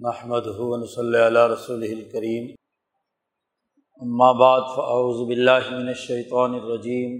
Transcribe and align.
محمد 0.00 0.46
ہُون 0.56 0.84
صلی 0.86 1.18
اللہ 1.18 1.46
رسول 1.46 1.82
الکریم 1.84 2.44
بعد 4.34 4.68
فاعوذ 4.68 5.18
باللہ 5.26 5.66
من 5.70 5.88
الشیطان 5.88 6.54
الرجیم 6.54 7.18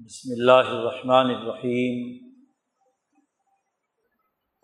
بسم 0.00 0.32
اللہ 0.32 0.72
الرحمن 0.72 1.30
الرحیم 1.30 2.02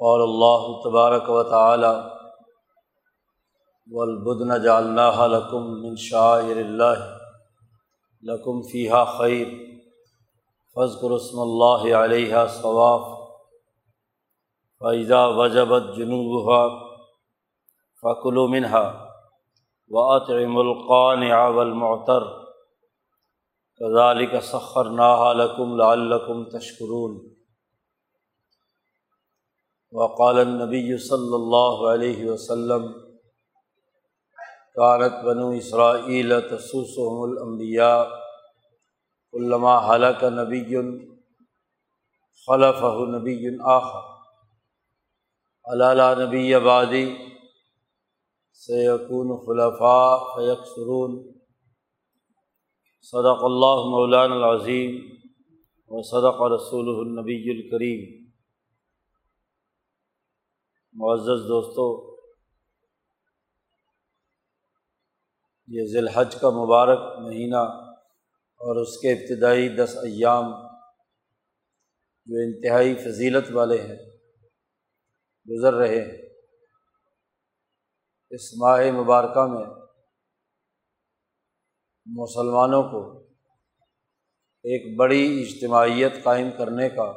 اور 0.00 0.20
اللہ 0.20 0.66
تبارک 0.82 1.30
و 1.30 1.42
تعالی 1.50 1.94
والبدن 3.88 4.56
جعلناها 4.62 5.26
لکم 5.28 5.70
من 5.78 5.96
شاعر 6.02 6.56
اللہ 6.58 7.06
لکم 8.22 8.60
فیحہ 8.64 9.04
خیر 9.14 9.56
فضکر 10.76 11.16
اسم 11.16 11.40
اللہ 11.42 11.88
علیہ 11.98 12.44
ثواف 12.52 13.17
فیضا 14.80 15.24
وجبت 15.36 15.86
جنوبہ 15.94 16.58
فقل 18.02 18.36
و 18.38 18.46
منہا 18.48 18.82
و 19.90 20.02
اطعم 20.08 20.58
القان 20.58 21.22
اول 21.32 21.72
کذالک 23.80 24.34
سخر 24.44 24.90
ناہا 24.92 25.32
لعلکم 25.32 26.44
تشکرون 26.50 27.16
وقال 29.92 30.38
النبی 30.38 30.96
صلی 31.02 31.34
اللہ 31.34 31.82
علیہ 31.90 32.30
وسلم 32.30 32.86
کانت 34.76 35.16
بنو 35.24 35.48
اسرائیل 35.54 36.34
تسوسهم 36.42 37.22
الانبیاء 37.22 37.96
علامہ 39.34 39.74
حلق 39.86 40.22
نبی 40.34 40.62
خلفہ 42.48 42.92
نبی 43.08 43.36
آخر 43.70 44.17
علالہ 45.72 46.26
نبی 46.26 46.54
آبادی 46.54 47.16
سیقون 48.52 49.46
خلفاء 49.46 50.16
فیق 50.18 50.66
سرون 50.66 51.32
صدق 53.02 53.44
اللہ 53.44 53.82
مولان 53.90 54.32
العظیم 54.32 55.18
و 55.88 56.02
صدق 56.02 56.42
رسول 56.52 56.88
النبی 56.88 57.50
الکریم 57.50 58.30
معزز 60.92 61.48
دوستو، 61.48 62.16
یہ 65.66 65.84
ذی 65.84 65.98
الحج 65.98 66.36
کا 66.40 66.50
مبارک 66.50 67.18
مہینہ 67.18 67.64
اور 68.60 68.76
اس 68.76 69.00
کے 69.00 69.12
ابتدائی 69.12 69.68
دس 69.68 69.96
ایام 69.96 70.44
جو 72.26 72.36
انتہائی 72.36 72.94
فضیلت 72.94 73.44
والے 73.52 73.82
ہیں۔ 73.82 74.17
گزر 75.50 75.74
رہے 75.74 76.00
ہیں۔ 76.00 76.28
اس 78.30 78.54
ماہ 78.54 78.90
مبارکہ 78.90 79.46
میں 79.46 79.66
مسلمانوں 82.06 82.82
کو 82.82 83.18
ایک 84.64 84.98
بڑی 84.98 85.42
اجتماعیت 85.42 86.12
قائم 86.24 86.50
کرنے 86.58 86.88
کا 86.88 87.10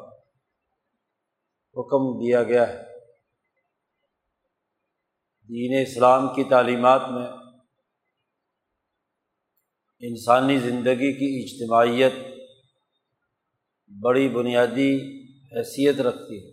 حکم 1.78 2.20
دیا 2.20 2.44
گیا 2.44 2.70
ہے۔ 2.70 2.92
دین 5.50 5.88
اسلام 5.88 6.28
کی 6.28 6.44
تعلیمات 6.50 7.02
میں 7.02 7.28
انسانی 10.00 10.58
زندگی 10.58 11.14
کی 11.14 11.44
اجتماعیت 11.44 12.14
بڑی 14.02 14.30
بنیادی 14.30 15.22
حیثیت 15.44 16.02
رکھتی 16.02 16.46
ہے۔ 16.46 16.51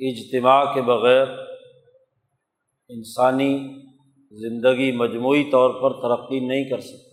اجتماع 0.00 0.74
کے 0.74 0.82
بغیر 0.82 1.26
انسانی 2.90 3.52
زندگی 4.32 4.92
مجموعی 4.92 5.44
طور 5.50 5.70
پر 5.82 5.90
ترقی 6.00 6.40
نہیں 6.46 6.68
کر 6.70 6.80
سکتی 6.80 7.08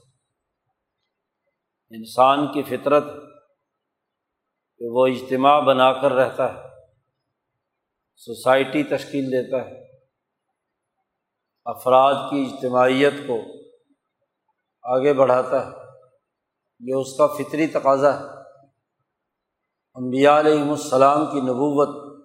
انسان 1.91 2.47
کی 2.51 2.63
فطرت 2.63 3.03
کہ 4.81 4.85
وہ 4.89 5.07
اجتماع 5.07 5.59
بنا 5.59 5.91
کر 6.01 6.11
رہتا 6.11 6.53
ہے، 6.53 6.59
سوسائٹی 8.15 8.83
تشکیل 8.83 9.31
دیتا 9.31 9.65
ہے، 9.65 9.75
افراد 11.65 12.15
کی 12.29 12.41
اجتماعیت 12.41 13.13
کو 13.27 13.37
آگے 14.83 15.13
بڑھاتا 15.13 15.65
ہے، 15.65 15.71
یہ 16.81 16.95
اس 16.95 17.17
کا 17.17 17.27
فطری 17.27 17.67
تقاضا 17.67 18.19
ہے۔ 18.19 18.25
امبیا 19.95 20.39
علیہم 20.39 20.69
السلام 20.69 21.25
کی 21.25 21.41
نبوت 21.41 22.16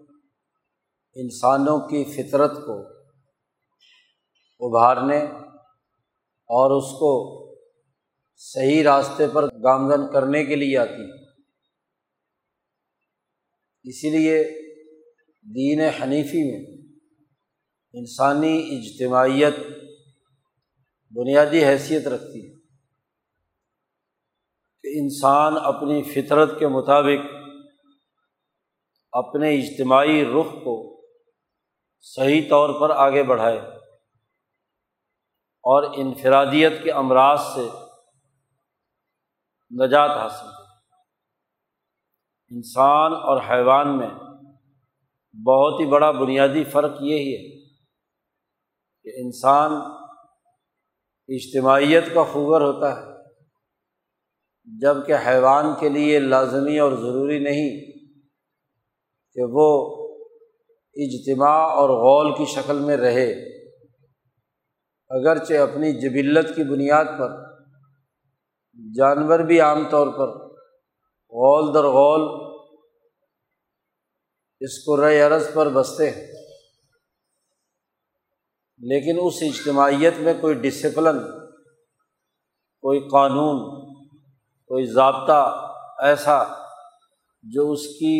انسانوں 1.16 1.78
کی 1.88 2.04
فطرت 2.04 2.54
کو 2.56 2.78
ابھارنے 4.60 5.18
اور 6.50 6.70
اس 6.70 6.90
کو 6.92 7.12
صحیح 8.36 8.82
راستے 8.84 9.26
پر 9.32 9.46
گامزن 9.46 10.12
کرنے 10.12 10.44
کے 10.44 10.56
لیے 10.56 10.78
آتی 10.78 11.10
اسی 13.84 14.10
لیے 14.10 14.42
دین 15.46 15.80
حنیفی 15.80 16.42
میں 16.50 16.60
انسانی 17.92 18.78
اجتماعیت 18.78 19.54
بنیادی 21.12 21.64
حیثیت 21.64 22.06
رکھتی 22.06 22.46
ہے 22.46 22.52
کہ 24.84 24.98
انسان 25.00 25.54
اپنی 25.56 26.02
فطرت 26.02 26.58
کے 26.58 26.68
مطابق 26.68 27.30
اپنے 29.12 29.54
اجتماعی 29.54 30.24
رخ 30.24 30.52
کو 30.64 30.91
صحیح 32.02 32.48
طور 32.50 32.80
پر 32.80 32.90
آگے 32.90 33.22
بڑھائے 33.22 33.58
اور 35.64 35.82
انفرادیت 35.96 36.82
کے 36.84 36.92
امراض 36.92 37.40
سے 37.40 37.68
نجات 39.70 40.10
حاصل 40.10 40.46
کرے 40.46 40.70
انسان 42.50 43.12
اور 43.12 43.40
حیوان 43.50 43.98
میں 43.98 44.08
بہت 45.36 45.80
ہی 45.80 45.86
بڑا 45.86 46.10
بنیادی 46.10 46.64
فرق 46.64 47.00
یہی 47.02 47.32
ہے 47.34 47.60
کہ 49.02 49.20
انسان 49.20 49.72
اجتماعیت 51.28 52.14
کا 52.14 52.22
خوگر 52.22 52.60
ہوتا 52.60 52.90
ہے 52.96 53.10
جبکہ 54.66 55.26
حیوان 55.26 55.74
کے 55.80 55.88
لیے 55.88 56.18
لازمی 56.18 56.78
اور 56.78 56.92
ضروری 56.92 57.38
نہیں 57.38 57.80
کہ 59.36 59.44
وہ 59.44 59.68
اجتماع 60.96 61.58
اور 61.72 61.90
غول 61.98 62.32
کی 62.34 62.44
شکل 62.52 62.78
میں 62.78 62.96
رہے۔ 62.96 63.30
اگرچہ 65.10 65.54
اپنی 65.54 65.92
جبلت 66.00 66.48
کی 66.56 66.62
بنیاد 66.64 67.04
پر، 67.18 67.30
جانور 68.94 69.40
بھی 69.40 69.60
عام 69.60 69.88
طور 69.90 70.06
پر 70.06 70.28
غول 71.32 71.74
در 71.74 71.86
غول 71.88 72.22
اس 74.60 74.78
کو 74.84 74.96
رے 74.96 75.20
عرض 75.20 75.52
پر 75.54 75.68
بستے 75.68 76.10
ہیں، 76.10 76.26
لیکن 78.80 79.18
اس 79.20 79.42
اجتماعیت 79.42 80.18
میں 80.18 80.34
کوئی 80.40 80.54
ڈسپلن 80.54 81.18
کوئی 82.84 83.00
قانون، 83.08 83.58
کوئی 84.70 84.86
ضابطہ 84.86 85.40
ایسا 86.02 86.42
جو 87.44 87.70
اس 87.70 87.86
کی 87.86 88.16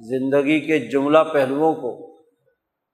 زندگی 0.00 0.60
کے 0.60 0.78
جملہ 0.78 1.18
پہلوؤں 1.32 1.74
کو 1.74 2.22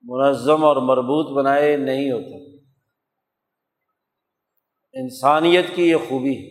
منظم 0.02 0.64
اور 0.64 0.76
مربوط 0.76 1.36
بنائے 1.36 1.76
نہیں 1.76 2.12
ہوتے۔ 2.12 2.56
انسانیت 4.94 5.64
کی 5.74 5.90
یہ 5.90 5.96
خوبی 6.08 6.36
ہے 6.36 6.50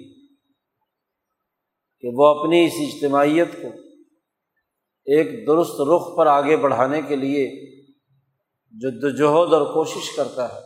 کہ 2.00 2.10
وہ 2.14 2.28
اپنی 2.28 2.66
اس 2.66 2.74
اجتماعیت 2.80 3.48
کو 3.62 3.68
ایک 5.06 5.48
درست 5.48 5.82
رخ 5.82 6.18
پر 6.18 6.28
آگے 6.28 6.58
بڑھانے 6.58 7.02
کے 7.02 7.16
لیے 7.16 7.46
جد 8.74 9.03
وجہد 9.03 9.53
اور 9.53 9.74
کوشش 9.74 10.16
کرتا 10.16 10.53
ہے، 10.53 10.59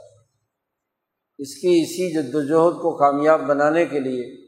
اس 1.37 1.55
کی 1.55 1.81
اسی 1.81 2.11
جد 2.13 2.35
وجہد 2.35 2.81
کو 2.81 2.97
کامیاب 2.97 3.41
بنانے 3.41 3.85
کے 3.85 3.99
لیے 3.99 4.45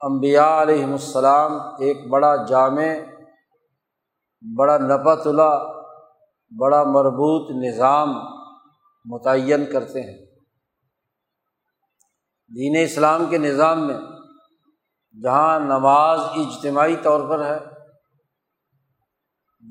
امبیا 0.00 0.62
علیہم 0.62 0.92
السلام 0.92 1.52
ایک 1.80 2.08
بڑا 2.08 2.36
جامع 2.44 2.86
بڑا 4.42 4.76
نپا 4.78 5.14
تلا 5.14 5.50
بڑا 6.52 6.82
مربوط 6.84 7.50
نظام 7.50 8.08
متعین 9.04 9.64
کرتے 9.72 10.02
ہیں۔ 10.02 10.18
دین 12.50 12.76
اسلام 12.82 13.26
کے 13.26 13.38
نظام 13.38 13.86
میں 13.86 13.98
جہاں 15.22 15.58
نماز 15.60 16.20
اجتماعی 16.20 16.96
طور 17.02 17.28
پر 17.28 17.44
ہے، 17.44 17.58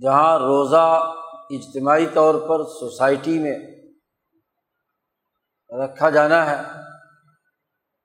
جہاں 0.01 0.39
روزہ 0.39 1.13
اجتماعی 1.49 2.05
طور 2.13 2.35
پر 2.49 2.63
سوسائٹی 2.63 3.39
میں 3.39 3.57
رکھا 5.69 6.09
جانا 6.09 6.45
ہے، 6.45 6.61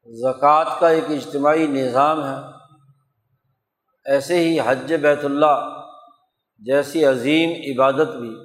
زکوٰۃ 0.06 0.78
کا 0.78 0.88
ایک 0.88 1.04
اجتماعی 1.08 1.66
نظام 1.66 2.24
ہے، 2.24 2.36
ایسے 4.04 4.38
ہی 4.38 4.60
حج 4.60 4.94
بیت 4.94 5.24
اللہ 5.24 5.81
جیسی 6.66 7.04
عظیم 7.04 7.50
عبادت 7.50 8.08
بھی 8.16 8.36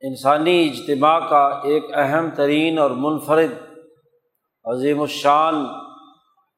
انسانی 0.00 0.70
اجتماع 0.70 1.28
کا 1.28 1.60
ایک 1.64 1.84
اہم 1.94 2.30
ترین 2.36 2.78
اور 2.78 2.90
منفرد 2.90 3.52
عظیم 4.64 5.00
الشان 5.00 5.54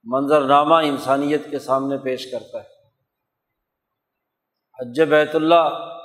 منظرنامہ 0.04 0.74
انسانیت 0.74 1.50
کے 1.50 1.58
سامنے 1.58 1.98
پیش 1.98 2.30
کرتا 2.30 2.58
ہے۔ 2.58 2.68
حج 4.80 5.00
بیت 5.00 5.34
اللہ 5.34 5.98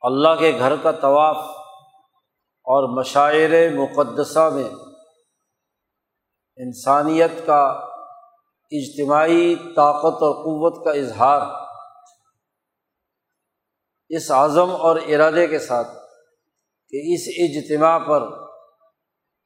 اللہ 0.00 0.28
کے 0.38 0.56
گھر 0.58 0.76
کا 0.82 0.92
طواف 0.92 1.36
اور 2.64 2.98
مشاعر 2.98 3.70
مقدسہ 3.74 4.50
میں 4.54 4.70
انسانیت 6.56 7.46
کا 7.46 7.90
اجتماعی 8.78 9.54
طاقت 9.56 10.22
اور 10.22 10.32
قوت 10.32 10.84
کا 10.84 10.90
اظہار 10.90 11.42
اس 14.08 14.30
عزم 14.30 14.70
اور 14.70 14.96
ارادے 14.96 15.46
کے 15.46 15.58
ساتھ 15.58 15.88
کہ 16.90 17.02
اس 17.14 17.28
اجتماع 17.36 17.98
پر 17.98 18.22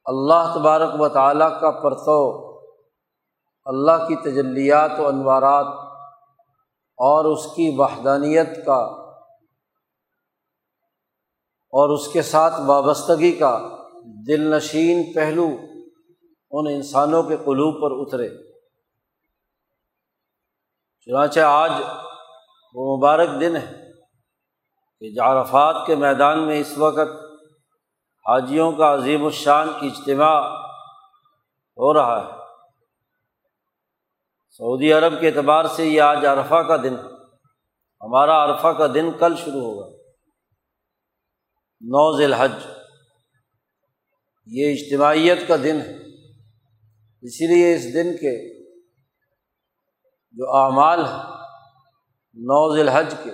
اللہ 0.04 0.52
تبارک 0.54 1.00
و 1.00 1.08
تعالیٰ 1.08 1.60
کا 1.60 1.70
پرتو، 1.70 2.48
اللہ 3.64 4.06
کی 4.08 4.16
تجلیات 4.16 5.00
و 5.00 5.06
انوارات 5.06 5.66
اور 6.98 7.24
اس 7.24 7.44
کی 7.46 7.74
وحدانیت 7.76 8.66
کا 8.66 8.81
اور 11.72 11.88
اس 11.88 12.08
کے 12.08 12.22
ساتھ 12.22 12.54
وابستگی 12.66 13.32
کا 13.32 13.76
دل 14.26 14.56
نشین 14.56 15.12
پہلو 15.12 15.46
ان 16.50 16.66
انسانوں 16.66 17.22
کے 17.22 17.36
قلوب 17.36 17.74
پر 17.82 17.90
اترے۔ 17.90 18.47
چنانچہ 21.08 21.40
آج 21.40 21.70
وہ 22.75 22.96
مبارک 22.96 23.28
دن 23.40 23.56
ہے 23.56 23.90
کہ 25.00 25.14
جعرفات 25.14 25.76
کے 25.87 25.96
میدان 25.96 26.46
میں 26.46 26.60
اس 26.60 26.78
وقت 26.78 27.25
حاجیوں 28.28 28.72
کا 28.72 28.94
عظیم 28.94 29.25
الشان 29.25 29.69
اجتماع 29.69 30.40
ہو 31.76 31.94
رہا 31.94 32.25
ہے۔ 32.25 32.31
سعودی 34.50 34.93
عرب 34.93 35.20
کے 35.20 35.28
اعتبار 35.28 35.64
سے 35.64 35.84
یہ 35.84 36.02
آج 36.02 36.26
عرفہ 36.26 36.55
کا 36.55 36.76
دن 36.76 36.94
ہمارا 38.00 38.44
عرفہ 38.44 38.69
کا 38.69 38.87
دن 38.87 39.10
کل 39.19 39.37
شروع 39.37 39.60
ہوگا۔ 39.60 39.96
نو 41.81 42.19
ذی 42.19 42.25
الحج 42.25 42.66
یہ 44.46 44.72
اجتماعیت 44.72 45.49
کا 45.49 45.56
دن 45.56 45.81
ہے۔ 45.81 45.94
اسی 47.22 47.46
لیے 47.46 47.75
اس 47.75 47.94
دن 47.94 48.16
کے 48.16 48.57
جو 50.34 50.50
اعمال 50.56 51.04
ہیں 51.04 51.36
الحج 52.80 53.14
کے، 53.25 53.30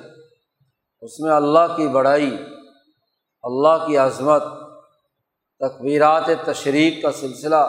اس 1.02 1.18
میں 1.20 1.32
اللہ 1.32 1.74
کی 1.76 1.88
بڑائی، 1.88 2.30
اللہ 3.44 3.86
کی 3.86 3.96
عظمت 3.96 4.42
تقبیرات 5.60 6.28
تشریق 6.46 7.02
کا 7.02 7.12
سلسلہ 7.12 7.64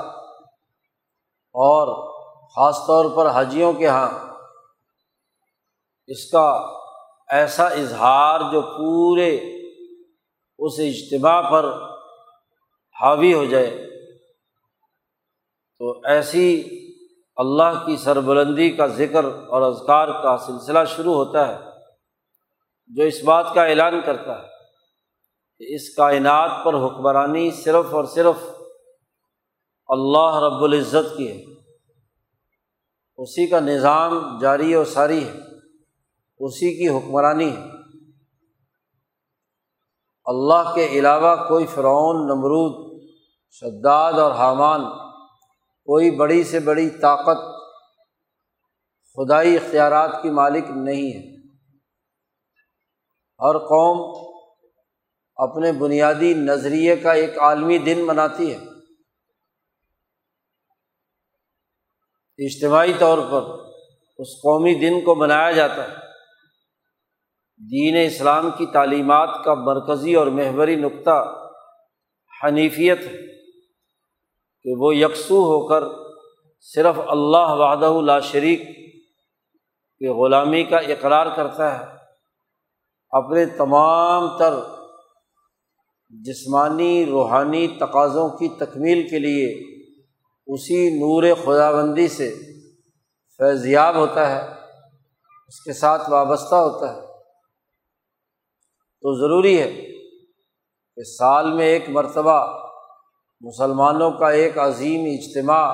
اور 1.55 1.93
خاص 2.55 2.77
طور 2.87 3.05
پر 3.15 3.29
حجیوں 3.35 3.71
کے 3.73 3.83
یہاں 3.83 4.09
اس 6.09 6.29
کا 6.31 6.47
ایسا 7.29 7.67
اظہار 7.81 8.39
جو 8.51 8.61
پورے 8.61 9.29
اس 10.59 10.79
اجتماع 10.79 11.39
پر 11.51 11.71
حاوی 12.95 13.33
ہو 13.33 13.45
جائے، 13.45 13.71
تو 15.81 15.99
ایسی 16.07 16.47
اللہ 17.37 17.85
کی 17.85 17.95
سربلندی 17.97 18.69
کا 18.71 18.87
ذکر 18.87 19.25
اور 19.25 19.61
اذکار 19.61 20.07
کا 20.23 20.37
سلسلہ 20.37 20.79
شروع 20.87 21.13
ہوتا 21.13 21.47
ہے، 21.47 21.57
جو 22.89 23.03
اس 23.03 23.23
بات 23.23 23.53
کا 23.53 23.65
اعلان 23.65 23.99
کرتا 24.05 24.37
ہے 24.41 24.47
کہ 25.61 25.73
اس 25.75 25.89
کائنات 25.95 26.51
پر 26.63 26.73
حکمرانی 26.73 27.49
صرف 27.51 27.93
اور 27.93 28.05
صرف 28.05 28.43
اللہ 29.89 30.39
رب 30.43 30.63
العزت 30.63 31.17
کی 31.17 31.31
ہے۔ 31.31 31.43
اسی 33.17 33.47
کا 33.47 33.59
نظام 33.59 34.37
جاری 34.39 34.75
و 34.75 34.83
ساری 34.85 35.23
ہے، 35.23 35.39
اسی 36.39 36.73
کی 36.77 36.87
حکمرانی 36.89 37.49
ہے۔ 37.55 37.63
اللہ 40.25 40.71
کے 40.75 40.85
علاوہ 40.85 41.35
کوئی 41.47 41.65
فرعون، 41.65 42.25
نمرود، 42.25 43.01
شداد 43.51 44.13
اور 44.13 44.31
حامان 44.31 44.81
کوئی 45.85 46.11
بڑی 46.11 46.43
سے 46.43 46.59
بڑی 46.59 46.89
طاقت 46.89 47.37
خدائی 49.15 49.55
اختیارات 49.55 50.21
کی 50.21 50.29
مالک 50.29 50.63
نہیں 50.69 51.13
ہے۔ 51.13 51.35
ہر 53.39 53.57
قوم 53.57 54.25
اپنے 55.35 55.71
بنیادی 55.71 56.33
نظریے 56.33 56.95
کا 56.95 57.11
ایک 57.11 57.39
عالمی 57.39 57.77
دن 57.77 58.05
مناتی 58.05 58.55
ہے۔ 58.55 58.57
اجتماعی 62.37 62.93
طور 62.99 63.17
پر 63.17 63.65
اس 64.17 64.27
قومی 64.27 64.75
دن 64.75 65.05
کو 65.05 65.15
منایا 65.15 65.51
جاتا 65.51 65.83
ہے۔ 65.83 65.95
دین 67.71 68.05
اسلام 68.05 68.51
کی 68.57 68.65
تعلیمات 68.65 69.45
کا 69.45 69.53
مرکزی 69.53 70.15
اور 70.15 70.27
محوری 70.27 70.75
نقطہ 70.75 71.47
حنیفیت 72.43 72.99
ہے۔ 72.99 73.34
کہ 74.65 74.73
وہ 74.77 74.95
یکسو 74.95 75.35
ہو 75.35 75.67
کر 75.67 75.83
صرف 76.59 76.99
اللہ 77.07 77.47
وحدہ 77.47 78.01
لا 78.05 78.19
شریک 78.19 78.61
کے 79.99 80.09
غلامی 80.09 80.63
کا 80.63 80.77
اقرار 80.77 81.35
کرتا 81.35 81.79
ہے، 81.79 81.85
اپنے 83.09 83.45
تمام 83.45 84.37
تر 84.37 84.53
جسمانی، 86.09 87.05
روحانی 87.05 87.67
تقاضوں 87.67 88.29
کی 88.29 88.47
تکمیل 88.47 89.07
کے 89.07 89.19
لیے 89.19 89.75
اسی 90.47 90.89
نور 90.89 91.23
خدا 91.43 91.71
بندی 91.71 92.07
سے 92.07 92.35
فیضیاب 93.37 93.95
ہوتا 93.95 94.29
ہے، 94.31 94.51
اس 95.47 95.63
کے 95.63 95.73
ساتھ 95.73 96.09
وابستہ 96.09 96.55
ہوتا 96.55 96.95
ہے۔ 96.95 97.01
تو 99.01 99.19
ضروری 99.19 99.61
ہے 99.61 99.71
کہ 100.95 101.03
سال 101.03 101.53
میں 101.53 101.65
ایک 101.65 101.89
مرتبہ 101.89 102.64
مسلمانوں 103.45 104.11
کا 104.11 104.29
ایک 104.29 104.57
عظیم 104.57 105.05
اجتماع 105.05 105.73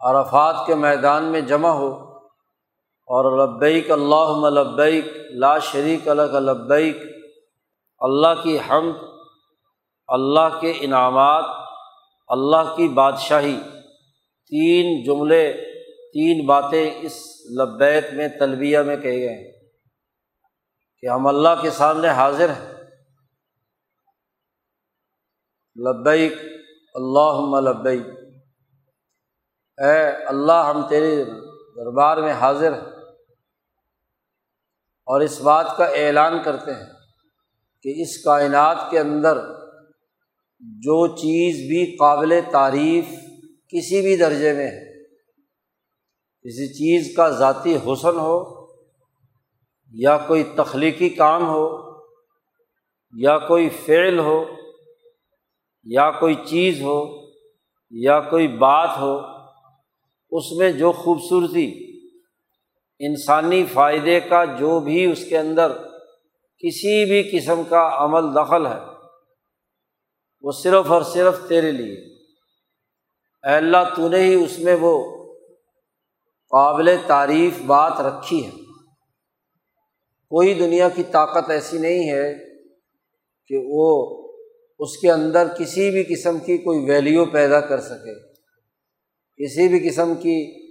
عرفات 0.00 0.66
کے 0.66 0.74
میدان 0.74 1.24
میں 1.24 1.40
جمع 1.40 1.68
ہو 1.68 2.14
اور 3.08 3.46
لبیک 3.46 3.90
اللہ 3.90 4.48
لبیک 4.48 5.04
لا 5.30 5.58
شریک 5.58 6.08
الگ 6.08 6.22
لبیک 6.22 6.96
اللہ 8.00 8.42
کی 8.42 8.58
حمد، 8.70 8.92
اللہ 10.08 10.60
کے 10.60 10.72
انعامات، 10.80 11.44
اللہ 12.28 12.74
کی 12.76 12.88
بادشاہی، 12.88 13.60
تین 14.50 15.04
جملے، 15.04 15.52
تین 16.12 16.46
باتیں 16.46 16.90
اس 17.02 17.20
لبیک 17.58 18.04
میں، 18.12 18.28
تلبیہ 18.28 18.78
میں 18.78 18.96
کہے 18.96 19.20
گئے 19.20 19.44
ہیں 19.44 19.52
کہ 20.98 21.06
ہم 21.06 21.26
اللہ 21.26 21.62
کے 21.62 21.70
سامنے 21.70 22.08
حاضر 22.08 22.50
ہیں۔ 22.50 22.73
لبیک 25.76 26.32
اللہ 26.94 27.60
لبیک۔ 27.60 28.06
اے 29.78 30.24
اللہ، 30.26 30.70
ہم 30.74 30.88
تیرے 30.88 31.24
دربار 31.76 32.16
میں 32.16 32.32
حاضر 32.32 32.72
ہیں 32.72 32.92
اور 35.08 35.20
اس 35.20 35.40
بات 35.40 35.76
کا 35.76 35.84
اعلان 35.84 36.42
کرتے 36.42 36.74
ہیں 36.74 36.86
کہ 37.84 37.94
اس 38.02 38.22
کائنات 38.24 38.90
کے 38.90 38.98
اندر 38.98 39.38
جو 40.60 41.06
چیز 41.16 41.56
بھی 41.56 41.96
قابل 41.96 42.40
تعریف 42.52 43.04
کسی 43.68 44.00
بھی 44.00 44.16
درجے 44.16 44.52
میں 44.52 44.66
ہے، 44.66 44.84
کسی 46.44 46.66
چیز 46.72 47.16
کا 47.16 47.28
ذاتی 47.28 47.76
حسن 47.76 48.18
ہو 48.18 48.66
یا 49.92 50.16
کوئی 50.18 50.44
تخلیقی 50.56 51.08
کام 51.08 51.48
ہو 51.48 51.66
یا 53.12 53.38
کوئی 53.38 53.68
فعل 53.68 54.18
ہو 54.18 54.44
یا 55.84 56.10
کوئی 56.10 56.34
چیز 56.34 56.82
ہو 56.82 57.24
یا 57.90 58.20
کوئی 58.20 58.48
بات 58.48 58.98
ہو، 58.98 59.18
اس 60.30 60.52
میں 60.52 60.72
جو 60.72 60.92
خوبصورتی، 60.92 61.74
انسانی 62.98 63.64
فائدے 63.64 64.20
کا 64.20 64.44
جو 64.44 64.80
بھی 64.80 65.12
اس 65.12 65.24
کے 65.24 65.38
اندر 65.38 65.72
کسی 66.58 67.04
بھی 67.04 67.38
قسم 67.38 67.62
کا 67.68 67.90
عمل 67.92 68.34
دخل 68.34 68.66
ہے، 68.66 68.78
وہ 70.42 70.52
صرف 70.52 70.92
اور 70.92 71.02
صرف 71.02 71.48
تیرے 71.48 71.72
لیے۔ 71.72 72.14
اے 73.44 73.54
اللہ، 73.54 73.94
تو 73.96 74.08
نے 74.08 74.18
ہی 74.18 74.34
اس 74.34 74.58
میں 74.58 74.76
وہ 74.80 75.24
قابل 76.50 76.96
تعریف 77.06 77.62
بات 77.62 78.00
رکھی 78.00 78.46
ہے۔ 78.46 78.50
کوئی 80.30 80.54
دنیا 80.54 80.88
کی 80.88 81.02
طاقت 81.02 81.50
ایسی 81.50 81.78
نہیں 81.78 82.10
ہے 82.10 82.34
کہ 83.46 83.64
وہ 83.66 84.23
اس 84.78 84.96
کے 84.96 85.12
اندر 85.12 85.48
کسی 85.58 85.90
بھی 85.90 86.14
قسم 86.14 86.38
کی 86.38 86.58
کوئی 86.58 86.90
ویلیو 86.90 87.24
پیدا 87.24 87.60
کر 87.60 87.80
سکے۔ 87.80 88.34
کسی 89.44 89.68
بھی 89.68 89.88
قسم 89.88 90.14
کی 90.14 90.68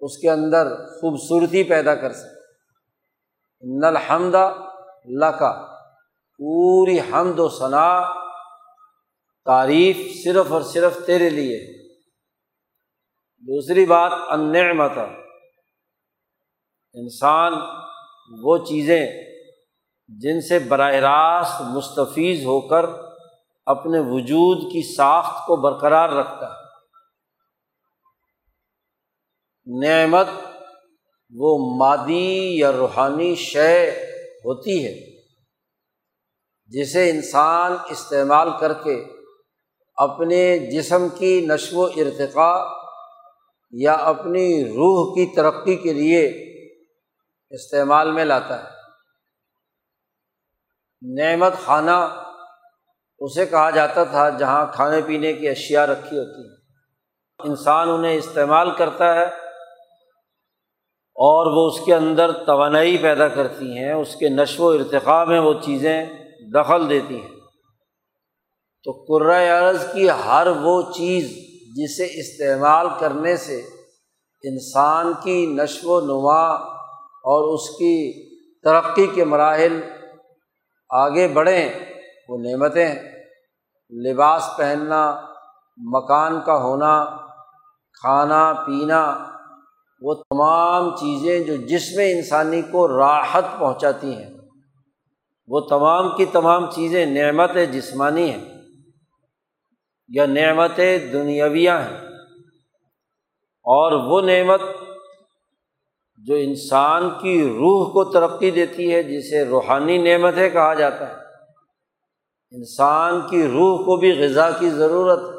اس 0.00 0.18
کے 0.18 0.30
اندر 0.30 0.76
خوبصورتی 0.76 1.62
پیدا 1.62 1.94
کر 1.94 2.12
سکے۔ 2.12 2.34
نل 3.80 3.96
حمدہ 3.96 4.52
پوری 6.38 6.98
حمد 7.00 7.38
و 7.38 7.48
ثناء 7.48 8.00
تعریف 9.44 10.24
صرف 10.24 10.52
اور 10.52 10.62
صرف 10.62 11.06
تیرے 11.06 11.30
لیے۔ 11.30 11.84
دوسری 13.40 13.86
بات 13.86 14.12
انعمت 14.30 14.98
انسان 16.94 17.52
وہ 18.42 18.58
چیزیں 18.58 19.06
جن 20.08 20.40
سے 20.40 20.58
براہ 20.58 20.94
راست 20.94 21.60
مستفیض 21.60 22.44
ہو 22.44 22.60
کر 22.60 23.03
اپنے 23.66 23.98
وجود 23.98 24.72
کی 24.72 24.94
ساخت 24.94 25.46
کو 25.46 25.56
برقرار 25.56 26.08
رکھتا 26.08 26.46
ہے۔ 26.46 26.64
نعمت 29.86 30.26
وہ 31.30 31.76
مادی 31.76 32.58
یا 32.58 32.72
روحانی 32.72 33.34
شے 33.34 33.90
ہوتی 34.44 34.86
ہے 34.86 35.22
جسے 36.66 37.10
انسان 37.10 37.76
استعمال 37.88 38.48
کر 38.60 38.72
کے 38.72 39.04
اپنے 39.94 40.58
جسم 40.58 41.08
کی 41.08 41.46
نشو 41.48 41.80
و 41.80 41.84
ارتقاء 41.84 42.64
یا 43.70 43.92
اپنی 43.92 44.64
روح 44.64 45.14
کی 45.14 45.34
ترقی 45.36 45.76
کے 45.76 45.92
لیے 45.92 46.28
استعمال 47.50 48.10
میں 48.10 48.24
لاتا 48.24 48.64
ہے۔ 48.64 48.68
نعمت 51.20 51.52
خانہ 51.64 52.23
اسے 53.18 53.46
کہا 53.46 53.70
جاتا 53.70 54.04
تھا، 54.04 54.30
جہاں 54.30 54.66
کھانے 54.72 55.00
پینے 55.06 55.32
کی 55.32 55.48
اشیا 55.48 55.86
رکھی 55.86 56.18
ہوتی 56.18 56.48
ہیں۔ 56.48 56.56
انسان 57.44 57.88
انہیں 57.88 58.16
استعمال 58.16 58.70
کرتا 58.70 59.14
ہے 59.14 59.24
اور 61.16 61.46
وہ 61.46 61.70
اس 61.70 61.86
کے 61.86 61.94
اندر 61.94 62.32
توانائی 62.32 62.98
پیدا 62.98 63.28
کرتی 63.28 63.78
ہیں، 63.78 63.92
اس 63.92 64.16
کے 64.16 64.28
نشو 64.28 64.64
و 64.64 64.68
ارتقاء 64.68 65.24
میں 65.24 65.40
وہ 65.40 65.54
چیزیں 65.62 66.06
دخل 66.54 66.90
دیتی 66.90 67.20
ہیں۔ 67.20 67.28
تو 68.84 69.22
عرض 69.30 69.92
کی 69.92 70.10
ہر 70.10 70.46
وہ 70.62 70.82
چیز 70.82 71.30
جسے 71.76 72.04
استعمال 72.04 72.86
کرنے 73.00 73.36
سے 73.36 73.60
انسان 74.44 75.12
کی 75.22 75.46
نشو 75.46 75.90
و 75.90 76.00
نما 76.00 76.54
اور 77.02 77.54
اس 77.54 77.70
کی 77.70 78.24
ترقی 78.60 79.06
کے 79.06 79.24
مراحل 79.24 79.80
آگے 80.90 81.28
بڑھیں۔ 81.28 81.93
وہ 82.28 82.38
نعمتیں، 82.38 82.94
لباس 83.90 84.50
پہننا، 84.56 85.20
مکان 85.76 86.40
کا 86.46 86.62
ہونا، 86.62 87.04
کھانا، 87.92 88.52
پینا، 88.52 89.30
وہ 90.00 90.14
تمام 90.14 90.96
چیزیں 90.96 91.40
جو 91.40 91.56
جسم 91.56 92.00
انسانی 92.00 92.62
کو 92.62 92.88
راحت 92.88 93.44
پہنچاتی 93.58 94.14
ہیں۔ 94.14 94.30
وہ 95.46 95.60
تمام 95.60 96.16
کی 96.16 96.24
تمام 96.24 96.70
چیزیں 96.70 97.06
نعمت 97.06 97.50
جسمانی 97.72 98.30
ہیں 98.30 98.44
یا 100.08 100.26
نعمت 100.26 100.76
دنیاویہ 101.12 101.70
ہیں۔ 101.70 102.00
اور 103.62 103.92
وہ 103.92 104.20
نعمت 104.20 104.60
جو 106.16 106.34
انسان 106.34 107.10
کی 107.22 107.48
روح 107.48 107.92
کو 107.92 108.04
ترقی 108.04 108.50
دیتی 108.50 108.94
ہے، 108.94 109.02
جسے 109.02 109.44
روحانی 109.44 109.98
نعمتیں 109.98 110.50
کہا 110.50 110.74
جاتا 110.74 111.08
ہے۔ 111.08 111.23
انسان 112.50 113.20
کی 113.30 113.48
روح 113.48 113.78
کو 113.78 113.96
بھی 113.96 114.24
غذا 114.24 114.50
کی 114.50 114.70
ضرورت 114.70 115.18
ہے۔ 115.18 115.34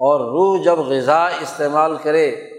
اور 0.00 0.20
روح 0.20 0.62
جب 0.64 0.78
غذا 0.78 1.26
استعمال 1.26 1.96
کرے، 1.96 2.50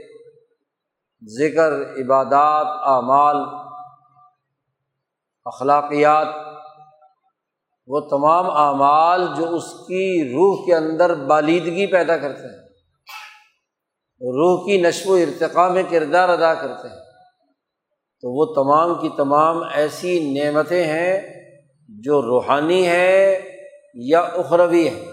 ذکر، 1.39 1.71
عبادات، 2.01 2.67
اعمال، 2.67 3.35
اخلاقیات، 5.45 6.27
وہ 7.87 7.99
تمام 7.99 8.49
اعمال 8.49 9.27
جو 9.37 9.55
اس 9.55 9.73
کی 9.73 10.29
روح 10.33 10.65
کے 10.65 10.75
اندر 10.75 11.13
بالیدگی 11.13 11.87
پیدا 11.87 12.17
کرتے 12.17 12.43
ہیں، 12.43 12.69
روح 14.21 14.65
کی 14.65 14.81
نشو 14.81 15.11
و 15.11 15.15
ارتقاء 15.15 15.69
میں 15.69 15.83
کردار 15.89 16.29
ادا 16.29 16.53
کرتے 16.53 16.87
ہیں، 16.87 17.03
تو 18.21 18.31
وہ 18.37 18.45
تمام 18.53 19.01
کی 19.01 19.09
تمام 19.17 19.63
ایسی 19.73 20.39
نعمتیں 20.39 20.83
ہیں 20.83 21.38
جو 21.97 22.21
روحانی 22.21 22.87
ہے 22.87 23.41
یا 23.93 24.19
اخروی 24.19 24.89
ہے۔ 24.89 25.05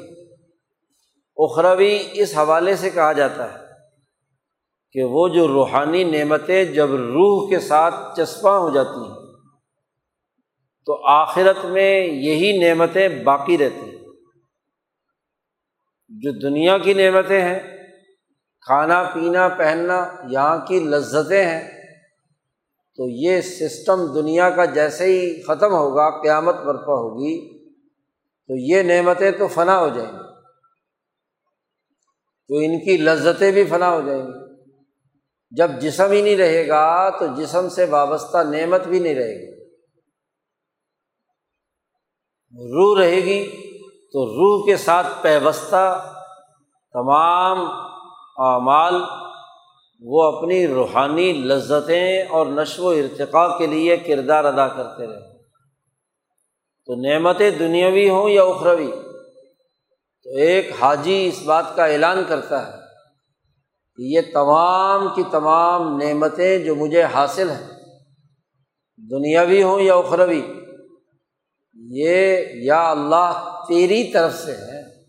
اخروی 1.37 1.99
اس 2.13 2.37
حوالے 2.37 2.77
سے 2.77 2.91
کہا 2.91 3.13
جاتا 3.13 3.55
ہے 3.55 3.59
کہ 4.93 5.03
وہ 5.03 5.29
جو 5.29 5.49
روحانی 5.49 6.05
نعمتیں 6.05 6.65
جب 6.65 6.95
روح 6.95 7.49
کے 7.49 7.61
ساتھ 7.61 7.95
چسپاں 8.17 8.59
ہو 8.59 8.71
جاتی 8.71 9.09
ہیں، 9.09 9.27
تو 10.87 11.07
آخرت 11.07 11.65
میں 11.65 12.07
یہی 12.07 12.59
نعمتیں 12.59 13.09
باقی 13.09 13.59
رہتی 13.59 13.91
ہیں۔ 13.91 13.97
جو 16.09 16.31
دنیا 16.33 16.79
کی 16.79 16.95
نعمتیں 16.95 17.43
ہیں، 17.43 17.59
کھانا 18.61 19.03
پینا، 19.03 19.49
پہننا، 19.49 20.09
یہاں 20.29 20.67
کی 20.67 20.81
لذتیں 20.81 21.47
ہیں 21.47 21.76
تو 22.97 23.09
یہ 23.09 23.41
سسٹم 23.41 24.13
دنیا 24.15 24.51
کا 24.51 24.65
جیسے 24.65 25.05
ہی 25.05 25.43
ختم 25.43 25.73
ہوگا، 25.73 26.23
قیامت 26.23 26.55
برپا 26.55 26.93
ہوگی، 26.93 27.59
تو 28.49 28.55
یہ 28.57 28.83
نعمتیں 28.83 29.31
تو 29.31 29.47
فنا 29.49 29.79
ہو 29.79 29.89
جائیں 29.89 30.13
گی۔ 30.13 30.19
تو 32.49 32.55
ان 32.55 32.85
کی 32.85 32.97
لذتیں 32.97 33.53
بھی 33.53 33.65
فنا 33.65 33.91
ہو 33.91 34.01
جائیں 34.01 34.23
گی۔ 34.23 34.65
جب 35.51 35.71
جسم 35.81 36.11
ہی 36.11 36.23
نہیں 36.23 36.37
رہے 36.37 36.69
گا، 36.69 37.11
تو 37.11 37.27
جسم 37.37 37.69
سے 37.69 37.85
وابستہ 37.85 38.39
نعمت 38.39 38.87
بھی 38.87 38.99
نہیں 38.99 39.15
رہے 39.15 39.35
گی۔ 39.35 39.57
روح 42.53 43.01
رہے 43.01 43.17
گی، 43.17 43.67
تو 44.13 44.27
روح 44.27 44.67
کے 44.67 44.77
ساتھ 44.77 45.07
پیوستہ 45.23 46.13
تمام 46.93 47.59
اعمال 48.37 48.95
وہ 50.01 50.23
اپنی 50.23 50.67
روحانی 50.67 51.33
لذتیں 51.33 52.23
اور 52.23 52.47
نشو 52.47 52.85
و 52.85 52.89
ارتقاء 52.89 53.59
کے 53.59 53.67
لیے 53.67 53.97
کردار 53.97 54.45
ادا 54.45 54.69
کرتے 54.69 55.07
رہے۔ 55.07 55.37
تو 56.87 56.95
نعمتیں 56.95 57.51
دنیاوی 57.51 58.09
ہوں 58.09 58.31
یا 58.31 58.43
اخروی؟ 58.43 58.91
تو 60.25 60.31
ایک 60.31 60.71
حاجی 60.81 61.27
اس 61.27 61.43
بات 61.43 61.65
کا 61.77 61.87
اعلان 61.87 62.25
کرتا 62.29 62.67
ہے 62.67 62.73
کہ 63.97 64.03
یہ 64.03 64.21
تمام 64.33 65.09
کی 65.15 65.23
تمام 65.31 65.97
نعمتیں 65.97 66.59
جو 66.59 66.75
مجھے 66.75 67.03
حاصل 67.03 67.51
ہیں، 67.51 67.67
دنیاوی 69.11 69.63
ہوں 69.63 69.81
یا 69.81 69.95
اخروی، 69.95 70.43
یہ 71.75 72.39
یا 72.55 72.91
اللہ 72.91 73.61
تیری 73.69 74.05
طرف 74.05 74.35
سے 74.35 74.53
ہے 74.53 75.05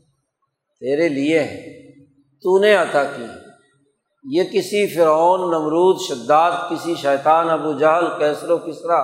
تیرے 0.80 1.10
لیے 1.10 1.40
ہے 1.40 1.78
تو 2.16 2.60
نے 2.60 2.76
عطا 2.76 3.04
کی 3.04 3.24
یہ 4.32 4.44
کسی 4.44 4.88
فرعون، 4.88 5.42
نمرود، 5.42 5.98
شداد، 6.02 6.52
کسی 6.70 6.96
شیطان، 6.96 7.50
ابو 7.50 7.72
جہل 7.74 8.08
کیسر 8.20 8.50
و 8.50 8.58
کسرا 8.58 9.00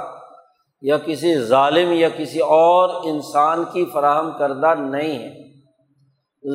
یا 0.82 0.98
کسی 0.98 1.40
ظالم 1.40 1.92
یا 1.92 2.10
کسی 2.10 2.40
اور 2.40 2.90
انسان 3.04 3.64
کی 3.74 3.86
فراہم 3.86 4.32
کردہ 4.38 4.74
نہیں 4.76 5.20
ہے۔ 5.20 5.32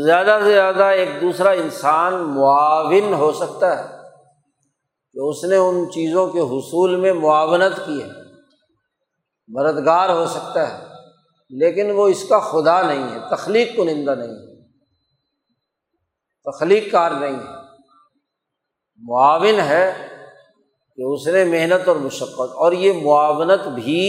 زیادہ 0.05 0.39
سے 0.45 0.53
زیادہ 0.53 0.85
ایک 0.85 1.09
دوسرا 1.21 1.51
انسان 1.51 2.15
معاون 2.15 3.15
ہو 3.15 3.33
سکتا 3.33 3.79
ہے 3.79 3.87
کہ 5.13 5.19
اس 5.19 5.45
نے 5.45 5.57
ان 5.57 5.91
چیزوں 5.91 6.27
کے 6.29 6.41
حصول 6.41 6.97
میں 6.97 7.13
معاونت 7.13 7.77
کی 7.87 8.03
ہے، 8.03 8.09
مددگار 9.49 10.11
ہو 10.11 10.27
سکتا 10.27 10.69
ہے، 10.69 10.87
لیکن 11.51 11.91
وہ 11.91 12.09
اس 12.09 12.29
کا 12.29 12.39
خدا 12.39 12.81
نہیں 12.83 13.11
ہے، 13.11 13.19
تخلیق 13.31 13.77
کنندہ 13.77 14.15
نہیں 14.15 14.37
ہے، 14.37 14.57
تخلیق 16.47 16.93
کار 16.93 17.11
نہیں 17.11 17.35
ہے۔ 17.35 17.58
معاون 19.01 19.61
ہے 19.61 19.87
کہ 20.99 21.03
اس 21.05 21.27
نے 21.27 21.45
محنت 21.45 21.89
اور 21.89 21.97
مشقت، 21.97 22.55
اور 22.55 22.73
یہ 22.73 23.03
معاونت 23.03 23.67
بھی 23.75 24.05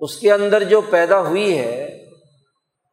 اس 0.00 0.16
کے 0.16 0.32
اندر 0.32 0.62
جو 0.64 0.80
پیدا 0.80 1.20
ہوئی 1.20 1.58
ہے، 1.58 1.84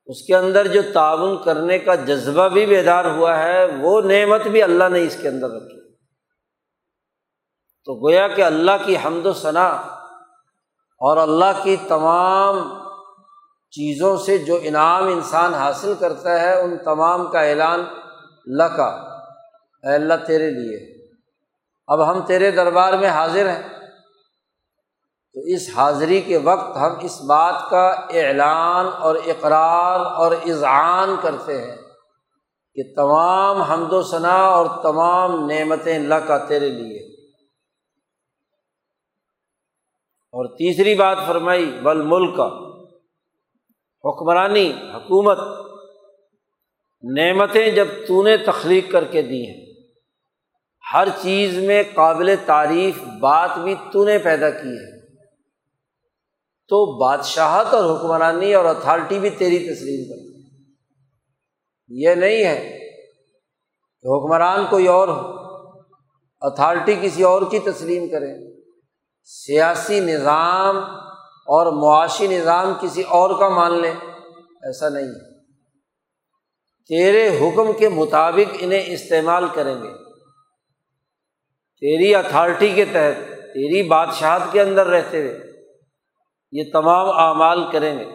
اس 0.10 0.22
کے 0.22 0.36
اندر 0.36 0.68
جو 0.68 0.82
تعاون 0.94 1.44
کرنے 1.44 1.80
کا 1.80 1.96
جذبہ 1.96 2.48
بھی 2.48 2.66
بیدار 2.66 3.06
ہوا 3.06 3.38
ہے، 3.40 3.66
وہ 3.82 4.02
نعمت 4.02 4.48
بھی 4.48 4.64
اللہ 4.64 4.90
نے 4.90 5.04
اس 5.04 5.18
کے 5.22 5.28
اندر 5.28 5.50
رکھی۔ 5.50 5.80
تو 7.88 7.94
گویا 7.96 8.28
کہ 8.28 8.42
اللہ 8.42 8.86
کی 8.86 8.96
حمد 9.06 9.26
و 9.26 9.34
ثناء 9.34 9.74
اور 11.02 11.18
اللہ 11.18 11.64
کی 11.64 11.76
تمام 11.88 12.60
چیزوں 13.74 14.16
سے 14.18 14.38
جو 14.38 14.60
انعام 14.64 15.08
انسان 15.08 15.54
حاصل 15.54 15.94
کرتا 16.00 16.40
ہے، 16.42 16.54
ان 16.62 16.78
تمام 16.78 17.32
کا 17.32 17.42
اعلان 17.42 17.80
اللہ 17.80 18.76
کا 18.78 18.90
اے 19.86 19.96
اللہ 19.96 20.14
تیرے 20.28 20.50
لیے۔ 20.52 21.08
اب 21.88 22.10
ہم 22.10 22.26
تیرے 22.26 22.52
دربار 22.52 22.94
میں 22.94 23.10
حاضر 23.10 23.50
ہیں۔ 23.50 23.70
تو 25.34 25.42
اس 25.42 25.70
حاضری 25.76 26.22
کے 26.22 26.38
وقت 26.38 26.78
ہم 26.78 26.92
اس 27.02 27.22
بات 27.22 27.70
کا 27.70 27.88
اعلان 27.88 28.86
اور 29.00 29.16
اقرار 29.16 30.00
اور 30.00 30.32
اذعان 30.32 31.16
کرتے 31.22 31.62
ہیں 31.62 31.78
کہ 32.76 32.82
تمام 32.96 33.62
حمد 33.62 33.94
و 33.94 34.04
ثناء 34.04 34.46
اور 34.46 34.66
تمام 34.84 35.50
نعمتیں 35.50 35.96
اللہ 35.96 36.16
کا 36.16 36.38
تیرے 36.38 36.70
لیے۔ 36.70 37.26
اور 40.34 40.46
تیسری 40.46 40.96
بات 40.96 41.18
فرمائی 41.28 41.66
بل 41.66 42.02
ملک 42.02 42.38
کا 42.38 42.48
حکمرانی، 44.10 44.74
حکومت، 44.94 45.38
نعمتیں 47.04 47.72
جب 47.72 47.88
تو 48.08 48.24
نے 48.24 48.38
تخلیق 48.38 48.92
کر 48.92 49.04
کے 49.04 49.22
دی 49.22 49.50
ہیں۔ 49.50 49.65
ہر 50.94 51.08
چیز 51.22 51.58
میں 51.58 51.84
قابل 51.94 52.36
تعریف 52.46 52.98
بات 53.20 53.58
بھی 53.58 53.76
تو 53.92 54.06
نے 54.06 54.18
پیدا 54.18 54.50
کی 54.50 54.78
ہے۔ 54.78 54.96
تو 56.68 56.98
بادشاہت 56.98 57.74
اور 57.74 57.98
حکمرانی 57.98 58.54
اور 58.54 58.66
اتھارٹی 58.66 59.20
بھی 59.20 59.30
تیری 59.30 59.60
تسلیم 59.60 60.10
کر 60.10 60.36
یہ 61.88 62.10
نہیں 62.10 62.46
ہے 62.46 62.80
کہ 64.02 64.08
حکمران 64.08 64.66
کوئی 64.70 64.88
اور 64.88 65.08
ہو، 65.08 65.36
اتھارٹی 66.42 66.96
کسی 67.02 67.24
اور 67.24 67.42
کی 67.42 67.60
تسلیم 67.60 68.08
کرے۔ 68.08 68.62
سیاسی 69.24 70.00
نظام 70.00 70.78
اور 71.46 71.72
معاشی 71.72 72.28
نظام 72.28 72.74
کسی 72.82 73.02
اور 73.02 73.40
کا 73.40 73.50
مان 73.50 73.82
لے، 73.82 73.92
ایسا 74.64 74.90
نہیں۔ 74.90 75.04
ہے 75.04 75.44
تیرے 76.88 77.40
حکم 77.40 77.74
کے 77.74 77.90
مطابق 77.90 78.56
انہیں 78.60 78.84
استعمال 78.88 79.48
کریں 79.54 79.76
گے۔ 79.76 80.05
تیری 81.86 82.16
اتھارٹی 82.16 82.74
کے 82.74 82.86
تحت، 82.86 83.28
تیری 83.28 83.84
بادشاہت 83.84 84.52
کے 84.52 84.62
اندر 84.62 84.88
رہتے 84.88 85.22
ہوئے 85.22 85.40
یہ 86.52 86.64
تمام 86.74 87.10
اعمال 87.10 87.72
کریں 87.72 88.00
گے۔ 88.00 88.06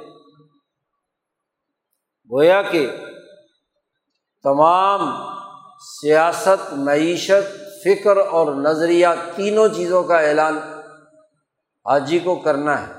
گویا 2.30 2.62
کہ 2.62 2.90
تمام 4.42 5.00
سیاست، 5.80 6.72
معیشت، 6.72 7.56
فکر 7.84 8.16
اور 8.16 8.54
نظریہ 8.54 9.06
تینوں 9.36 9.68
چیزوں 9.68 10.02
کا 10.02 10.18
اعلان 10.18 10.58
حاجی 11.86 12.18
کو 12.18 12.36
کرنا 12.36 12.86
ہے۔ 12.86 12.92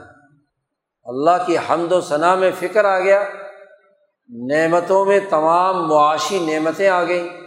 اللہ 1.04 1.46
کی 1.46 1.58
حمد 1.58 1.92
و 1.92 2.02
ثناء 2.02 2.36
میں 2.36 2.52
فکر 2.60 2.86
آ 2.86 3.00
گیا، 3.00 3.24
نعمتوں 4.30 5.06
میں 5.06 5.20
تمام 5.30 5.88
معاشی 5.88 6.40
نعمتیں 6.40 6.90
آ 6.90 7.04
گئیں۔ 7.04 7.41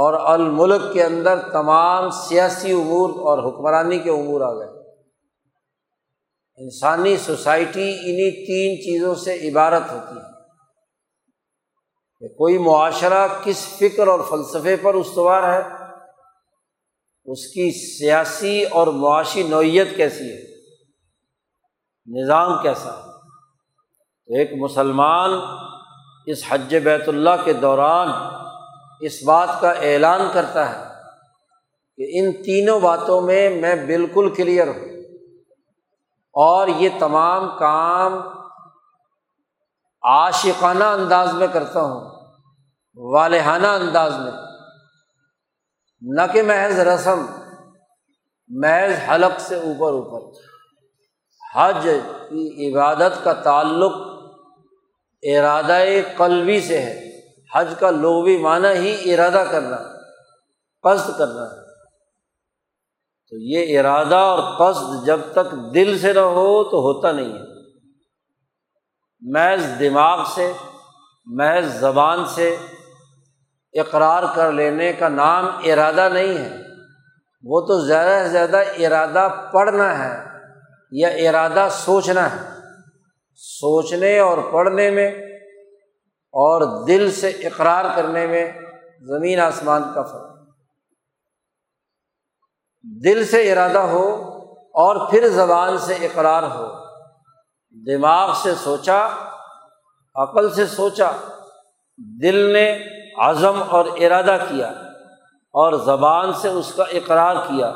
اور 0.00 0.32
الملک 0.32 0.92
کے 0.92 1.04
اندر 1.04 1.50
تمام 1.52 2.10
سیاسی 2.10 2.72
امور 2.72 3.10
اور 3.10 3.38
حکمرانی 3.38 3.98
کے 3.98 4.10
امور 4.10 4.40
آ 4.40 4.52
گئے۔ 4.52 4.78
انسانی 6.56 7.16
سوسائٹی 7.16 7.90
انہیں 7.90 8.30
تین 8.30 8.76
چیزوں 8.76 9.14
سے 9.14 9.50
عبارت 9.50 9.82
ہوتی 9.90 10.16
ہے۔ 10.16 10.28
کہ 12.20 12.34
کوئی 12.34 12.58
معاشرہ 12.58 13.28
کس 13.44 13.68
فکر 13.78 14.06
اور 14.06 14.20
فلسفے 14.30 14.76
پر 14.76 14.94
استوار 14.94 15.42
ہے، 15.42 15.62
اس 17.24 17.46
کی 17.46 17.98
سیاسی 17.98 18.64
اور 18.64 18.86
معاشی 18.86 19.42
نوعیت 19.42 19.96
کیسی 19.96 20.24
ہے، 20.24 20.42
نظام 22.22 22.62
کیسا 22.62 22.90
ہے۔ 22.90 23.02
تو 24.26 24.34
ایک 24.34 24.50
مسلمان 24.52 25.30
اس 26.26 26.42
حج 26.48 26.76
بیت 26.76 27.08
اللہ 27.08 27.44
کے 27.44 27.52
دوران 27.52 28.08
اس 29.00 29.24
بات 29.24 29.48
کا 29.60 29.70
اعلان 29.70 30.20
کرتا 30.32 30.70
ہے 30.70 30.84
کہ 31.96 32.18
ان 32.18 32.32
تینوں 32.32 32.80
باتوں 32.80 33.20
میں 33.20 33.50
میں 33.50 33.86
بالکل 33.86 34.34
کلیئر 34.34 34.68
ہوں۔ 34.68 34.88
اور 36.32 36.68
یہ 36.68 36.88
تمام 36.98 37.58
کام 37.58 38.14
عاشقانہ 40.02 40.84
انداز 40.84 41.32
میں 41.32 41.46
کرتا 41.52 41.80
ہوں 41.80 42.10
والہانہ 42.94 43.66
انداز 43.66 44.14
میں۔ 44.18 44.32
نہ 46.00 46.22
کہ 46.32 46.42
محض 46.42 46.78
رسم، 46.78 47.26
محض 48.48 49.10
حلق 49.10 49.40
سے 49.40 49.54
اوپر 49.54 49.92
اوپر۔ 49.92 50.40
حج 51.54 51.88
کی 52.28 52.72
عبادت 52.72 53.24
کا 53.24 53.32
تعلق 53.32 53.92
ارادہ 55.22 55.78
قلبی 56.16 56.60
سے 56.60 56.78
ہے۔ 56.78 57.07
حج 57.54 57.74
کا 57.80 57.90
لوبی 57.90 58.38
معنی 58.38 58.68
ہی 58.68 59.14
ارادہ 59.14 59.44
کرنا 59.50 59.76
قصد 60.82 61.18
کرنا 61.18 61.42
ہے۔ 61.42 61.68
تو 63.30 63.36
یہ 63.36 63.80
ارادہ 63.80 64.14
اور 64.14 64.40
قصد 64.58 65.06
جب 65.06 65.20
تک 65.32 65.74
دل 65.74 65.98
سے 65.98 66.12
نہ 66.12 66.18
ہو 66.18 66.64
تو 66.64 66.80
ہوتا 66.80 67.12
نہیں 67.12 67.32
ہے۔ 67.32 67.44
محض 69.20 69.80
دماغ 69.80 70.24
سے، 70.34 70.52
محض 71.26 71.78
زبان 71.78 72.26
سے 72.26 72.56
اقرار 73.72 74.22
کر 74.34 74.52
لینے 74.52 74.92
کا 74.92 75.08
نام 75.08 75.46
ارادہ 75.64 76.08
نہیں 76.12 76.38
ہے۔ 76.38 76.56
وہ 77.44 77.60
تو 77.60 77.80
زیادہ 77.86 78.22
سے 78.22 78.28
زیادہ 78.28 78.56
ارادہ 78.56 79.28
پڑھنا 79.52 79.98
ہے 79.98 80.24
یا 80.90 81.08
ارادہ 81.08 81.68
سوچنا 81.70 82.36
ہے۔ 82.36 82.48
سوچنے 83.36 84.18
اور 84.18 84.38
پڑھنے 84.52 84.90
میں 84.90 85.27
اور 86.40 86.86
دل 86.86 87.12
سے 87.12 87.28
اقرار 87.28 87.84
کرنے 87.96 88.26
میں 88.26 88.52
زمین 89.00 89.40
آسمان 89.40 89.82
کا 89.94 90.02
فرق۔ 90.02 90.38
دل 92.82 93.26
سے 93.26 93.52
ارادہ 93.52 93.78
ہو 93.78 94.32
اور 94.74 95.10
پھر 95.10 95.28
زبان 95.28 95.78
سے 95.78 95.94
اقرار 95.94 96.42
ہو۔ 96.42 96.66
دماغ 97.70 98.34
سے 98.42 98.54
سوچا، 98.54 99.08
عقل 100.14 100.54
سے 100.54 100.66
سوچا۔ 100.66 101.10
دل 102.22 102.52
نے 102.52 102.78
عزم 103.18 103.62
اور 103.68 103.84
ارادہ 103.84 104.36
کیا 104.48 104.68
اور 105.50 105.72
زبان 105.72 106.32
سے 106.32 106.48
اس 106.48 106.72
کا 106.74 106.82
اقرار 106.82 107.36
کیا۔ 107.36 107.72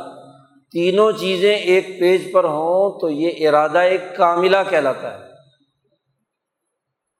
تینوں 0.72 1.12
چیزیں 1.12 1.54
ایک 1.54 1.86
پیج 2.00 2.32
پر 2.32 2.44
ہوں 2.44 3.00
تو 3.00 3.08
یہ 3.08 3.48
ارادہ 3.48 3.78
ایک 3.78 4.16
کاملہ 4.16 4.56
کہلاتا 4.70 5.18
ہے۔ 5.18 5.31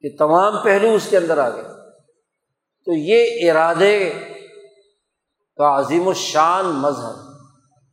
کہ 0.03 0.17
تمام 0.19 0.63
پہلو 0.65 0.95
اس 0.95 1.07
کے 1.11 1.17
اندر 1.17 1.39
آ 1.39 1.51
گئے۔ 1.51 1.63
تو 2.85 2.93
یہ 2.93 3.51
ارادے 3.51 4.13
کا 5.57 5.79
عظیم 5.79 6.09
الشان 6.09 6.67
مذہب۔ 6.67 7.33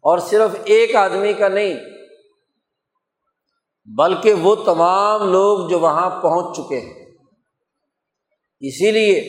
اور 0.02 0.18
صرف 0.18 0.52
ایک 0.64 0.96
آدمی 0.96 1.34
کا 1.34 1.48
نہیں، 1.48 1.74
بلکہ 3.98 4.34
وہ 4.34 4.56
تمام 4.56 5.32
لوگ 5.32 5.70
جو 5.70 5.80
وہاں 5.80 6.10
پہنچ 6.10 6.58
چکے 6.58 6.80
ہیں۔ 6.80 7.06
اسی 8.60 8.92
لیے 8.92 9.20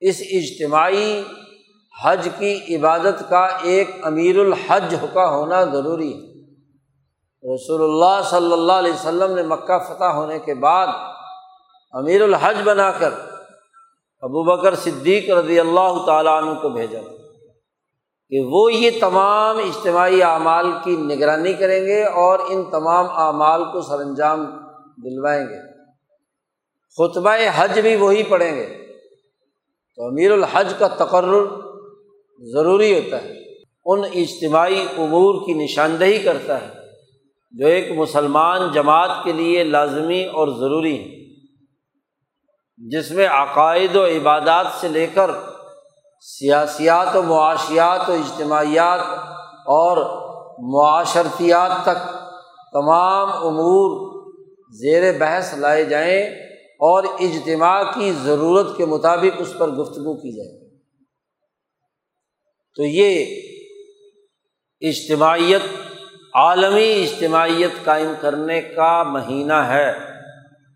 اس 0.00 0.22
اجتماعی 0.30 1.22
حج 2.04 2.28
کی 2.38 2.76
عبادت 2.76 3.30
کا 3.30 3.48
ایک 3.62 3.90
امیر 4.02 4.38
الحج 4.38 4.94
کا 5.12 5.30
ہونا 5.30 5.64
ضروری 5.64 6.12
ہے۔ 6.12 6.30
رسول 7.54 7.82
اللہ 7.82 8.28
صلی 8.30 8.52
اللہ 8.52 8.72
علیہ 8.72 8.92
وسلم 8.92 9.34
نے 9.34 9.42
مکہ 9.42 9.78
فتح 9.78 10.04
ہونے 10.04 10.38
کے 10.38 10.54
بعد 10.54 10.86
امیر 11.92 12.22
الحج 12.22 12.56
بنا 12.64 12.90
کر 12.90 13.10
ابو 14.20 14.42
بکر 14.42 14.74
صدیق 14.74 15.30
رضی 15.30 15.60
اللہ 15.60 16.02
تعالیٰ 16.06 16.42
عنہ 16.42 16.58
کو 16.58 16.68
بھیجا 16.68 17.00
کہ 18.28 18.40
وہ 18.40 18.72
یہ 18.72 18.90
تمام 19.00 19.58
اجتماعی 19.58 20.22
اعمال 20.22 20.66
کی 20.84 20.96
نگرانی 20.96 21.52
کریں 21.52 21.86
گے 21.86 22.04
اور 22.04 22.38
ان 22.48 22.70
تمام 22.70 23.06
اعمال 23.10 23.64
کو 23.64 23.82
سر 23.82 24.00
انجام 24.00 24.44
دلوائیں 25.04 25.46
گے۔ 25.46 25.72
خطبہ 26.96 27.30
حج 27.54 27.80
بھی 27.80 27.96
وہی 27.96 28.22
پڑھیں 28.22 28.56
گے۔ 28.56 28.66
تو 29.96 30.06
امیر 30.06 30.32
الحج 30.32 30.74
کا 30.78 30.88
تقرر 30.88 31.44
ضروری 32.38 32.98
ہوتا 32.98 33.22
ہے۔ 33.22 33.34
ان 33.84 34.04
اجتماعی 34.14 34.86
امور 34.98 35.46
کی 35.46 35.54
نشاندہی 35.54 36.18
کرتا 36.18 36.60
ہے 36.60 36.68
جو 37.52 37.66
ایک 37.66 37.90
مسلمان 37.90 38.72
جماعت 38.72 39.24
کے 39.24 39.32
لیے 39.32 39.64
لازمی 39.64 40.24
اور 40.24 40.48
ضروری 40.48 40.98
ہے 40.98 41.19
جس 42.88 43.10
میں 43.10 43.28
عقائد 43.28 43.96
و 43.96 44.06
عبادات 44.06 44.66
سے 44.80 44.88
لے 44.88 45.06
کر 45.06 45.30
سیاسیات 46.20 47.16
و 47.16 47.22
معاشیات 47.22 48.10
و 48.10 48.12
اجتماعیات 48.12 49.00
اور 49.66 49.96
معاشرتیات 50.58 51.70
تک 51.82 52.12
تمام 52.72 53.28
امور 53.32 54.10
زیر 54.70 55.18
بحث 55.18 55.54
لائے 55.54 55.84
جائیں 55.84 56.22
اور 56.60 57.04
اجتماع 57.20 57.82
کی 57.82 58.12
ضرورت 58.12 58.76
کے 58.76 58.84
مطابق 58.84 59.36
اس 59.38 59.54
پر 59.58 59.68
گفتگو 59.68 60.14
کی 60.14 60.36
جائے۔ 60.36 60.74
تو 62.76 62.82
یہ 62.82 63.40
اجتماعیت، 64.80 65.62
عالمی 66.34 67.06
اجتماعیت 67.06 67.84
قائم 67.84 68.12
کرنے 68.20 68.60
کا 68.60 69.02
مہینہ 69.02 69.52
ہے۔ 69.52 70.19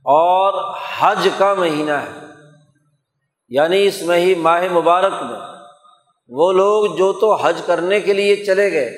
اور 0.06 0.54
حج 0.98 1.28
کا 1.38 1.52
مہینہ 1.54 1.92
ہے۔ 1.92 2.12
یعنی 3.50 3.84
اس 3.86 4.02
مہی 4.02 4.34
ماہ 4.34 4.62
مبارک 4.72 5.22
میں 5.22 5.38
وہ 6.30 6.52
لوگ 6.52 6.86
جو 6.96 7.12
تو 7.12 7.34
حج 7.34 7.60
کرنے 7.66 8.00
کے 8.00 8.12
لیے 8.12 8.36
چلے 8.36 8.70
گئے، 8.72 8.90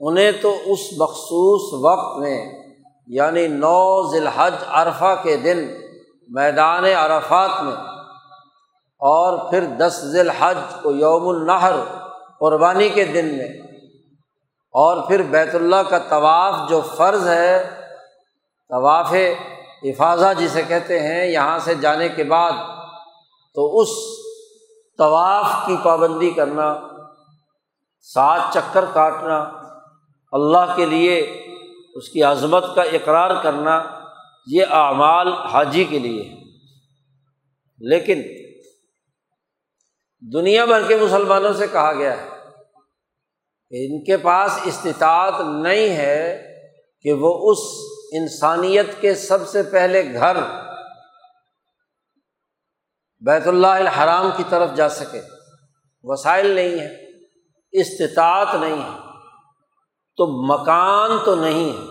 انہیں 0.00 0.32
تو 0.42 0.54
اس 0.66 0.80
مخصوص 0.98 1.62
وقت 1.84 2.18
میں 2.18 2.38
یعنی 3.08 3.46
نو 3.48 4.10
ذی 4.12 4.18
الحج 4.18 4.54
عرفہ 4.72 5.14
کے 5.22 5.36
دن 5.36 5.66
میدان 6.28 6.84
عرفات 6.84 7.62
میں، 7.62 7.74
اور 9.00 9.38
پھر 9.50 9.64
دس 9.78 10.00
ذی 10.04 10.20
الحج 10.20 10.58
کو 10.82 10.92
یوم 10.92 11.28
النحر 11.28 11.76
قربانی 12.40 12.88
کے 12.88 13.04
دن 13.04 13.26
میں، 13.36 13.48
اور 14.74 15.02
پھر 15.08 15.22
بیت 15.30 15.54
اللہ 15.54 15.82
کا 15.88 15.98
طواف 16.08 16.68
جو 16.70 16.80
فرض 16.96 17.28
ہے، 17.28 17.68
طواف 18.70 19.12
افاظہ 19.84 20.32
جسے 20.38 20.62
کہتے 20.68 20.98
ہیں، 21.00 21.26
یہاں 21.26 21.58
سے 21.58 21.74
جانے 21.80 22.08
کے 22.08 22.24
بعد 22.24 22.52
تو 23.56 23.80
اس 23.80 23.88
طواف 24.98 25.46
کی 25.66 25.76
پابندی 25.84 26.30
کرنا 26.30 26.68
سات 28.08 28.52
چکر 28.54 28.84
کاٹنا، 28.94 29.38
اللہ 30.32 30.74
کے 30.76 30.86
لیے 30.86 31.18
اس 31.94 32.08
کی 32.08 32.22
عظمت 32.22 32.64
کا 32.76 32.82
اقرار 32.92 33.42
کرنا، 33.42 33.82
یہ 34.46 34.74
اعمال 34.74 35.32
حاجی 35.52 35.84
کے 35.84 35.98
لیے 35.98 36.22
ہے 36.22 36.42
لیکن 37.80 38.22
دنیا 40.22 40.64
بھر 40.64 40.86
کے 40.88 40.96
مسلمانوں 40.96 41.52
سے 41.52 41.66
کہا 41.72 41.92
گیا 41.92 42.16
ہے 42.16 42.28
کہ 43.72 43.86
ان 43.86 44.04
کے 44.04 44.16
پاس 44.16 44.58
استطاعت 44.66 45.40
نہیں 45.40 45.96
ہے 45.96 46.22
کہ 47.04 47.12
وہ 47.20 47.32
اس 47.50 47.58
انسانیت 48.18 49.00
کے 49.00 49.14
سب 49.14 49.48
سے 49.48 49.62
پہلے 49.62 50.12
گھر 50.12 50.36
بیت 53.20 53.46
اللہ 53.46 53.66
الحرام 53.66 54.30
کی 54.36 54.42
طرف 54.48 54.74
جا 54.76 54.88
سکے۔ 54.88 55.20
وسائل 56.02 56.46
نہیں 56.46 56.78
ہے 56.78 57.20
استطاعت 57.72 58.54
نہیں 58.54 58.82
ہے۔ 58.82 58.98
تو 60.16 60.54
مکان 60.54 61.10
تو 61.24 61.34
نہیں 61.34 61.72
ہے، 61.72 61.86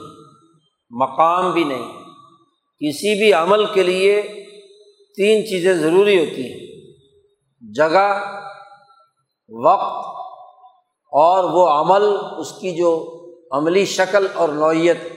مقام 0.89 1.51
بھی 1.51 1.63
نہیں۔ 1.63 2.03
کسی 2.79 3.19
بھی 3.19 3.33
عمل 3.33 3.65
کے 3.65 3.83
لیے 3.83 4.21
تین 5.15 5.47
چیزیں 5.47 5.73
ضروری 5.73 6.19
ہوتی 6.19 6.51
ہیں۔ 6.51 6.93
جگہ، 7.73 8.39
وقت 9.49 10.05
اور 11.12 11.43
وہ 11.43 11.69
عمل، 11.69 12.17
اس 12.38 12.51
کی 12.51 12.75
جو 12.75 13.19
عملی 13.51 13.86
شکل 13.86 14.27
اور 14.33 14.49
نوعیت۔ 14.49 15.12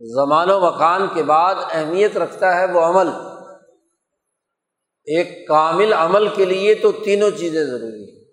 زمان 0.00 0.50
و 0.50 0.60
مکان 0.60 1.06
کے 1.14 1.22
بعد 1.22 1.54
اہمیت 1.70 2.16
رکھتا 2.16 2.54
ہے 2.54 2.72
وہ 2.72 2.80
عمل۔ 2.80 3.08
ایک 5.04 5.48
کامل 5.48 5.92
عمل 5.92 6.28
کے 6.28 6.44
لیے 6.44 6.74
تو 6.74 6.92
تینوں 6.92 7.30
چیزیں 7.30 7.64
ضروری 7.64 8.12
ہیں۔ 8.12 8.24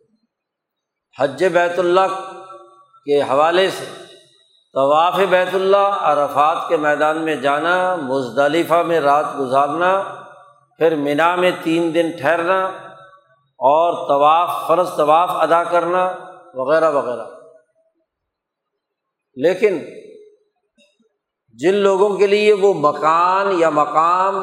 حج 1.19 1.45
بیت 1.45 1.79
اللہ 1.79 2.29
کے 3.05 3.21
حوالے 3.21 3.69
سے 3.69 3.85
طواف 4.73 5.15
بیت 5.29 5.55
اللہ، 5.55 5.97
عرفات 5.99 6.57
کے 6.69 6.77
میدان 6.77 7.17
میں 7.17 7.35
جانا، 7.35 7.95
مزدلفہ 7.95 8.83
میں 8.87 8.99
رات 8.99 9.25
گزارنا، 9.39 10.03
پھر 10.77 10.95
مینا 10.95 11.35
میں 11.35 11.51
تین 11.63 11.93
دن 11.93 12.11
ٹھہرنا، 12.19 12.65
اور 13.59 14.07
طواف، 14.07 14.67
فرض 14.67 14.95
طواف 14.97 15.29
ادا 15.31 15.63
کرنا، 15.63 16.15
وغیرہ 16.53 16.91
وغیرہ۔ 16.91 17.25
لیکن 19.35 19.79
جن 21.57 21.73
لوگوں 21.73 22.17
کے 22.17 22.27
لیے 22.27 22.53
وہ 22.53 22.73
مکان 22.73 23.59
یا 23.59 23.69
مقام 23.69 24.35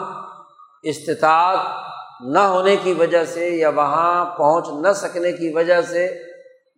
استطاعت 0.82 1.58
نہ 2.20 2.38
ہونے 2.38 2.76
کی 2.76 2.92
وجہ 2.92 3.24
سے 3.24 3.48
یا 3.48 3.68
وہاں 3.68 4.24
پہنچ 4.24 4.68
نہ 4.68 4.92
سکنے 4.92 5.32
کی 5.32 5.52
وجہ 5.54 5.80
سے 5.80 6.22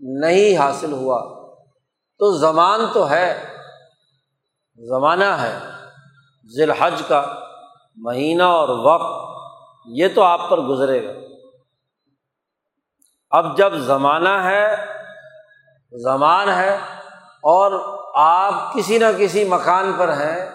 نہیں 0.00 0.56
حاصل 0.56 0.92
ہوا۔ 0.92 1.46
تو 2.18 2.38
زمان 2.38 2.80
تو 2.92 3.10
ہے، 3.10 3.42
زمانہ 4.76 5.24
ہے 5.24 5.58
ذی 6.56 6.62
الحج 6.62 7.02
کا 7.08 7.34
مہینہ 7.96 8.42
اور 8.42 8.68
وقت، 8.68 9.36
یہ 9.86 10.08
تو 10.14 10.22
آپ 10.22 10.40
پر 10.50 10.60
گزرے 10.60 11.06
گا۔ 11.06 11.12
اب 13.30 13.56
جب 13.56 13.74
زمانہ 13.74 14.28
ہے، 14.28 14.76
زمان 16.02 16.48
ہے 16.48 16.78
اور 17.42 17.96
آپ 18.18 18.74
کسی 18.74 18.98
نہ 18.98 19.04
کسی 19.18 19.44
مکان 19.44 19.92
پر 19.98 20.08
ہیں، 20.08 20.50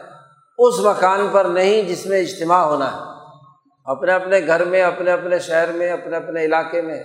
اس 0.58 0.80
مکان 0.80 1.30
پر 1.32 1.46
نہیں 1.46 1.82
جس 1.82 2.06
میں 2.06 2.20
اجتماع 2.20 2.64
ہونا 2.64 2.92
ہے۔ 2.92 2.98
اپنے 3.86 4.14
اپنے 4.14 4.48
گھر 4.48 4.66
میں، 4.66 4.82
اپنے 4.82 5.12
اپنے 5.12 5.40
شہر 5.40 5.72
میں، 5.72 5.92
اپنے 5.92 6.18
اپنے 6.18 6.46
علاقے 6.46 6.82
میں۔ 6.82 7.04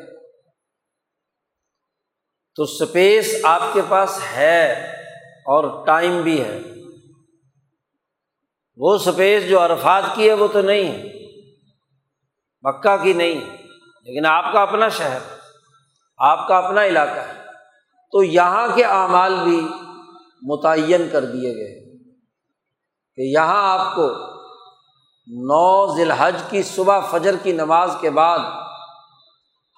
تو 2.55 2.63
اسپیس 2.63 3.35
آپ 3.45 3.61
کے 3.73 3.81
پاس 3.89 4.21
ہے 4.37 4.73
اور 5.47 5.87
ٹائم 5.87 6.23
بھی 6.23 6.45
ہے۔ 6.45 6.61
وہ 8.77 8.95
اسپیس 8.95 9.49
جو 9.49 9.65
عرفات 9.65 10.03
کی 10.15 10.29
ہے، 10.29 10.35
وہ 10.35 10.49
تو 10.49 10.63
نہیں 10.63 10.85
ہے۔ 10.85 11.05
مکہ 12.63 12.97
کی 13.03 13.13
نہیں 13.13 13.35
لیکن 14.03 14.27
آپ 14.27 14.53
کا 14.53 14.63
اپنا 14.63 14.89
شہر، 14.89 15.19
آپ 16.19 16.49
کا 16.49 16.59
اپنا 16.59 16.85
علاقہ۔ 16.85 17.19
ہے 17.19 17.47
تو 18.13 18.23
یہاں 18.23 18.69
کے 18.75 18.85
اعمال 18.85 19.35
بھی 19.45 19.69
متعین 20.47 21.09
کر 21.13 21.25
دیے 21.25 21.55
گئے 21.57 21.75
کہ 23.19 23.23
یہاں 23.23 23.63
آپ 23.69 23.95
کو 23.95 24.09
نو 25.29 25.95
ذی 25.95 26.03
الحج 26.03 26.43
کی 26.51 26.63
صبح 26.63 27.01
فجر 27.01 27.37
کی 27.43 27.53
نماز 27.53 27.97
کے 28.01 28.11
بعد، 28.11 28.39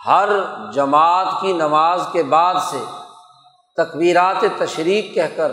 ہر 0.07 0.29
جماعت 0.73 1.41
کی 1.41 1.53
نماز 1.53 2.03
کے 2.13 2.23
بعد 2.23 2.55
سے 2.71 2.79
تقبیرات 3.77 4.45
تشریق 4.59 5.15
کہہ 5.15 5.37
کر 5.37 5.53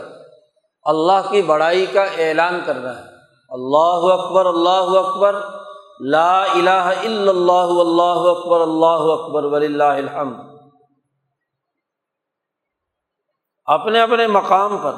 اللہ 0.85 1.29
کی 1.31 1.41
بڑائی 1.41 1.85
کا 1.85 2.03
اعلان 2.17 2.59
کرنا 2.65 2.89
ہے 2.89 3.13
اللہ 3.51 4.07
اکبر 4.13 4.45
اللہ 4.45 4.97
اکبر، 4.99 5.39
لا 5.99 6.41
الہ 6.41 6.85
الا 7.03 7.31
اللہ 7.31 7.79
اللہ 7.79 8.27
اکبر 8.31 8.61
اللہ 8.61 9.07
اکبر 9.13 9.43
ولی 9.43 9.65
اللہ 9.65 10.01
الحمد۔ 10.03 10.54
اپنے 13.65 14.01
اپنے 14.01 14.27
مقام 14.27 14.77
پر، 14.77 14.93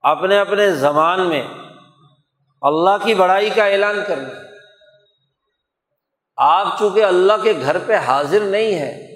اپنے 0.00 0.38
اپنے 0.38 0.70
زبان 0.70 1.28
میں 1.28 1.48
اللہ 2.62 3.04
کی 3.04 3.14
بڑائی 3.14 3.50
کا 3.50 3.64
اعلان 3.64 3.96
کرنا۔ 4.06 4.28
آپ 6.36 6.78
چونکہ 6.78 7.04
اللہ 7.04 7.32
کے 7.42 7.52
گھر 7.60 7.76
پہ 7.86 7.94
حاضر 7.96 8.40
نہیں 8.40 8.74
ہے 8.74 9.08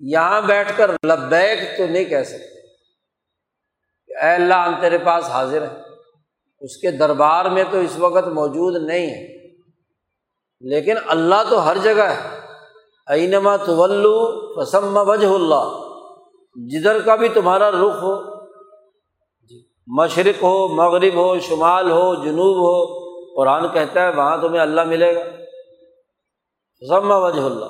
یہاں 0.00 0.40
بیٹھ 0.40 0.72
کر 0.76 0.90
لبیک 1.04 1.78
تو 1.78 1.86
نہیں 1.86 2.04
کہہ 2.04 2.22
سکتے۔ 2.22 2.60
کہ 4.06 4.24
اے 4.24 4.34
اللہ، 4.34 4.54
ہم 4.54 4.80
تیرے 4.80 4.98
پاس 4.98 5.24
حاضر 5.30 5.62
ہے 5.62 5.82
اس 6.60 6.76
کے 6.76 6.90
دربار 6.90 7.44
میں 7.44 7.64
تو 7.70 7.78
اس 7.78 7.98
وقت 7.98 8.28
موجود 8.28 8.82
نہیں 8.82 9.06
ہے 9.06 9.36
لیکن 10.60 10.96
اللہ 11.06 11.34
تو 11.50 11.64
ہر 11.66 11.76
جگہ 11.78 12.02
ہے۔ 12.02 12.40
اینما 13.06 13.56
طلو 13.56 14.60
وسم 14.60 14.98
وجہ 15.08 15.26
اللہ۔ 15.26 15.85
جدھر 16.56 17.00
کا 17.00 17.16
بھی 17.16 17.28
تمہارا 17.28 17.70
رخ 17.70 18.02
ہو، 18.02 18.36
مشرق 19.86 20.42
ہو، 20.42 20.68
مغرب 20.68 21.14
ہو، 21.14 21.38
شمال 21.38 21.90
ہو، 21.90 22.14
جنوب 22.14 22.56
ہو، 22.56 23.06
قرآن 23.36 23.68
کہتا 23.68 24.02
ہے 24.02 24.08
وہاں 24.16 24.36
تمہیں 24.36 24.60
اللہ 24.60 24.84
ملے 24.84 25.14
گا۔ 25.14 25.20
ضم 26.88 27.10
وجہ 27.10 27.40
اللہ۔ 27.40 27.64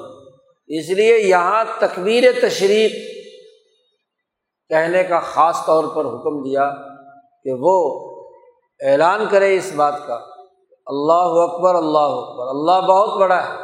اس 0.69 0.91
لیے 0.91 1.19
یہاں 1.19 1.65
تکبیر 1.79 2.25
تشریف 2.43 2.93
کہنے 4.69 5.05
کا 5.05 5.21
خاص 5.21 5.67
طور 5.67 5.85
پر 5.85 6.05
حکم 6.05 6.43
دیا 6.43 6.75
کہ 7.45 7.51
وہ 7.59 8.07
اعلان 8.81 9.27
کرے 9.31 9.57
اس 9.57 9.73
بات 9.77 10.07
کا۔ 10.07 10.19
اللہ 10.87 11.53
اکبر 11.53 11.75
اللہ 11.75 11.99
اکبر۔ 11.99 12.47
اللہ 12.49 12.87
بہت 12.87 13.21
بڑا 13.21 13.49
ہے۔ 13.49 13.63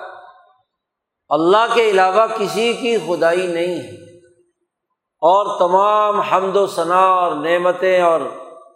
اللہ 1.29 1.67
کے 1.75 1.91
علاوہ 1.91 2.27
کسی 2.39 2.73
کی 2.73 2.97
خدائی 2.99 3.47
نہیں 3.47 3.75
ہے۔ 3.75 4.12
اور 5.25 5.59
تمام 5.59 6.21
حمد 6.21 6.57
و 6.57 6.67
ثناء 6.67 7.09
اور 7.09 7.35
نعمتیں 7.35 8.03
اور 8.03 8.21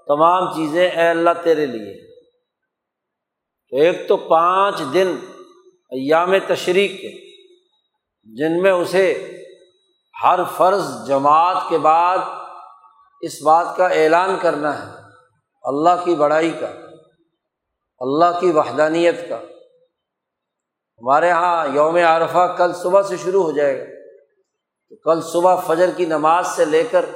تمام 0.07 0.55
چیزیں 0.55 0.91
اے 0.91 1.09
اللہ 1.09 1.31
تیرے 1.43 1.67
لیے۔ 1.67 2.07
تو 3.71 3.77
ایک 3.77 4.09
تو 4.09 4.17
پانچ 4.17 4.83
دن 4.93 5.17
ایام 5.91 6.33
تشریق 6.47 6.91
کے، 6.91 7.11
جن 8.25 8.63
میں 8.63 8.71
اسے 8.71 9.37
ہر 10.23 10.41
فرض 10.57 11.07
جماعت 11.07 11.57
کے 11.69 11.79
بعد 11.79 12.19
اس 13.21 13.43
بات 13.43 13.77
کا 13.77 13.87
اعلان 13.87 14.37
کرنا 14.41 14.79
ہے، 14.79 14.93
اللہ 15.63 16.05
کی 16.05 16.15
بڑائی 16.15 16.51
کا، 16.51 16.67
اللہ 17.99 18.41
کی 18.41 18.51
وحدانیت 18.51 19.29
کا۔ 19.29 19.37
ہمارے 20.99 21.29
یہاں 21.29 21.67
یوم 21.75 21.97
عرفہ 21.97 22.55
کل 22.59 22.73
صبح 22.73 23.03
سے 23.03 23.17
شروع 23.17 23.43
ہو 23.43 23.51
جائے 23.51 23.79
گا۔ 23.81 23.96
تو 24.91 24.97
کل 24.97 25.21
صبح 25.21 25.57
فجر 25.57 25.91
کی 25.97 26.05
نماز 26.05 26.47
سے 26.47 26.65
لے 26.65 26.83
کر 26.91 27.07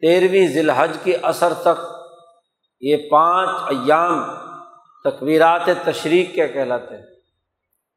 تیرہویں 0.00 0.48
ذی 0.48 0.58
الحج 0.58 0.96
کے 1.02 1.16
اثر 1.16 1.54
تک 1.54 1.80
یہ 2.80 2.96
پانچ 3.10 3.50
ایام 3.68 4.24
تقویرات 5.04 5.60
تشریق 5.84 6.34
کے 6.34 6.48
کہلاتے 6.48 6.96
ہیں؟ 6.96 7.02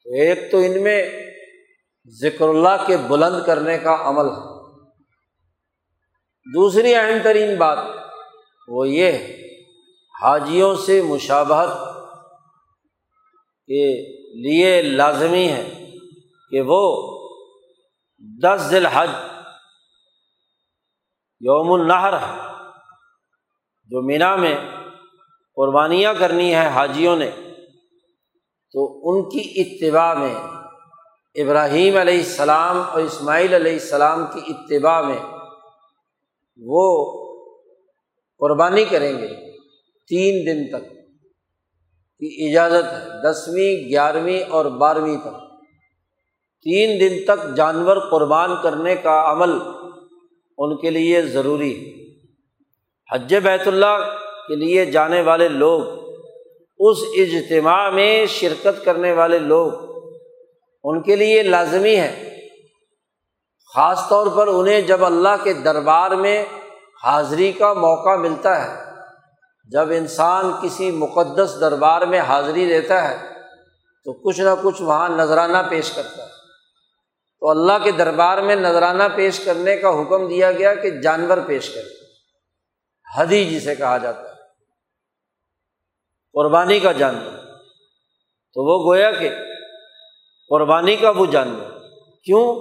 تو 0.03 0.13
ایک 0.13 0.51
تو 0.51 0.57
ان 0.57 0.83
میں 0.83 1.09
ذکر 2.21 2.47
اللہ 2.47 2.83
کے 2.87 2.97
بلند 2.97 3.43
کرنے 3.45 3.77
کا 3.77 3.97
عمل 4.01 4.25
ہے۔ 4.25 4.51
دوسری 6.53 6.95
اہم 6.95 7.17
ترین 7.23 7.57
بات 7.57 7.77
وہ 8.67 8.89
یہ 8.89 9.11
ہے، 9.11 9.57
حاجیوں 10.21 10.75
سے 10.75 11.01
مشابہت 11.01 11.69
کے 13.67 14.01
لیے 14.41 14.81
لازمی 14.81 15.47
ہے 15.47 15.91
کہ 16.49 16.61
وہ 16.61 16.81
دس 18.21 18.61
ذی 18.69 18.75
الحج، 18.75 19.09
یوم 21.41 21.71
النہر 21.71 22.13
ہے 22.13 22.35
جو 23.89 24.01
مینا 24.01 24.35
میں 24.35 24.55
قربانیاں 25.55 26.13
کرنی 26.13 26.53
ہے 26.55 26.67
حاجیوں 26.67 27.15
نے، 27.15 27.29
تو 28.73 28.83
ان 29.03 29.29
کی 29.29 29.41
اتباع 29.55 30.13
میں، 30.13 30.33
ابراہیم 31.35 31.97
علیہ 31.97 32.17
السلام 32.17 32.81
اور 32.81 33.01
اسماعیل 33.01 33.53
علیہ 33.53 33.73
السلام 33.73 34.25
کی 34.33 34.41
اتباع 34.47 35.01
میں 35.01 35.19
وہ 36.59 36.85
قربانی 38.41 38.85
کریں 38.85 39.13
گے 39.17 39.27
تین 40.09 40.45
دن 40.45 40.67
تک، 40.69 40.89
کی 42.21 42.49
اجازت 42.49 42.85
ہے، 42.85 43.07
دسویں، 43.21 43.89
گیارہویں 43.89 44.43
اور 44.49 44.65
بارہویں 44.65 45.17
تک۔ 45.17 45.50
تین 46.63 46.99
دن 46.99 47.25
تک 47.27 47.55
جانور 47.57 47.97
قربان 47.97 48.51
کرنے 48.63 48.95
کا 48.95 49.31
عمل 49.31 49.51
ان 50.57 50.77
کے 50.77 50.89
لیے 50.89 51.21
ضروری 51.21 51.73
ہے۔ 51.73 52.01
حج 53.13 53.35
بیت 53.35 53.67
اللہ 53.67 54.17
کے 54.47 54.55
لیے 54.55 54.85
جانے 54.85 55.21
والے 55.21 55.47
لوگ، 55.47 55.81
اس 56.79 56.97
اجتماع 57.17 57.89
میں 57.89 58.25
شرکت 58.25 58.85
کرنے 58.85 59.11
والے 59.11 59.39
لوگ 59.39 59.71
ان 60.83 61.01
کے 61.01 61.15
لیے 61.15 61.43
لازمی 61.43 61.95
ہے۔ 61.95 62.37
خاص 63.75 64.09
طور 64.09 64.27
پر 64.27 64.47
انہیں 64.47 64.81
جب 64.81 65.05
اللہ 65.05 65.43
کے 65.43 65.53
دربار 65.53 66.11
میں 66.11 66.45
حاضری 67.03 67.51
کا 67.51 67.73
موقع 67.73 68.15
ملتا 68.15 68.63
ہے، 68.63 68.83
جب 69.71 69.89
انسان 69.89 70.51
کسی 70.63 70.91
مقدس 70.91 71.57
دربار 71.59 72.01
میں 72.01 72.19
حاضری 72.19 72.65
دیتا 72.65 73.09
ہے، 73.09 73.27
تو 74.05 74.13
کچھ 74.13 74.41
نہ 74.41 74.49
کچھ 74.61 74.81
وہاں 74.81 75.09
نذرانہ 75.09 75.57
پیش 75.69 75.91
کرتا 75.91 76.23
ہے۔ 76.23 76.40
تو 77.41 77.49
اللہ 77.49 77.73
کے 77.83 77.91
دربار 77.91 78.37
میں 78.37 78.55
نذرانہ 78.55 79.03
پیش 79.15 79.39
کرنے 79.39 79.77
کا 79.77 79.89
حکم 79.89 80.27
دیا 80.27 80.51
گیا 80.51 80.75
کہ 80.75 80.89
جانور 80.89 81.37
پیش 81.47 81.69
کرے 81.69 81.89
حدی 83.17 83.45
جسے 83.45 83.75
کہا 83.75 83.97
جاتا 83.97 84.21
ہے۔ 84.21 84.33
قربانی 86.33 86.79
کا 86.79 86.91
جانور۔ 86.91 87.37
تو 88.53 88.63
وہ 88.63 88.91
گویا 88.91 89.11
کہ 89.11 89.29
قربانی 90.49 90.95
کا 90.95 91.09
وہ 91.09 91.25
جانور۔ 91.25 91.79
کیوں؟ 92.23 92.53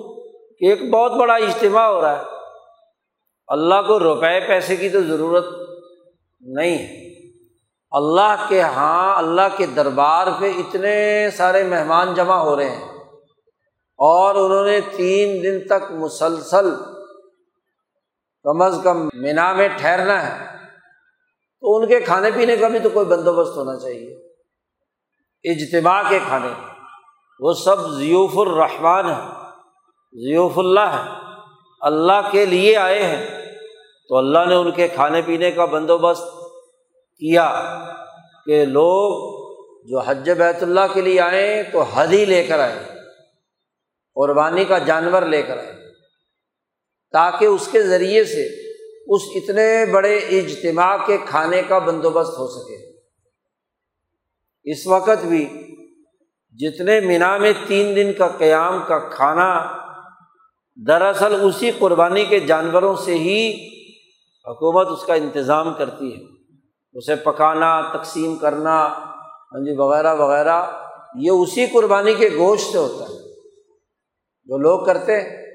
کہ 0.58 0.64
ایک 0.64 0.90
بہت 0.90 1.12
بڑا 1.12 1.34
اجتماع 1.34 1.86
ہو 1.86 2.00
رہا 2.00 2.18
ہے۔ 2.18 2.22
اللہ 3.46 3.82
کو 3.86 3.98
روپے 3.98 4.46
پیسے 4.46 4.76
کی 4.76 4.88
تو 4.88 5.02
ضرورت 5.02 5.46
نہیں 6.40 6.78
ہے۔ 6.78 7.10
اللہ 7.90 8.46
کے 8.48 8.60
ہاں 8.60 9.16
اللہ 9.16 9.56
کے 9.56 9.66
دربار 9.66 10.26
پہ 10.40 10.50
اتنے 10.58 11.28
سارے 11.36 11.64
مہمان 11.64 12.14
جمع 12.14 12.36
ہو 12.36 12.56
رہے 12.56 12.70
ہیں۔ 12.70 12.89
اور 14.00 14.34
انہوں 14.34 14.64
نے 14.64 14.80
تین 14.96 15.42
دن 15.42 15.58
تک 15.66 15.90
مسلسل 15.92 16.70
کم 18.44 18.62
از 18.62 18.78
کم 18.84 19.08
مینا 19.14 19.52
میں 19.52 19.68
ٹھہرنا 19.68 20.16
ہے، 20.22 20.46
تو 21.62 21.76
ان 21.76 21.86
کے 21.88 22.00
کھانے 22.00 22.30
پینے 22.30 22.56
کا 22.56 22.68
بھی 22.68 22.78
تو 22.78 22.88
کوئی 22.88 23.06
بندوبست 23.06 23.56
ہونا 23.56 23.76
چاہیے۔ 23.78 24.14
اجتماع 25.44 26.02
کے 26.08 26.18
کھانے، 26.26 26.52
وہ 27.40 27.52
سب 27.54 27.88
ضیوف 27.90 28.38
الرحمٰن 28.38 29.10
ہے 29.10 30.28
ضیوف 30.28 30.58
اللہ 30.58 30.94
ہے 30.94 31.02
اللہ 31.80 32.30
کے 32.30 32.44
لیے 32.46 32.76
آئے 32.76 33.02
ہیں، 33.02 33.26
تو 34.10 34.16
اللہ 34.16 34.44
نے 34.48 34.54
ان 34.54 34.70
کے 34.70 34.88
کھانے 34.88 35.22
پینے 35.22 35.50
کا 35.50 35.64
بندوبست 35.64 36.24
کیا 37.22 37.46
کہ 38.46 38.64
لوگ 38.64 39.10
جو 39.90 40.00
حج 40.00 40.30
بیت 40.30 40.62
اللہ 40.62 40.94
کے 40.94 41.00
لیے 41.00 41.20
آئیں 41.20 41.62
تو 41.62 41.82
حد 41.82 42.12
ہی 42.12 42.24
لے 42.24 42.42
کر 42.44 42.60
آئیں 42.60 42.99
قربانی 44.14 44.64
کا 44.64 44.78
جانور 44.78 45.22
لے 45.22 45.42
کر 45.42 45.58
آئیں 45.58 45.72
تاکہ 47.12 47.44
اس 47.44 47.68
کے 47.72 47.82
ذریعے 47.82 48.24
سے 48.24 48.70
اس 49.06 49.22
اتنے 49.34 49.84
بڑے 49.92 50.16
اجتماع 50.16 50.96
کے 51.06 51.18
کھانے 51.26 51.62
کا 51.68 51.78
بندوبست 51.78 52.30
ہو 52.30 52.46
سکے۔ 52.46 52.90
اس 54.72 54.86
وقت 54.86 55.24
بھی 55.24 55.46
جتنے 56.52 57.00
مینا 57.00 57.36
میں 57.36 57.52
تین 57.66 57.96
دن 57.96 58.12
کا 58.18 58.28
قیام 58.28 58.82
کا 58.88 58.98
کھانا 58.98 59.80
دراصل 60.86 61.40
اسی 61.42 61.70
قربانی 61.78 62.24
کے 62.24 62.40
جانوروں 62.40 62.96
سے 62.96 63.14
ہی 63.14 63.68
حکومت 64.46 64.86
اس 64.86 65.06
کا 65.06 65.14
انتظام 65.14 65.74
کرتی 65.74 66.14
ہے۔ 66.14 66.20
اسے 66.94 67.16
پکانا، 67.16 67.80
تقسیم 67.80 68.36
کرنا 68.36 68.86
ہاں 69.52 69.64
جی 69.64 69.76
وغیرہ 69.76 70.14
وغیرہ، 70.14 70.86
یہ 71.14 71.30
اسی 71.30 71.66
قربانی 71.66 72.14
کے 72.14 72.28
گوشت 72.36 72.72
سے 72.72 72.78
ہوتا 72.78 73.04
ہے۔ 73.04 73.29
جو 74.50 74.58
لوگ 74.58 74.86
کرتے 74.86 75.20
ہیں، 75.20 75.46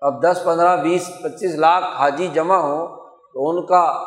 اب 0.00 0.22
دس، 0.22 0.40
پندرہ، 0.44 0.76
بیس، 0.76 1.10
پچیس 1.22 1.54
لاکھ 1.54 1.84
حاجی 1.84 2.28
جمع 2.34 2.56
ہوں 2.56 2.86
تو 3.34 3.48
ان 3.48 3.66
کا 3.66 4.04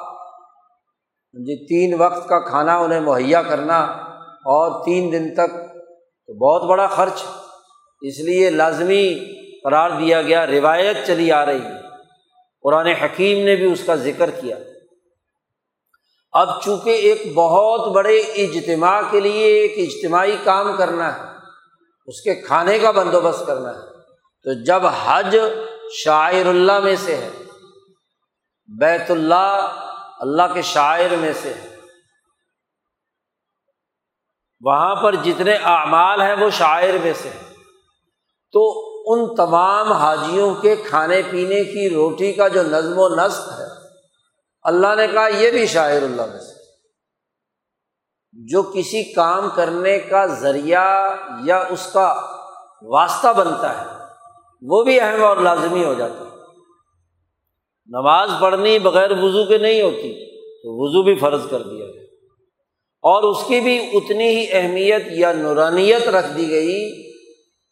جی 1.34 1.66
تین 1.66 2.02
وقت 2.02 2.30
کا 2.30 2.40
کھانا 2.40 2.78
انہیں 2.78 3.00
مہیا 3.00 3.42
کرنا 3.42 3.80
اور 4.30 4.86
تین 4.86 5.12
دن 5.12 5.34
تک 5.34 5.74
تو 6.28 6.34
بہت 6.34 6.70
بڑا 6.70 6.88
خرچ۔ 6.88 7.24
اس 8.02 8.20
لیے 8.20 8.50
لازمی 8.50 9.20
قرار 9.64 9.90
دیا 9.90 10.22
گیا، 10.22 10.48
روایت 10.48 10.98
چلی 11.08 11.32
آ 11.32 11.46
رہی 11.46 11.62
ہے۔ 11.62 11.82
قرآن 12.64 12.88
حکیم 12.88 13.46
نے 13.46 13.56
بھی 13.56 13.72
اس 13.72 13.86
کا 13.86 13.96
ذکر 13.96 14.30
کیا۔ 14.30 14.56
اب 16.32 16.62
چونکہ 16.62 16.90
ایک 16.90 17.34
بہت 17.36 17.96
بڑے 17.96 18.18
اجتماع 18.18 19.02
کے 19.12 19.20
لیے 19.20 19.46
ایک 19.46 19.74
اجتماعی 19.78 20.38
کام 20.44 20.78
کرنا 20.78 21.18
ہے 21.18 21.33
اس 22.06 22.22
کے 22.22 22.36
کھانے 22.36 22.80
کا 22.80 22.92
بندوبست 22.92 23.46
کرنا 23.48 23.70
ہے۔ 23.70 23.92
تو 24.44 24.64
جب 24.64 24.86
حج 25.04 25.38
شاعر 25.94 26.46
اللہ 26.46 26.80
میں 26.80 26.96
سے 26.96 27.16
ہے، 27.18 27.30
بیت 28.80 29.12
اللہ 29.12 29.80
اللہ 30.20 30.54
کے 30.54 30.62
شاعر 30.62 31.16
میں 31.20 31.34
سے 31.42 31.54
ہے، 31.54 31.76
وہاں 34.62 34.96
پر 34.96 35.16
جتنے 35.16 35.54
اعمال 35.54 36.22
ہیں 36.22 36.36
وہ 36.36 36.50
شاعر 36.50 36.94
میں 37.04 37.14
سے 37.22 37.30
ہیں۔ 37.30 37.54
تو 38.52 38.62
ان 39.06 39.36
تمام 39.36 39.92
حاجیوں 39.92 40.54
کے 40.56 40.76
کھانے 40.76 41.22
پینے 41.32 41.64
کی 41.64 41.90
روٹی 41.90 42.34
کا 42.34 42.48
جو 42.48 42.64
نظم 42.64 42.94
و 42.98 43.08
نسق 43.16 43.60
ہے، 43.60 43.66
اللہ 44.64 44.96
نے 44.98 45.08
کہا 45.08 45.28
یہ 45.28 45.52
بھی 45.52 45.66
شاعر 45.68 46.02
اللہ 46.02 46.26
میں 46.26 46.40
سے 46.40 46.63
جو 48.34 48.64
کسی 48.64 49.04
کام 49.04 49.50
کرنے 49.56 50.00
کا 50.00 50.26
ذریعہ 50.26 51.16
یا 51.44 51.64
اس 51.70 51.94
کا 51.94 52.22
واسطہ 52.82 53.34
بنتا 53.38 53.82
ہے، 53.82 54.04
وہ 54.62 54.84
بھی 54.84 55.00
اہم 55.00 55.24
اور 55.24 55.38
لازمی 55.38 55.84
ہو 55.84 55.94
جاتا 55.94 56.26
ہے۔ 56.26 56.36
نماز 57.86 58.30
پڑھنی 58.42 58.80
بغیر 58.80 59.12
وضو 59.12 59.46
کے 59.46 59.58
نہیں 59.58 59.82
ہوتی، 59.82 60.14
تو 60.36 60.84
وضو 60.84 61.04
بھی 61.04 61.16
فرض 61.16 61.42
کر 61.50 61.62
دیا 61.62 61.86
گیا۔ 61.86 62.04
اور 63.02 63.24
اس 63.24 63.38
کی 63.48 63.60
بھی 63.60 63.90
اتنی 63.94 64.28
ہی 64.28 64.46
اہمیت 64.52 65.04
یا 65.12 65.32
نورانیت 65.32 66.10
رکھ 66.10 66.38
دی 66.38 66.50
گئی 66.50 67.04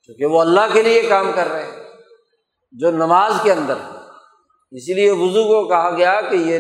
کیونکہ 0.06 0.26
وہ 0.26 0.42
اللہ 0.42 0.74
کے 0.74 0.82
لیے 0.82 1.02
کام 1.02 1.32
کر 1.36 1.52
رہے 1.52 1.64
ہیں، 1.64 1.84
جو 2.72 2.92
نماز 2.92 3.34
کے 3.44 3.52
اندر۔ 3.52 3.76
ہے 3.76 3.98
اسی 4.72 4.94
لیے 4.94 5.12
وضو 5.12 5.44
کو 5.44 5.68
کہا 5.68 5.96
گیا 5.98 6.22
کہ 6.22 6.36
یہ 6.36 6.60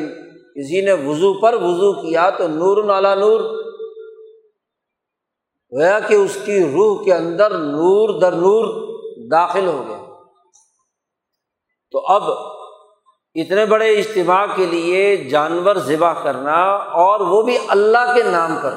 کسی 0.55 0.81
نے 0.81 0.93
وضو 0.93 1.39
پر 1.39 1.53
وضو 1.53 2.01
کیا 2.01 2.29
تو 2.29 2.47
نور 2.47 2.83
نالا 2.83 3.15
نور۔ 3.15 3.60
ہوا 5.71 5.99
کہ 5.99 6.13
اس 6.13 6.37
کی 6.45 6.63
روح 6.63 7.03
کے 7.03 7.13
اندر 7.13 7.51
نور 7.51 8.21
در 8.21 8.31
نور 8.31 8.91
داخل 9.31 9.67
ہو 9.67 9.85
گیا۔ 9.87 9.97
تو 11.91 11.99
اب 12.05 12.23
اتنے 13.35 13.65
بڑے 13.65 13.99
اجتماع 13.99 14.45
کے 14.55 14.65
لیے 14.65 15.17
جانور 15.17 15.75
ذبح 15.75 16.13
کرنا 16.23 16.61
اور 16.75 17.19
وہ 17.19 17.41
بھی 17.41 17.57
اللہ 17.67 18.15
کے 18.15 18.23
نام 18.23 18.59
پر۔ 18.63 18.75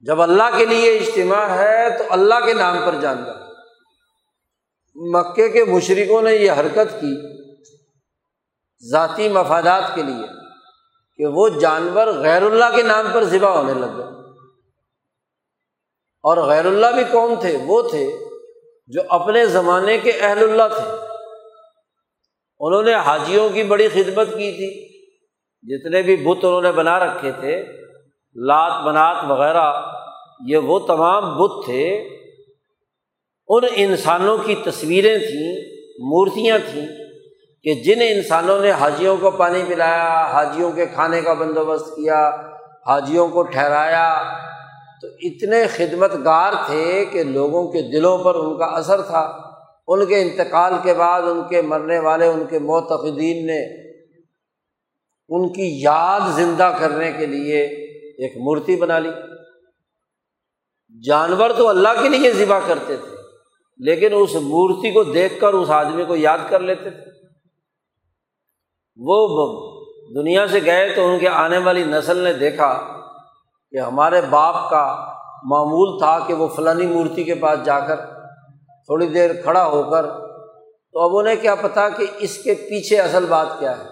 جب 0.00 0.22
اللہ 0.22 0.56
کے 0.56 0.64
لیے 0.64 0.98
اجتماع 0.98 1.46
ہے 1.46 1.98
تو 1.98 2.04
اللہ 2.10 2.34
کے 2.44 2.54
نام 2.54 2.76
پر 2.86 2.94
جانور 3.00 3.34
مکے 4.94 5.48
کے 5.48 5.64
مشرقوں 5.64 6.22
نے 6.22 6.32
یہ 6.32 6.52
حرکت 6.52 7.00
کی 7.00 7.40
ذاتی 8.90 9.28
مفادات 9.28 9.94
کے 9.94 10.02
لیے 10.02 10.26
کہ 11.16 11.26
وہ 11.26 11.48
جانور 11.48 12.06
غیر 12.06 12.42
اللہ 12.42 12.76
کے 12.76 12.82
نام 12.82 13.06
پر 13.12 13.24
ذبح 13.24 13.48
ہونے 13.48 13.74
لگ 13.74 13.96
گئے۔ 13.96 14.19
اور 16.22 16.36
غیر 16.36 16.66
اللہ 16.66 16.86
بھی 16.94 17.04
کون 17.12 17.34
تھے، 17.40 17.58
وہ 17.66 17.82
تھے 17.82 18.10
جو 18.86 19.00
اپنے 19.08 19.46
زمانے 19.46 19.98
کے 19.98 20.10
اہل 20.10 20.42
اللہ 20.42 20.74
تھے۔ 20.74 20.90
انہوں 22.60 22.82
نے 22.82 22.94
حاجیوں 22.94 23.48
کی 23.48 23.62
بڑی 23.62 23.88
خدمت 23.88 24.28
کی 24.28 24.52
تھی۔ 24.52 24.90
جتنے 25.62 26.02
بھی 26.02 26.16
بت 26.16 26.44
انہوں 26.44 26.62
نے 26.62 26.72
بنا 26.72 26.98
رکھے 26.98 27.32
تھے، 27.32 27.62
لات، 28.34 28.84
بنات 28.84 29.16
وغیرہ، 29.28 29.72
یہ 30.46 30.56
وہ 30.56 30.78
تمام 30.78 31.38
بت 31.38 31.64
تھے۔ 31.64 32.08
ان 33.48 33.64
انسانوں 33.74 34.38
کی 34.38 34.54
تصویریں 34.54 35.18
تھیں، 35.18 35.56
مورتیاں 36.10 36.58
تھیں 36.70 36.86
کہ 37.62 37.74
جن 37.74 38.00
انسانوں 38.00 38.58
نے 38.60 38.70
حاجیوں 38.70 39.16
کو 39.16 39.30
پانی 39.30 39.62
پلایا، 39.68 40.26
حاجیوں 40.32 40.72
کے 40.72 40.86
کھانے 40.86 41.20
کا 41.20 41.32
بندوبست 41.32 41.86
کیا، 41.86 42.30
حاجیوں 42.86 43.28
کو 43.28 43.42
ٹھہرایا 43.42 44.22
تو 45.00 45.06
اتنے 45.22 45.66
خدمت 45.66 46.14
گار 46.24 46.52
تھے 46.66 47.04
کہ 47.04 47.22
لوگوں 47.24 47.72
کے 47.72 47.82
دلوں 47.82 48.18
پر 48.18 48.34
ان 48.34 48.58
کا 48.58 48.64
اثر 48.64 49.02
تھا۔ 49.02 49.50
ان 49.88 50.06
کے 50.06 50.22
انتقال 50.22 50.74
کے 50.82 50.94
بعد 50.94 51.22
ان 51.22 51.40
کے 51.48 51.62
مرنے 51.62 51.98
والے، 51.98 52.26
ان 52.26 52.44
کے 52.50 52.58
معتقدین 52.58 53.46
نے 53.46 53.60
ان 55.28 55.52
کی 55.52 55.80
یاد 55.82 56.20
زندہ 56.36 56.76
کرنے 56.78 57.12
کے 57.12 57.26
لیے 57.26 57.64
ایک 58.18 58.36
مورتی 58.36 58.76
بنا 58.76 58.98
لی۔ 58.98 59.10
جانور 61.06 61.50
تو 61.56 61.68
اللہ 61.68 61.88
کے 62.02 62.08
لیے 62.08 62.32
ذبح 62.32 62.58
کرتے 62.66 62.96
تھے، 62.96 63.16
لیکن 63.78 64.08
اس 64.12 64.34
مورتی 64.34 64.92
کو 64.92 65.02
دیکھ 65.04 65.40
کر 65.40 65.52
اس 65.52 65.70
آدمی 65.70 66.04
کو 66.04 66.16
یاد 66.16 66.38
کر 66.48 66.60
لیتے 66.60 66.90
تھے۔ 66.90 67.10
وہ 68.96 69.18
دنیا 70.14 70.46
سے 70.46 70.60
گئے 70.64 70.94
تو 70.94 71.08
ان 71.08 71.18
کے 71.18 71.28
آنے 71.28 71.58
والی 71.58 71.84
نسل 71.84 72.16
نے 72.16 72.32
دیکھا 72.32 72.99
کہ 73.70 73.78
ہمارے 73.78 74.20
باپ 74.30 74.70
کا 74.70 75.14
معمول 75.44 75.98
تھا 75.98 76.18
کہ 76.26 76.34
وہ 76.34 76.48
فلانی 76.48 76.86
مورتی 76.86 77.24
کے 77.24 77.34
پاس 77.34 77.58
جا 77.64 77.80
کر 77.80 77.96
تھوڑی 78.66 79.06
دیر 79.06 79.42
کھڑا 79.42 79.66
ہو 79.66 79.90
کر 79.90 80.06
تو 80.92 81.00
اب 81.00 81.18
انہیں 81.18 81.36
کیا 81.36 81.54
پتا 81.54 81.88
کہ 81.88 82.06
اس 82.18 82.38
کے 82.38 82.54
پیچھے 82.54 82.98
اصل 82.98 83.26
بات 83.28 83.46
کیا 83.58 83.76
ہے؟ 83.76 83.82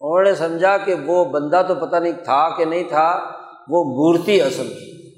انہوں 0.00 0.22
نے 0.22 0.34
سمجھا 0.34 0.76
کہ 0.76 0.94
وہ 1.06 1.24
بندہ 1.24 1.62
تو 1.68 1.74
پتہ 1.74 1.96
نہیں 1.96 2.12
تھا 2.12 2.56
کہ 2.56 2.64
نہیں 2.64 2.84
تھا، 2.84 3.20
وہ 3.68 3.84
مورتی 3.84 4.42
اصل 4.42 4.66
تھی 4.68 5.12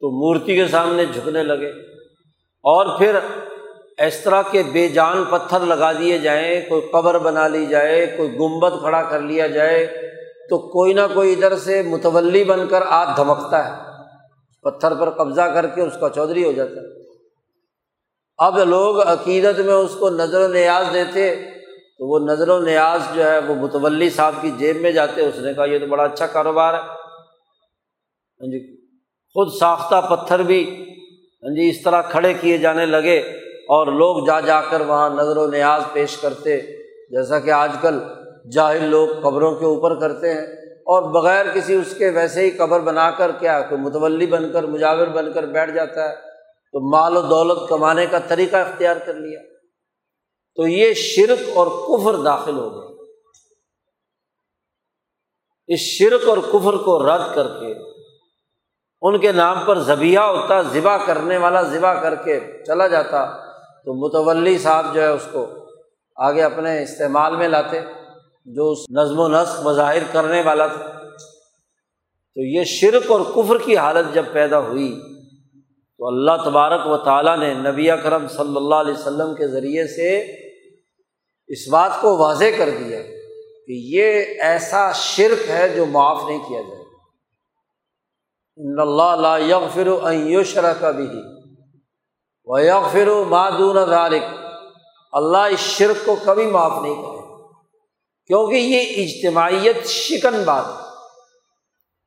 تو 0.00 0.10
مورتی 0.10 0.56
کے 0.56 0.66
سامنے 0.66 1.06
جھکنے 1.06 1.42
لگے۔ 1.42 1.68
اور 2.62 2.98
پھر 2.98 3.18
اس 3.98 4.20
طرح 4.20 4.42
کے 4.50 4.62
بے 4.72 4.88
جان 4.88 5.24
پتھر 5.30 5.60
لگا 5.60 5.92
دیے 5.92 6.18
جائیں، 6.18 6.60
کوئی 6.68 6.80
قبر 6.92 7.18
بنا 7.18 7.48
لی 7.48 7.66
جائے، 7.66 8.06
کوئی 8.06 8.38
گنبد 8.38 8.72
کھڑا 8.80 9.02
کر 9.02 9.20
لیا 9.20 9.46
جائے۔ 9.46 10.13
تو 10.50 10.58
کوئی 10.58 10.92
نہ 10.92 11.00
کوئی 11.14 11.32
ادھر 11.32 11.56
سے 11.56 11.82
متولی 11.82 12.44
بن 12.44 12.68
کر 12.68 12.82
آگ 12.88 13.06
دھمکتا 13.16 13.64
ہے۔ 13.64 13.94
پتھر 14.62 14.94
پر 14.94 15.10
قبضہ 15.10 15.40
کر 15.40 15.66
کے 15.66 15.80
اس 15.80 15.92
کا 16.00 16.08
چودھری 16.08 16.44
ہو 16.44 16.52
جاتا 16.52 16.80
ہے۔ 16.80 17.04
اب 18.38 18.58
لوگ 18.58 19.00
عقیدت 19.00 19.60
میں 19.60 19.74
اس 19.74 19.96
کو 19.98 20.10
نظر 20.10 20.50
و 20.50 20.52
نیاز 20.52 20.86
دیتے، 20.92 21.34
تو 21.98 22.06
وہ 22.08 22.18
نظر 22.18 22.48
و 22.48 22.58
نیاز 22.58 23.00
جو 23.14 23.30
ہے 23.30 23.38
وہ 23.38 23.54
متولی 23.54 24.10
صاحب 24.10 24.32
کی 24.40 24.50
جیب 24.50 24.76
میں 24.76 24.92
جاتے۔ 24.92 25.26
اس 25.26 25.38
نے 25.38 25.54
کہا، 25.54 25.64
یہ 25.64 25.78
تو 25.78 25.86
بڑا 25.86 26.04
اچھا 26.04 26.26
کاروبار 26.26 26.74
ہے۔ 26.74 26.78
ہاں 26.78 28.50
جی 28.50 28.76
خود 29.06 29.48
ساختہ 29.60 30.00
پتھر 30.10 30.42
بھی 30.42 30.64
ہاں 31.42 31.54
جی 31.54 31.70
اس 31.70 31.82
طرح 31.82 32.02
کھڑے 32.02 32.34
کیے 32.34 32.58
جانے 32.58 32.86
لگے 32.86 33.18
اور 33.68 33.86
لوگ 33.86 34.26
جا 34.26 34.40
جا 34.40 34.60
کر 34.60 34.80
وہاں 34.80 35.10
نظر 35.10 35.36
و 35.36 35.46
نیاز 35.46 35.82
پیش 35.92 36.16
کرتے۔ 36.16 36.60
جیسا 37.10 37.38
کہ 37.38 37.50
آج 37.50 37.72
کل 37.80 37.98
جاہل 38.52 38.84
لوگ 38.84 39.08
قبروں 39.22 39.54
کے 39.54 39.64
اوپر 39.64 40.00
کرتے 40.00 40.34
ہیں 40.34 40.46
اور 40.72 41.02
بغیر 41.02 41.46
کسی 41.54 41.74
اس 41.74 41.94
کے 41.98 42.10
ویسے 42.10 42.40
ہی 42.40 42.50
قبر 42.50 42.80
بنا 42.80 43.10
کر 43.10 43.32
کیا 43.32 43.60
کوئی 43.60 43.80
متولی 43.80 44.26
بن 44.26 44.52
کر، 44.52 44.62
مجاور 44.64 45.06
بن 45.06 45.32
کر 45.32 45.42
بیٹھ 45.42 45.70
جاتا 45.70 46.10
ہے، 46.10 46.16
تو 46.72 46.90
مال 46.90 47.16
و 47.16 47.20
دولت 47.20 47.68
کمانے 47.68 48.06
کا 48.06 48.18
طریقہ 48.18 48.56
اختیار 48.56 48.96
کر 48.96 49.14
لیا۔ 49.14 49.40
تو 50.56 50.66
یہ 50.66 50.94
شرک 50.94 51.50
اور 51.54 51.66
کفر 51.66 52.22
داخل 52.22 52.58
ہو 52.58 52.70
گئے۔ 52.70 53.12
اس 55.66 55.80
شرک 55.80 56.28
اور 56.28 56.38
کفر 56.38 56.76
کو 56.76 57.06
رد 57.06 57.34
کر 57.34 57.46
کے، 57.46 57.74
ان 59.02 59.18
کے 59.18 59.32
نام 59.32 59.64
پر 59.66 59.78
زبیہ 59.78 60.18
ہوتا، 60.18 60.62
ذبح 60.62 60.96
کرنے 61.06 61.38
والا 61.38 61.62
ذبح 61.62 61.94
کر 61.94 62.14
کے 62.14 62.40
چلا 62.66 62.86
جاتا، 62.86 63.26
تو 63.84 63.94
متولی 63.94 64.58
صاحب 64.58 64.94
جو 64.94 65.00
ہے 65.00 65.08
اس 65.08 65.28
کو 65.32 65.46
آگے 66.16 66.42
اپنے 66.42 66.82
استعمال 66.82 67.36
میں 67.36 67.48
لاتے۔ 67.48 67.80
جو 68.44 68.70
اس 68.70 68.78
نظم 68.90 69.20
و 69.20 69.28
نسق 69.28 69.60
مظاہر 69.60 70.02
کرنے 70.12 70.42
والا 70.42 70.66
تھا۔ 70.66 70.92
تو 72.34 72.40
یہ 72.40 72.64
شرک 72.64 73.10
اور 73.10 73.20
کفر 73.20 73.58
کی 73.58 73.76
حالت 73.76 74.14
جب 74.14 74.24
پیدا 74.32 74.58
ہوئی، 74.58 75.00
تو 75.98 76.06
اللہ 76.06 76.30
تبارک 76.44 76.86
و 76.86 76.96
تعالیٰ 76.96 77.38
نے 77.38 77.54
نبی 77.54 77.88
کرم 78.02 78.28
صلی 78.28 78.56
اللہ 78.56 78.74
علیہ 78.74 78.94
وسلم 78.94 79.34
کے 79.34 79.48
ذریعے 79.48 79.86
سے 79.86 80.18
اس 81.48 81.68
بات 81.68 81.90
کو 82.00 82.16
واضح 82.16 82.44
کر 82.58 82.68
دیا 82.78 83.02
کہ 83.66 83.72
یہ 83.72 84.24
ایسا 84.40 84.92
شرک 84.92 85.50
ہے 85.50 85.68
جو 85.68 85.86
معاف 85.86 86.22
نہیں 86.28 86.38
کیا 86.38 86.60
جائے۔ 86.60 86.84
اللہ 88.80 89.38
یغفر 89.48 90.12
یغفر 90.12 90.72
کا 90.80 90.90
بھی 90.90 91.08
و 92.44 92.58
یغفر 92.58 93.24
مادون 93.28 93.90
ذالک 93.90 94.22
اللہ 95.12 95.38
اس 95.38 95.58
شرک 95.58 96.06
کو 96.06 96.16
کبھی 96.24 96.46
معاف 96.46 96.82
نہیں 96.82 97.02
کرے۔ 97.02 97.23
کیونکہ 98.26 98.54
یہ 98.54 99.04
اجتماعیت 99.04 99.86
شکن 99.86 100.42
بات 100.44 100.64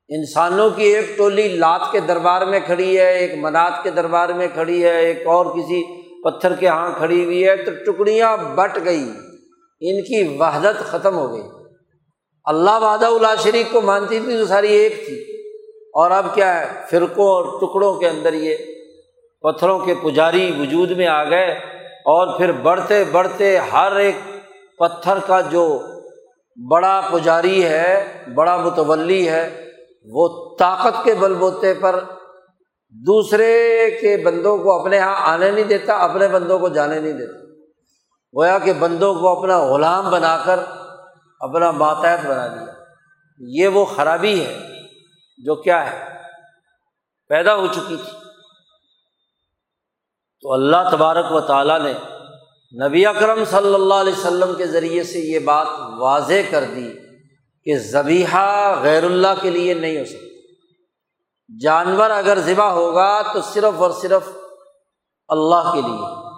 انسانوں 0.08 0.70
کی 0.70 0.84
ایک 0.84 1.16
ٹولی 1.16 1.48
لات 1.48 1.80
کے 1.92 2.00
دربار 2.00 2.42
میں 2.42 2.60
کھڑی 2.66 2.98
ہے، 2.98 3.18
ایک 3.18 3.34
منات 3.34 3.82
کے 3.82 3.90
دربار 3.90 4.28
میں 4.28 4.48
کھڑی 4.54 4.84
ہے، 4.84 5.00
ایک 5.00 5.26
اور 5.26 5.46
کسی 5.46 6.08
پتھر 6.22 6.54
کے 6.54 6.66
یہاں 6.66 6.90
کھڑی 6.98 7.24
ہوئی 7.24 7.48
ہے، 7.48 7.56
تو 7.56 7.92
ٹکڑیاں 7.92 8.36
بٹ 8.36 8.78
گئی۔ 8.84 9.10
ان 9.80 10.02
کی 10.02 10.36
وحدت 10.38 10.84
ختم 10.84 11.16
ہو 11.16 11.32
گئی۔ 11.32 11.42
اللہ 12.44 12.78
وعدہ 12.82 13.06
اللہ 13.06 13.42
شریف 13.42 13.66
کو 13.72 13.80
مانتی 13.80 14.20
تھی 14.20 14.36
تو 14.36 14.46
ساری 14.46 14.72
ایک 14.72 15.06
تھی۔ 15.06 15.46
اور 15.94 16.10
اب 16.10 16.34
کیا 16.34 16.60
ہے؟ 16.60 16.66
فرقوں 16.90 17.26
اور 17.26 17.60
ٹکڑوں 17.60 17.94
کے 17.94 18.08
اندر 18.08 18.32
یہ 18.32 18.56
پتھروں 19.40 19.78
کے 19.78 19.94
پجاری 19.94 20.52
وجود 20.58 20.90
میں 20.90 21.06
آ 21.06 21.24
گئے۔ 21.24 21.52
اور 21.84 22.38
پھر 22.38 22.52
بڑھتے 22.52 23.04
بڑھتے 23.04 23.58
ہر 23.58 23.96
ایک 23.96 24.16
پتھر 24.78 25.18
کا 25.26 25.40
جو 25.40 25.78
بڑا 26.70 27.00
پجاری 27.12 27.64
ہے، 27.64 28.24
بڑا 28.34 28.56
متولی 28.56 29.28
ہے، 29.28 29.64
وہ 30.04 30.56
طاقت 30.58 31.04
کے 31.04 31.14
بل 31.14 31.34
بوتے 31.34 31.74
پر 31.74 32.04
دوسرے 32.88 33.90
کے 34.00 34.16
بندوں 34.16 34.58
کو 34.58 34.80
اپنے 34.80 34.96
یہاں 34.96 35.16
آنے 35.16 35.50
نہیں 35.50 35.64
دیتا، 35.64 35.96
اپنے 35.96 36.28
بندوں 36.28 36.58
کو 36.58 36.68
جانے 36.68 37.00
نہیں 37.00 37.12
دیتا۔ 37.12 37.48
گویا 38.36 38.58
کہ 38.58 38.72
بندوں 38.72 39.14
کو 39.14 39.38
اپنا 39.38 39.58
غلام 39.58 40.10
بنا 40.10 40.42
کر 40.44 40.60
اپنا 41.40 41.70
ماتحت 41.70 42.26
بنا 42.26 42.46
دیا۔ 42.46 42.72
یہ 43.38 43.68
وہ 43.68 43.84
خرابی 43.84 44.44
ہے 44.44 44.58
جو 45.38 45.54
کیا 45.54 45.90
ہے؟ 45.90 46.08
پیدا 47.28 47.54
ہو 47.54 47.66
چکی 47.66 47.96
تھی۔ 47.96 48.18
تو 50.40 50.52
اللہ 50.52 50.76
تبارک 50.90 51.32
و 51.32 51.40
تعالیٰ 51.40 51.80
نے 51.80 51.92
نبی 52.72 53.06
اکرم 53.06 53.44
صلی 53.44 53.74
اللہ 53.74 53.94
علیہ 53.94 54.12
وسلم 54.12 54.54
کے 54.54 54.66
ذریعے 54.66 55.02
سے 55.02 55.18
یہ 55.18 55.38
بات 55.38 55.66
واضح 55.98 56.50
کر 56.50 56.64
دی 56.64 56.92
کہ 57.64 57.78
زبیحہ 57.78 58.80
غیر 58.82 59.04
اللہ 59.04 59.42
کے 59.42 59.50
لیے 59.50 59.74
نہیں 59.74 60.00
ہو 60.00 60.04
سکتی 60.04 60.28
جانور 61.60 62.10
اگر 62.10 62.38
ذبح 62.38 62.64
ہوگا 62.64 63.22
تو 63.32 63.40
صرف 63.40 63.74
اور 63.76 63.90
صرف 63.90 64.22
اللہ 65.28 65.70
کے 65.74 65.80
لیے۔ 65.80 66.28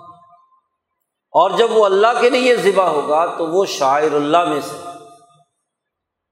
اور 1.33 1.51
جب 1.59 1.73
وہ 1.73 1.85
اللہ 1.85 2.21
کے 2.21 2.31
لیے 2.31 2.57
ذبح 2.57 2.85
ہوگا 2.85 3.37
تو 3.39 3.47
وہ 3.47 3.65
شاعر 3.65 4.13
اللہ 4.13 4.45
میں 4.45 4.61
سے۔ 4.61 4.77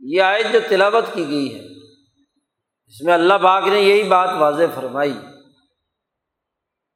یہ 0.01 0.23
آیت 0.23 0.47
جو 0.53 0.59
تلاوت 0.69 1.05
کی 1.13 1.29
گئی 1.29 1.55
ہے، 1.55 1.65
اس 2.87 3.01
میں 3.01 3.15
اللہ 3.15 3.35
باغ 3.35 3.69
نے 3.69 3.81
یہی 3.81 4.03
بات 4.03 4.31
واضح 4.39 4.63
فرمائی۔ 4.75 5.15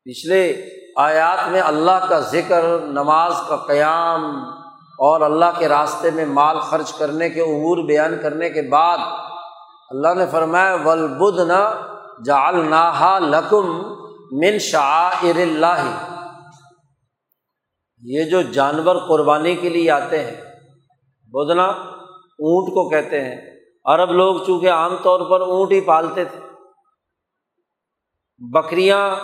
پچھلے 0.05 0.69
آیات 0.97 1.49
میں 1.49 1.61
اللہ 1.61 2.07
کا 2.09 2.21
ذکر، 2.21 2.79
نماز 2.79 3.33
کا 3.49 3.57
قیام 3.57 4.37
اور 4.99 5.21
اللہ 5.21 5.59
کے 5.59 5.69
راستے 5.69 6.11
میں 6.11 6.27
مال 6.27 6.61
خرچ 6.61 6.93
کرنے 6.93 7.29
کے، 7.29 7.41
امور 7.41 7.79
بیان 7.79 8.19
کرنے 8.23 8.51
کے 8.51 8.63
بعد 8.63 8.99
اللہ 9.91 10.15
نے 10.15 10.27
فرمایا 10.27 10.77
ولبد 10.85 11.39
نہ 11.39 11.87
جال 12.25 12.65
نہا 12.71 13.19
لکم 13.19 13.93
من 14.33 14.59
شاعر 14.59 15.37
اللہ 15.37 16.05
یہ 18.01 18.25
جو 18.25 18.43
جانور 18.43 18.97
قربانی 19.09 19.55
کے 19.55 19.69
لیے 19.69 19.91
آتے 19.91 20.25
ہیں 20.25 20.41
بدنا 21.33 21.65
اونٹ 22.39 22.69
کو 22.69 22.89
کہتے 22.89 23.25
ہیں۔ 23.25 23.51
عرب 23.85 24.11
لوگ 24.13 24.37
چونکہ 24.47 24.71
عام 24.71 24.97
طور 25.03 25.21
پر 25.31 25.41
اونٹ 25.41 25.73
ہی 25.73 25.81
پالتے 25.81 26.25
تھے۔ 26.25 26.41
بکریاں 28.39 29.17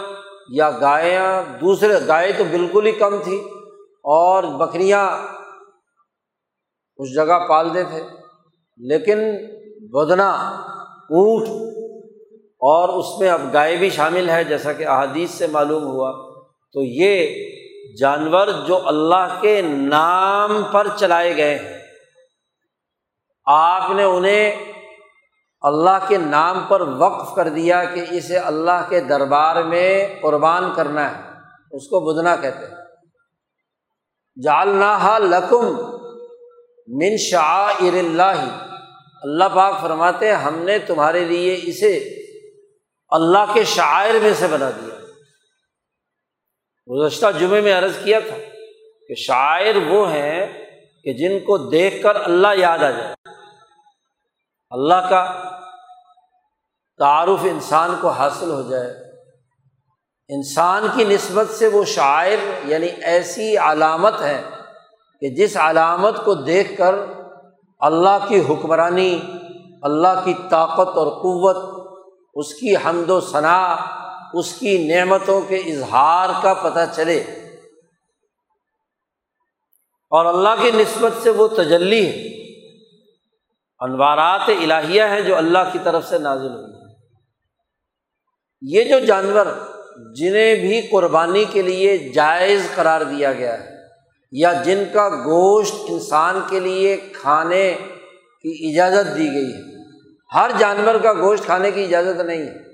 یا 0.49 0.71
گایاں 0.71 1.43
دوسرے 1.61 1.95
گائے 2.09 2.33
تو 2.33 2.45
بالکل 2.45 2.87
ہی 2.87 2.93
کم 2.93 3.17
تھی 3.23 3.39
اور 4.05 4.45
بکریاں 4.59 5.07
اس 6.99 7.15
جگہ 7.15 7.39
پالتے 7.49 7.83
تھے، 7.85 8.03
لیکن 8.81 9.19
بدنا 9.93 10.31
اونٹ 11.11 11.49
اور 12.63 12.89
اس 12.89 13.19
میں 13.21 13.29
اب 13.31 13.43
گائے 13.53 13.77
بھی 13.77 13.91
شامل 13.91 14.29
ہے 14.31 14.43
جیسا 14.45 14.73
کہ 14.73 14.87
احادیث 14.87 15.31
سے 15.31 15.47
معلوم 15.47 15.85
ہوا۔ 15.85 16.11
تو 16.75 16.83
یہ 16.83 17.35
جانور 17.99 18.49
جو 18.67 18.81
اللہ 18.87 19.39
کے 19.41 19.61
نام 19.63 20.63
پر 20.73 20.89
چلائے 20.97 21.37
گئے 21.37 21.55
ہیں، 21.59 21.77
آپ 23.47 23.91
نے 23.91 24.05
انہیں 24.05 24.55
اللہ 25.61 26.07
کے 26.09 26.17
نام 26.19 26.65
پر 26.69 26.81
وقف 26.81 27.35
کر 27.35 27.49
دیا 27.49 27.85
کہ 27.85 28.05
اسے 28.11 28.39
اللہ 28.39 28.87
کے 28.89 29.01
دربار 29.01 29.63
میں 29.63 30.09
قربان 30.23 30.73
کرنا 30.77 31.11
ہے۔ 31.11 31.23
اس 31.71 31.87
کو 31.87 32.01
بدنا 32.01 32.37
کہتے 32.37 32.67
ہیں۔ 32.67 32.75
جالنا 34.43 35.19
لکم 35.19 35.77
من 36.89 37.17
شاعر 37.17 37.99
اللہ۔ 37.99 38.67
اللہ 39.23 39.45
پاک 39.55 39.81
فرماتے 39.81 40.33
ہم 40.33 40.59
نے 40.59 40.79
تمہارے 40.79 41.25
لیے 41.25 41.61
اسے 41.63 42.25
اللہ 43.09 43.45
کے 43.55 43.65
شاعر 43.65 44.15
میں 44.23 44.33
سے 44.35 44.47
بنا 44.47 44.71
دیا۔ 44.71 44.95
گزشتہ 46.89 47.27
جمعے 47.39 47.61
میں 47.61 47.79
عرض 47.79 47.93
کیا 48.05 48.21
تھا 48.21 48.37
کہ 49.09 49.15
شاعر 49.15 49.75
وہ 49.89 50.13
ہیں 50.13 50.47
کہ 51.05 51.13
جن 51.13 51.39
کو 51.39 51.59
دیکھ 51.59 52.03
کر 52.03 52.17
اللہ 52.17 52.49
یاد 52.55 52.79
آ 52.79 52.91
جائے۔ 52.91 53.18
اللہ 54.71 55.09
کا 55.11 55.51
تعارف 56.99 57.39
انسان 57.43 57.95
کو 58.01 58.09
حاصل 58.09 58.51
ہو 58.51 58.63
جائے۔ 58.63 58.91
انسان 60.29 60.87
کی 60.95 61.05
نسبت 61.05 61.51
سے 61.51 61.67
وہ 61.67 61.85
شاعر 61.85 62.67
یعنی 62.67 62.87
ایسی 62.87 63.57
علامت 63.57 64.21
ہے 64.21 64.43
کہ 65.21 65.29
جس 65.29 65.57
علامت 65.57 66.25
کو 66.25 66.35
دیکھ 66.35 66.77
کر 66.79 66.95
اللہ 67.79 68.27
کی 68.29 68.41
حکمرانی، 68.41 69.23
اللہ 69.83 70.21
کی 70.25 70.35
طاقت 70.51 70.97
اور 70.97 71.07
قوت، 71.07 71.89
اس 72.35 72.55
کی 72.55 72.77
حمد 72.77 73.11
و 73.11 73.21
ثناء 73.21 73.75
اس 74.35 74.55
کی 74.55 74.89
نعمتوں 74.89 75.41
کے 75.41 75.57
اظہار 75.57 76.29
کا 76.43 76.55
پتہ 76.55 76.81
چلے۔ 76.97 77.21
اور 80.11 80.25
اللہ 80.25 80.63
کی 80.63 80.71
نسبت 80.71 81.13
سے 81.23 81.31
وہ 81.31 81.49
تجلی 81.49 82.07
ہے۔ 82.07 82.39
انوارات 83.81 84.49
الہیہ 84.49 85.03
ہیں 85.03 85.21
جو 85.21 85.37
اللہ 85.37 85.71
کی 85.73 85.79
طرف 85.85 86.09
سے 86.09 86.19
نازل 86.19 86.53
ہوئی 86.53 86.73
ہیں۔ 86.73 86.95
یہ 88.63 88.85
جو 88.85 88.99
جانور 89.07 89.47
جنہیں 90.17 90.55
بھی 90.55 90.81
قربانی 90.89 91.45
کے 91.45 91.63
لیے 91.63 91.97
جائز 92.15 92.69
قرار 92.75 93.01
دیا 93.01 93.33
گیا 93.33 93.53
ہے، 93.59 93.77
یا 94.33 94.53
جن 94.65 94.83
کا 94.93 95.09
گوشت 95.25 95.75
انسان 95.89 96.41
کے 96.49 96.61
لیے 96.61 96.97
کھانے 97.13 97.67
کی 98.45 98.53
اجازت 98.71 99.17
دی 99.17 99.29
گئی 99.33 99.53
ہے، 99.53 99.63
ہر 100.31 100.51
جانور 100.59 100.95
کا 100.95 101.13
گوشت 101.13 101.45
کھانے 101.45 101.71
کی 101.71 101.85
اجازت 101.85 102.21
نہیں 102.21 102.43
ہے۔ 102.43 102.67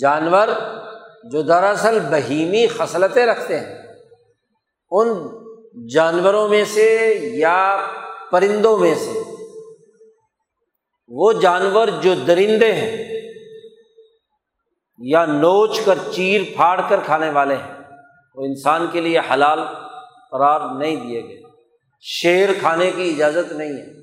جانور 0.00 0.48
جو 1.24 1.42
دراصل 1.42 1.98
بہیمی 2.10 2.66
خصلتیں 2.68 3.26
رکھتے 3.26 3.58
ہیں، 3.60 3.74
ان 4.92 5.08
جانوروں 5.88 6.48
میں 6.48 6.64
سے 6.64 6.88
یا 7.34 7.60
پرندوں 8.36 8.78
میں 8.78 8.94
سے۔ 8.94 9.22
وہ 11.08 11.32
جانور 11.32 11.88
جو 12.02 12.14
درندے 12.14 12.72
ہیں 12.72 13.20
یا 14.98 15.26
نوچ 15.26 15.80
کر 15.80 15.98
چیر 16.12 16.40
پھاڑ 16.56 16.80
کر 16.88 17.00
کھانے 17.00 17.30
والے 17.30 17.54
ہیں، 17.54 17.72
وہ 18.34 18.44
انسان 18.44 18.86
کے 18.92 19.00
لیے 19.00 19.18
حلال 19.18 19.58
قرار 20.30 20.60
نہیں 20.78 20.96
دیے 20.96 21.22
گئے۔ 21.22 21.42
شیر 22.00 22.48
کھانے 22.60 22.90
کی 22.96 23.08
اجازت 23.08 23.52
نہیں 23.52 23.72
ہے۔ 23.72 24.02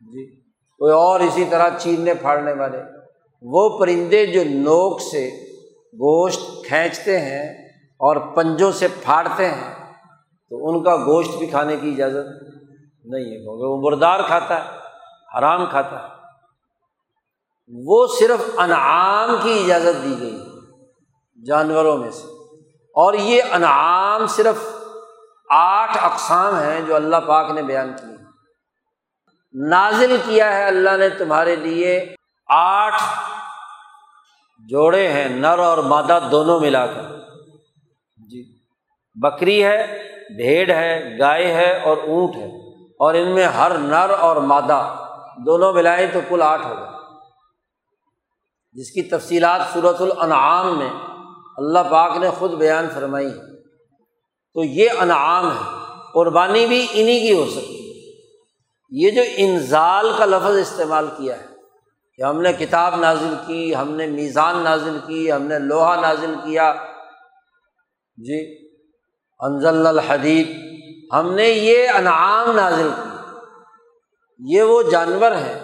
جی 0.00 0.40
کوئی 0.78 0.92
اور 0.92 1.20
اسی 1.20 1.44
طرح 1.50 1.68
چیرنے 1.78 2.14
پھاڑنے 2.14 2.52
والے۔ 2.52 2.78
وہ 3.42 3.78
پرندے 3.78 4.26
جو 4.26 4.44
نوک 4.44 5.00
سے 5.00 5.30
گوشت 5.86 6.40
کھینچتے 6.64 7.20
ہیں 7.20 7.68
اور 7.78 8.16
پنجوں 8.16 8.72
سے 8.72 8.88
پھاڑتے 9.02 9.48
ہیں، 9.48 9.92
تو 10.50 10.68
ان 10.68 10.84
کا 10.84 10.96
گوشت 10.96 11.38
بھی 11.38 11.46
کھانے 11.46 11.76
کی 11.76 11.90
اجازت 11.90 12.55
نہیں 13.06 13.24
ہے، 13.24 13.42
کیونکہ 13.42 13.64
وہ 13.64 13.90
مردار 13.90 14.20
کھاتا 14.26 14.64
ہے، 14.64 14.78
حرام 15.38 15.66
کھاتا 15.66 16.02
ہے۔ 16.02 16.16
وہ 17.86 18.06
صرف 18.18 18.58
انعام 18.58 19.36
کی 19.42 19.62
اجازت 19.64 20.04
دی 20.04 20.20
گئی 20.20 20.44
جانوروں 21.46 21.96
میں 21.96 22.10
سے۔ 22.10 22.26
اور 22.70 23.14
یہ 23.14 23.42
انعام 23.52 24.26
صرف 24.26 24.56
آٹھ 25.50 26.04
اقسام 26.04 26.58
ہیں 26.58 26.80
جو 26.80 26.96
اللہ 26.96 27.16
پاک 27.16 27.50
نے 27.50 27.62
بیان 27.62 27.92
کی 27.96 28.22
نازل 29.68 30.16
کیا 30.24 30.56
ہے 30.56 30.64
اللہ 30.64 30.96
نے 30.96 31.08
تمہارے 31.08 31.56
لیے 31.56 32.14
آٹھ 32.46 33.02
جوڑے 34.68 35.08
ہیں، 35.08 35.28
نر 35.28 35.58
اور 35.58 35.78
مادہ 35.78 36.18
دونوں 36.30 36.60
ملا 36.60 36.86
کر۔ 36.86 37.02
جی 38.16 38.58
بکری 39.14 39.64
ہے، 39.64 40.02
بھیڑ 40.36 40.70
ہے، 40.70 41.18
گائے 41.18 41.54
ہے 41.54 41.82
اور 41.82 41.96
اونٹ 41.96 42.36
ہے۔ 42.36 42.65
اور 42.98 43.14
ان 43.14 43.34
میں 43.34 43.46
ہر 43.46 43.78
نر 43.78 44.10
اور 44.10 44.36
مادہ 44.36 44.94
دونوں 45.46 45.72
ملائیں 45.72 46.06
تو 46.12 46.20
کل 46.28 46.42
آٹھ 46.42 46.66
ہو 46.66 46.74
گئے۔ 46.76 46.86
جس 48.72 48.90
کی 48.90 49.02
تفصیلات 49.02 49.60
صورت 49.72 50.00
الانعام 50.00 50.78
میں 50.78 50.90
اللہ 51.56 51.78
پاک 51.90 52.16
نے 52.16 52.30
خود 52.30 52.50
بیان 52.50 52.86
فرمائی 52.94 53.30
تو 54.54 54.64
یہ 54.64 54.88
انعام 54.98 55.50
ہے، 55.50 55.78
قربانی 56.14 56.66
بھی 56.66 56.86
انہیں 56.92 57.20
کی 57.20 57.32
ہو 57.32 57.46
سکتی 57.50 57.90
ہے۔ 57.90 58.16
یہ 58.90 59.10
جو 59.10 59.22
انزال 59.36 60.12
کا 60.18 60.24
لفظ 60.24 60.58
استعمال 60.58 61.06
کیا 61.16 61.40
ہے، 61.40 61.46
کہ 62.16 62.22
ہم 62.22 62.40
نے 62.40 62.52
کتاب 62.52 62.96
نازل 62.96 63.34
کی، 63.46 63.76
ہم 63.76 63.90
نے 63.90 64.06
میزان 64.06 64.58
نازل 64.58 64.98
کی، 65.06 65.32
ہم 65.32 65.42
نے 65.42 65.58
لوہا 65.58 66.00
نازل 66.00 66.34
کیا۔ 66.44 66.74
جی 68.16 68.68
انزل 69.40 69.86
الحدید۔ 69.86 70.65
ہم 71.10 71.34
نے 71.34 71.48
یہ 71.48 71.88
انعام 71.88 72.50
نازل 72.56 72.88
کی 72.96 74.54
یہ 74.54 74.62
وہ 74.62 74.82
جانور 74.82 75.32
ہیں 75.32 75.58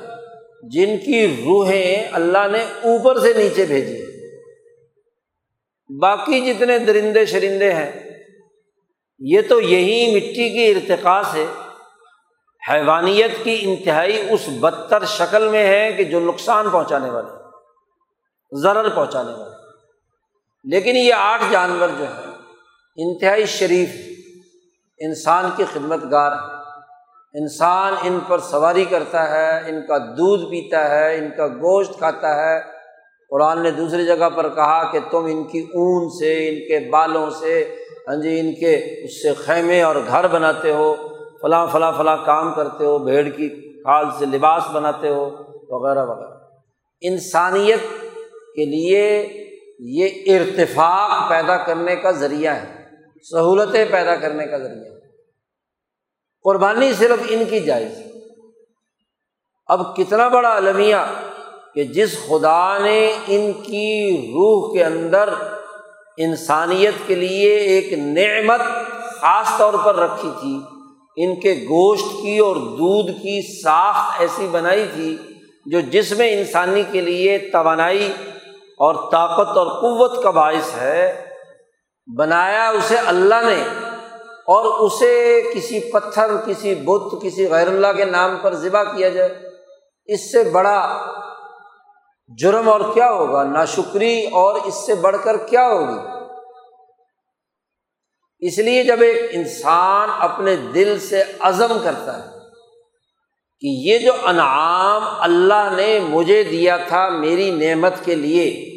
جن 0.70 0.96
کی 0.98 1.26
روحیں 1.36 2.12
اللہ 2.12 2.46
نے 2.52 2.62
اوپر 2.90 3.18
سے 3.20 3.32
نیچے 3.36 3.64
بھیجی 3.64 4.00
باقی 5.90 6.40
جتنے 6.40 6.78
درندے 6.78 7.24
شرندے 7.26 7.72
ہیں، 7.72 7.90
یہ 9.20 9.40
تو 9.48 9.60
یہی 9.60 10.14
مٹی 10.14 10.48
کی 10.48 10.70
ارتقا 10.70 11.22
سے 11.32 11.44
حیوانیت 12.62 13.32
کی 13.44 13.58
انتہائی 13.62 14.20
اس 14.30 14.48
بدتر 14.60 15.04
شکل 15.08 15.48
میں 15.48 15.64
ہے 15.66 15.92
کہ 15.92 16.04
جو 16.04 16.20
نقصان 16.20 16.70
پہنچانے 16.70 17.10
والے 17.10 18.60
ضرر 18.62 18.88
پہنچانے 18.88 19.32
والے 19.32 19.50
لیکن 20.64 20.96
یہ 20.96 21.14
آٹھ 21.14 21.42
جانور 21.50 21.88
جو 21.88 22.04
ہیں، 22.04 22.32
انتہائی 22.98 23.46
شریف 23.46 23.90
انسان 25.04 25.50
کی 25.56 25.64
خدمت 25.72 26.00
گار 26.10 26.32
ہے۔ 26.32 26.62
انسان 27.40 27.94
ان 28.02 28.18
پر 28.28 28.38
سواری 28.38 28.84
کرتا 28.84 29.30
ہے، 29.30 29.58
ان 29.58 29.86
کا 29.88 29.98
دودھ 29.98 30.44
پیتا 30.44 30.90
ہے، 30.90 31.18
ان 31.18 31.28
کا 31.36 31.46
گوشت 31.46 31.98
کھاتا 31.98 32.34
ہے۔ 32.34 32.60
قرآن 33.30 33.62
نے 33.62 33.70
دوسری 33.70 34.06
جگہ 34.06 34.30
پر 34.36 34.48
کہا 34.48 34.92
کہ 34.92 34.98
تم 35.10 35.24
ان 35.24 35.44
کی 35.44 35.60
اون 35.60 36.10
سے، 36.10 36.48
ان 36.48 36.54
کے 36.54 36.90
بالوں 36.90 37.30
سے 37.30 37.74
ہاں 38.08 38.16
جی 38.16 38.40
ان 38.40 38.54
کے 38.54 39.04
اس 39.04 39.22
سے 39.22 39.34
خیمے 39.34 39.82
اور 39.82 39.96
گھر 40.08 40.28
بناتے 40.28 40.72
ہو۔ 40.72 40.94
فلاں 41.42 41.66
فلاں 41.66 41.92
فلاں 41.96 42.16
کام 42.26 42.54
کرتے 42.54 42.84
ہو، 42.84 42.98
بھیڑ 42.98 43.28
کی 43.28 43.48
کھال 43.82 44.04
سے 44.18 44.26
لباس 44.26 44.62
بناتے 44.72 45.08
ہو، 45.08 45.30
وغیرہ 45.68 46.06
وغیرہ۔ 46.06 46.38
انسانیت 47.00 48.02
کے 48.56 48.64
لیے 48.64 49.28
یہ 49.78 50.08
ارتفاق 50.26 51.30
پیدا 51.30 51.56
کرنے 51.56 51.96
کا 51.96 52.10
ذریعہ 52.10 52.54
ہے۔ 52.54 52.81
سہولتیں 53.30 53.84
پیدا 53.90 54.16
کرنے 54.16 54.46
کا 54.46 54.58
ذریعہ 54.58 54.92
قربانی 56.42 56.92
صرف 56.92 57.18
ان 57.28 57.44
کی 57.44 57.60
جائز 57.60 58.02
اب 59.66 59.96
کتنا 59.96 60.28
بڑا 60.28 60.56
المیہ 60.56 60.96
کہ 61.74 61.84
جس 61.84 62.16
خدا 62.28 62.78
نے 62.78 63.12
ان 63.26 63.52
کی 63.52 64.16
روح 64.26 64.72
کے 64.72 64.84
اندر 64.84 65.28
انسانیت 66.16 66.94
کے 67.06 67.14
لیے 67.14 67.56
ایک 67.56 67.92
نعمت 67.92 68.60
خاص 69.20 69.58
طور 69.58 69.74
پر 69.84 69.94
رکھی 69.96 70.28
تھی، 70.40 70.60
ان 71.16 71.40
کے 71.40 71.54
گوشت 71.54 72.22
کی 72.22 72.38
اور 72.38 72.56
دودھ 72.56 73.10
کی 73.22 73.62
ساخت 73.62 74.20
ایسی 74.20 74.46
بنائی 74.46 74.86
تھی 74.94 75.16
جو 75.66 75.80
جس 75.80 76.12
میں 76.12 76.32
انسانی 76.32 76.82
کے 76.90 77.00
لیے 77.00 77.38
توانائی 77.38 78.12
اور 78.78 78.94
طاقت 78.94 79.56
اور 79.56 79.66
قوت 79.66 80.22
کا 80.22 80.30
باعث 80.30 80.76
ہے 80.76 81.31
بنایا 82.18 82.68
اسے 82.68 82.96
اللہ 82.96 83.34
نے 83.34 83.64
اور 84.46 84.64
اسے 84.64 85.42
کسی 85.54 85.80
پتھر، 85.80 86.36
کسی 86.46 86.74
بت، 86.74 87.22
کسی 87.22 87.50
غیر 87.50 87.66
اللہ 87.66 87.86
کے 87.96 88.04
نام 88.04 88.36
پر 88.42 88.54
ذبح 88.54 88.82
کیا 88.82 89.08
جائے۔ 89.08 89.34
اس 90.04 90.32
سے 90.32 90.44
بڑا 90.44 91.06
جرم 92.38 92.68
اور 92.68 92.80
کیا 92.94 93.10
ہوگا؟ 93.10 93.44
ناشکری 93.44 94.26
اور 94.26 94.54
اس 94.64 94.86
سے 94.86 94.94
بڑھ 94.94 95.16
کر 95.24 95.36
کیا 95.36 95.68
ہوگی؟ 95.68 95.98
اس 98.40 98.58
لیے 98.58 98.84
جب 98.84 99.00
ایک 99.00 99.30
انسان 99.32 100.08
اپنے 100.18 100.56
دل 100.56 100.98
سے 101.00 101.22
عزم 101.40 101.78
کرتا 101.84 102.16
ہے 102.16 102.38
کہ 103.60 103.66
یہ 103.66 103.98
جو 103.98 104.12
انعام 104.24 105.02
اللہ 105.18 105.74
نے 105.76 105.98
مجھے 105.98 106.42
دیا 106.42 106.76
تھا 106.76 107.08
میری 107.08 107.50
نعمت 107.50 107.92
کے 108.04 108.14
لیے 108.14 108.71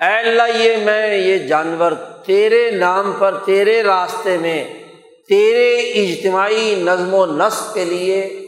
اے 0.00 0.28
اللہ، 0.28 0.56
یہ 0.56 0.76
میں، 0.76 1.16
یہ 1.16 1.38
جانور 1.38 1.92
تیرے 2.26 2.70
نام 2.70 3.12
پر، 3.18 3.38
تیرے 3.44 3.82
راستے 3.82 4.38
میں، 4.38 4.84
تیرے 5.28 5.76
اجتماعی 5.76 6.74
نظم 6.74 7.14
و 7.14 7.26
نسق 7.26 7.74
کے 7.74 7.84
لیے 7.84 8.46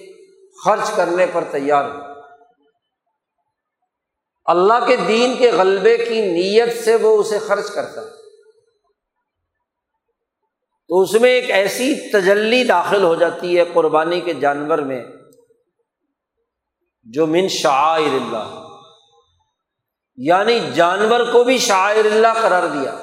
خرچ 0.64 0.90
کرنے 0.96 1.26
پر 1.32 1.44
تیار 1.44 1.84
ہوں۔ 1.84 2.00
اللہ 4.44 4.86
کے 4.86 4.96
دین 4.96 5.36
کے 5.36 5.50
غلبے 5.50 5.96
کی 5.96 6.20
نیت 6.20 6.84
سے 6.84 6.96
وہ 6.96 7.18
اسے 7.18 7.38
خرچ 7.38 7.70
کرتا 7.70 8.00
ہے۔ 8.00 8.07
تو 10.88 11.00
اس 11.00 11.12
میں 11.12 11.30
ایک 11.30 11.50
ایسی 11.50 11.94
تجلی 12.11 12.64
داخل 12.64 13.03
ہو 13.03 13.14
جاتی 13.14 13.59
ہے 13.59 13.64
قربانی 13.72 14.20
کے 14.20 14.32
جانور 14.32 14.78
میں، 14.78 15.05
جو 17.03 17.26
من 17.26 17.48
شاعر 17.48 18.14
اللہ۔ 18.14 18.62
یعنی 20.19 20.59
جانور 20.75 21.21
کو 21.33 21.43
بھی 21.45 21.59
شاعر 21.59 22.05
اللہ 22.05 22.41
قرار 22.43 22.67
دیا۔ 22.69 22.95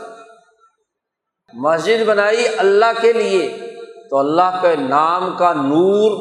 مسجد 1.53 2.03
بنائی 2.05 2.47
اللہ 2.57 2.99
کے 3.01 3.13
لیے، 3.13 3.47
تو 4.09 4.17
اللہ 4.17 4.59
کے 4.61 4.75
نام 4.75 5.35
کا 5.37 5.53
نور 5.53 6.17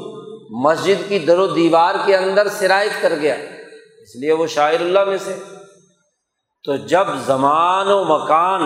مسجد 0.62 1.08
کی 1.08 1.18
در 1.18 1.38
و 1.38 1.46
دیوار 1.46 1.94
کے 2.06 2.16
اندر 2.16 2.48
سرایت 2.48 2.92
کر 3.02 3.14
گیا۔ 3.14 3.34
اس 4.02 4.16
لیے 4.16 4.32
وہ 4.32 4.46
شاعر 4.46 4.80
اللہ 4.80 5.04
میں 5.04 5.18
سے۔ 5.18 5.38
تو 6.64 6.76
جب 6.86 7.06
زمان 7.26 7.90
و 7.90 8.02
مکان 8.04 8.62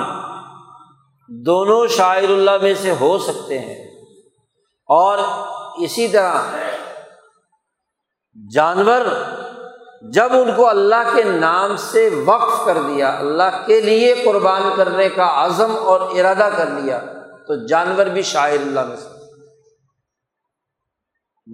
دونوں 1.28 1.86
شاعر 1.86 2.30
اللہ 2.30 2.56
میں 2.62 2.74
سے 2.74 2.94
ہو 3.00 3.16
سکتے 3.18 3.58
ہیں، 3.58 3.84
اور 4.88 5.18
اسی 5.78 6.08
طرح 6.08 6.56
جانور 8.36 9.06
جب 10.10 10.32
ان 10.32 10.56
کو 10.56 10.68
اللہ 10.68 11.14
کے 11.14 11.22
نام 11.22 11.76
سے 11.76 12.08
وقف 12.24 12.66
کر 12.66 12.78
دیا، 12.82 13.18
اللہ 13.18 13.66
کے 13.66 13.80
لیے 13.80 14.14
قربان 14.24 14.62
کرنے 14.76 15.08
کا 15.08 15.44
عزم 15.44 15.76
اور 15.76 16.00
ارادہ 16.00 16.48
کر 16.56 16.66
لیا، 16.66 17.00
تو 17.46 17.66
جانور 17.66 18.06
بھی 18.06 18.22
شاعر 18.22 18.52
اللہ 18.52 18.84
میں 18.84 18.96
سے۔ 18.96 19.08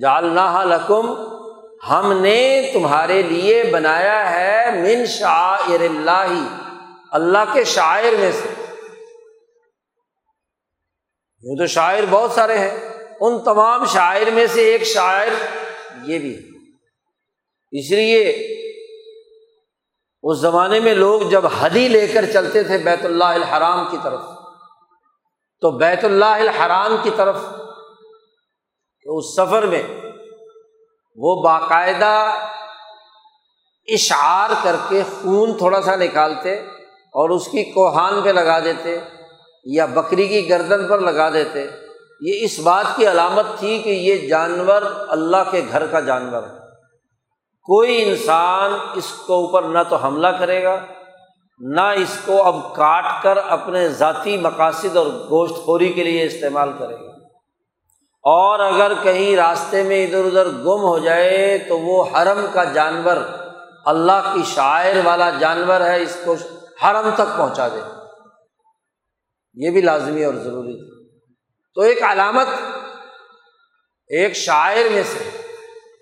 جالنا 0.00 0.64
لکم، 0.64 1.14
ہم 1.90 2.20
نے 2.20 2.70
تمہارے 2.74 3.22
لیے 3.22 3.64
بنایا 3.72 4.30
ہے 4.30 4.82
من 4.82 5.06
شاعر 5.06 5.80
اللہ 5.80 6.46
اللہ 7.12 7.52
کے 7.52 7.64
شاعر 7.64 8.16
میں 8.18 8.32
سے۔ 8.32 8.48
یوں 11.42 11.56
تو 11.56 11.66
شاعر 11.66 12.02
بہت 12.10 12.30
سارے 12.30 12.58
ہیں، 12.58 12.78
ان 13.20 13.38
تمام 13.38 13.84
شاعر 13.84 14.30
میں 14.30 14.46
سے 14.46 14.60
ایک 14.60 14.84
شاعر 14.84 15.28
یہ 16.02 16.18
بھی 16.18 16.57
اس 17.72 17.90
لیے 17.90 18.22
اس 20.22 20.38
زمانے 20.38 20.80
میں 20.80 20.94
لوگ 20.94 21.22
جب 21.22 21.46
حدی 21.46 21.88
لے 21.88 22.06
کر 22.06 22.24
چلتے 22.32 22.62
تھے 22.62 22.78
بیت 22.78 23.04
اللہ 23.04 23.24
الحرام 23.24 23.86
کی 23.90 23.96
طرف، 24.02 24.20
تو 25.60 25.70
بیت 25.70 26.04
اللہ 26.04 26.38
الحرام 26.38 26.96
کی 27.02 27.10
طرف 27.16 27.36
اس 29.04 29.36
سفر 29.36 29.66
میں 29.66 29.82
وہ 31.16 31.42
باقاعدہ 31.42 32.34
اشعار 33.86 34.50
کر 34.62 34.76
کے 34.88 35.02
خون 35.02 35.58
تھوڑا 35.58 35.82
سا 35.82 35.96
نکالتے 35.96 36.54
اور 37.14 37.30
اس 37.30 37.46
کی 37.46 37.64
کوہان 37.64 38.22
پہ 38.22 38.28
لگا 38.28 38.60
دیتے 38.60 38.98
یا 39.64 39.86
بکری 39.86 40.28
کی 40.28 40.48
گردن 40.48 40.88
پر 40.88 40.98
لگا 40.98 41.30
دیتے۔ 41.30 41.66
یہ 42.20 42.44
اس 42.44 42.58
بات 42.58 42.84
کی 42.96 43.06
علامت 43.06 43.58
تھی 43.58 43.78
کہ 43.78 43.90
یہ 43.90 44.28
جانور 44.28 44.82
اللہ 45.08 45.50
کے 45.50 45.62
گھر 45.70 45.86
کا 45.86 46.00
جانور 46.00 46.42
ہے۔ 46.42 46.57
کوئی 47.68 48.10
انسان 48.10 48.72
اس 48.94 49.12
کو 49.12 49.34
اوپر 49.34 49.62
نہ 49.62 49.78
تو 49.88 49.96
حملہ 49.96 50.26
کرے 50.26 50.62
گا، 50.62 50.80
نہ 51.58 51.80
اس 51.80 52.18
کو 52.24 52.42
اب 52.42 52.74
کاٹ 52.74 53.22
کر 53.22 53.36
اپنے 53.36 53.88
ذاتی 53.88 54.36
مقاصد 54.36 54.96
اور 54.96 55.06
گوشت 55.06 55.54
خوری 55.54 55.92
کے 55.92 56.04
لیے 56.04 56.24
استعمال 56.24 56.72
کرے 56.78 56.94
گا۔ 56.94 57.10
اور 58.22 58.58
اگر 58.58 58.92
کہیں 59.02 59.36
راستے 59.36 59.82
میں 59.82 60.06
ادھر 60.06 60.24
ادھر 60.24 60.48
گم 60.48 60.80
ہو 60.82 60.98
جائے 60.98 61.58
تو 61.58 61.78
وہ 61.78 62.04
حرم 62.04 62.46
کا 62.52 62.64
جانور، 62.64 63.16
اللہ 63.86 64.32
کی 64.34 64.42
شاعر 64.46 64.94
والا 65.04 65.30
جانور 65.30 65.80
ہے، 65.80 66.02
اس 66.02 66.16
کو 66.24 66.34
حرم 66.84 67.10
تک 67.14 67.36
پہنچا 67.36 67.68
دے۔ 67.68 67.80
یہ 69.54 69.70
بھی 69.70 69.80
لازمی 69.80 70.24
اور 70.24 70.34
ضروری 70.34 70.72
تھی 70.72 71.18
تو 71.74 71.80
ایک 71.80 72.02
علامت، 72.02 72.46
ایک 74.06 74.32
شاعر 74.32 74.92
میں 74.92 75.02
سے 75.02 75.37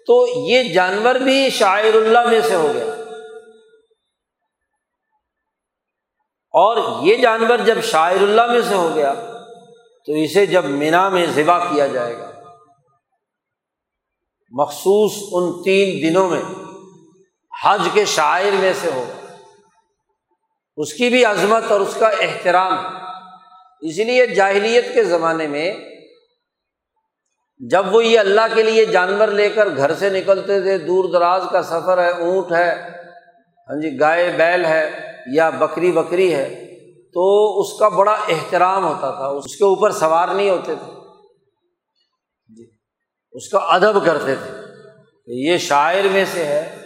تو 0.06 0.26
یہ 0.48 0.72
جانور 0.72 1.14
بھی 1.14 1.50
شاعر 1.50 1.94
اللہ 1.94 2.28
میں 2.30 2.40
سے 2.40 2.54
ہو 2.54 2.72
گیا 2.74 2.84
اور 6.54 7.06
یہ 7.06 7.16
جانور 7.16 7.58
جب 7.58 7.82
شاعر 7.82 8.22
اللہ 8.22 8.46
میں 8.46 8.60
سے 8.68 8.74
ہو 8.74 8.94
گیا، 8.94 9.14
تو 10.06 10.12
اسے 10.12 10.46
جب 10.46 10.64
مینا 10.64 11.08
میں 11.08 11.26
ذبح 11.26 11.58
کیا 11.58 11.86
جائے 11.86 12.18
گا۔ 12.18 12.30
مخصوص 14.50 15.12
ان 15.32 15.62
تین 15.62 16.02
دنوں 16.02 16.28
میں 16.28 16.42
حج 17.64 17.88
کے 17.92 18.04
شاعر 18.04 18.52
میں 18.52 18.72
سے 18.80 18.90
ہوگا 18.90 19.34
اس 20.76 20.92
کی 20.92 21.08
بھی 21.08 21.24
عظمت 21.24 21.72
اور 21.72 21.80
اس 21.80 21.96
کا 21.98 22.06
احترام۔ 22.06 22.78
اس 23.80 23.98
لیے 23.98 24.26
جاہلیت 24.26 24.94
کے 24.94 25.04
زمانے 25.04 25.46
میں 25.46 25.95
جب 27.58 27.94
وہ 27.94 28.04
یہ 28.04 28.18
اللہ 28.18 28.40
کے 28.54 28.62
لیے 28.62 28.84
جانور 28.84 29.28
لے 29.28 29.48
کر 29.48 29.68
گھر 29.76 29.94
سے 29.94 30.10
نکلتے 30.10 30.60
تھے، 30.60 30.78
دور 30.78 31.04
دراز 31.12 31.42
کا 31.52 31.62
سفر 31.62 31.98
ہے، 31.98 32.10
اونٹ 32.10 32.52
ہے 32.52 32.74
ہاں 33.68 33.80
جی 33.80 34.00
گائے، 34.00 34.32
بیل 34.36 34.64
ہے 34.64 34.90
یا 35.32 35.50
بکری 35.50 35.92
بکری 35.92 36.34
ہے، 36.34 36.66
تو 37.14 37.60
اس 37.60 37.78
کا 37.78 37.88
بڑا 37.88 38.12
احترام 38.12 38.84
ہوتا 38.84 39.10
تھا، 39.10 39.26
اس 39.26 39.56
کے 39.56 39.64
اوپر 39.64 39.90
سوار 39.90 40.28
نہیں 40.28 40.50
ہوتے 40.50 40.74
تھے۔ 40.74 40.92
جی 42.56 42.70
اس 43.32 43.48
کا 43.48 43.58
ادب 43.58 44.06
کرتے 44.06 44.34
تھے۔ 44.34 44.50
یہ 45.26 45.56
شاعر 45.56 46.06
میں 46.12 46.24
سے 46.32 46.44
ہے، 46.44 46.76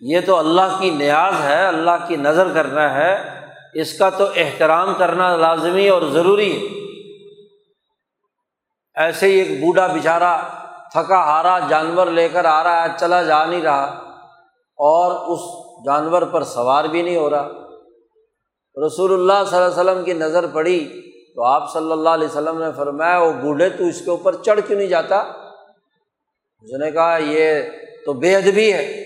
یہ 0.00 0.20
تو 0.26 0.36
اللہ 0.36 0.76
کی 0.80 0.90
نیاز 0.90 1.34
ہے، 1.44 1.66
اللہ 1.66 2.06
کی 2.08 2.16
نظر 2.16 2.48
کرنا 2.54 2.94
ہے، 2.94 3.16
اس 3.74 3.98
کا 3.98 4.10
تو 4.10 4.24
احترام 4.36 4.94
کرنا 4.94 5.36
لازمی 5.36 5.88
اور 5.88 6.02
ضروری 6.02 6.68
ہے۔ 6.68 6.83
ایسے 8.94 9.26
ہی 9.26 9.32
ایک 9.32 9.64
بوڑھا 9.64 9.86
بچارا 9.86 10.36
تھکا 10.92 11.16
ہارا 11.16 11.58
جانور 11.68 12.06
لے 12.06 12.28
کر 12.28 12.44
آ 12.44 12.64
رہا 12.64 12.82
ہے، 12.82 12.88
چلا 12.98 13.22
جا 13.22 13.44
نہیں 13.44 13.62
رہا 13.62 13.84
اور 14.78 15.28
اس 15.28 15.40
جانور 15.84 16.22
پر 16.22 16.44
سوار 16.44 16.84
بھی 16.84 17.02
نہیں 17.02 17.16
ہو 17.16 17.30
رہا۔ 17.30 17.48
رسول 18.86 19.12
اللہ 19.12 19.48
صلی 19.50 19.56
اللہ 19.56 19.70
علیہ 19.70 19.90
وسلم 19.90 20.04
کی 20.04 20.12
نظر 20.12 20.46
پڑی 20.46 21.00
تو 21.34 21.42
آپ 21.42 21.72
صلی 21.72 21.92
اللہ 21.92 22.08
علیہ 22.08 22.28
وسلم 22.28 22.58
نے 22.58 22.72
فرمایا، 22.76 23.18
وہ 23.18 23.32
بوڑھے 23.32 23.68
تو 23.68 23.84
اس 23.84 24.04
کے 24.04 24.10
اوپر 24.10 24.34
چڑھ 24.34 24.60
کیوں 24.66 24.78
نہیں 24.78 24.88
جاتا؟ 24.88 25.16
اس 26.62 26.72
نے 26.80 26.90
کہا، 26.90 27.16
یہ 27.16 27.62
تو 28.06 28.12
بے 28.12 28.36
ادبی 28.36 28.72
ہے۔ 28.72 29.02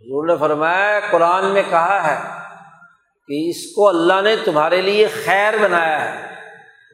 حضور 0.00 0.26
نے 0.26 0.36
فرمایا، 0.36 1.00
قرآن 1.10 1.44
میں 1.44 1.62
کہا 1.70 2.06
ہے 2.06 2.16
کہ 3.28 3.50
اس 3.50 3.72
کو 3.72 3.88
اللہ 3.88 4.20
نے 4.22 4.36
تمہارے 4.36 4.82
لیے 4.82 5.08
خیر 5.24 5.54
بنایا 5.62 6.14
ہے۔ 6.14 6.27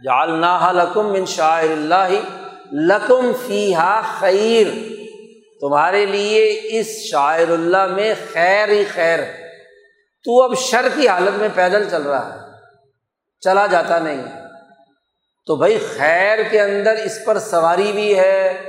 جالنا 0.03 0.72
لکم 0.72 1.12
من 1.12 1.24
شاعر 1.24 1.70
اللہ 1.70 2.09
لکم 2.72 3.32
فی 3.47 3.74
ہا 3.74 4.03
خیر۔ 4.18 4.66
تمہارے 5.61 6.07
لیے 6.07 6.61
اس 6.64 6.86
شاعر 6.86 7.49
اللہ 7.49 7.86
میں 7.86 8.14
خیر 8.32 8.68
ہی 8.68 8.84
خیر 8.84 9.18
ہے۔ 9.18 9.49
تو 10.24 10.42
اب 10.42 10.57
شر 10.57 10.88
کی 10.95 11.09
حالت 11.09 11.38
میں 11.38 11.49
پیدل 11.55 11.88
چل 11.90 12.03
رہا 12.03 12.34
ہے۔ 12.34 12.38
چلا 13.40 13.66
جاتا 13.66 13.99
نہیں۔ 13.99 14.22
تو 15.47 15.57
بھائی 15.57 15.78
خیر 15.97 16.38
کے 16.51 16.61
اندر 16.61 16.95
اس 17.05 17.24
پر 17.24 17.38
سواری 17.38 17.92
بھی 17.92 18.18
ہے، 18.18 18.64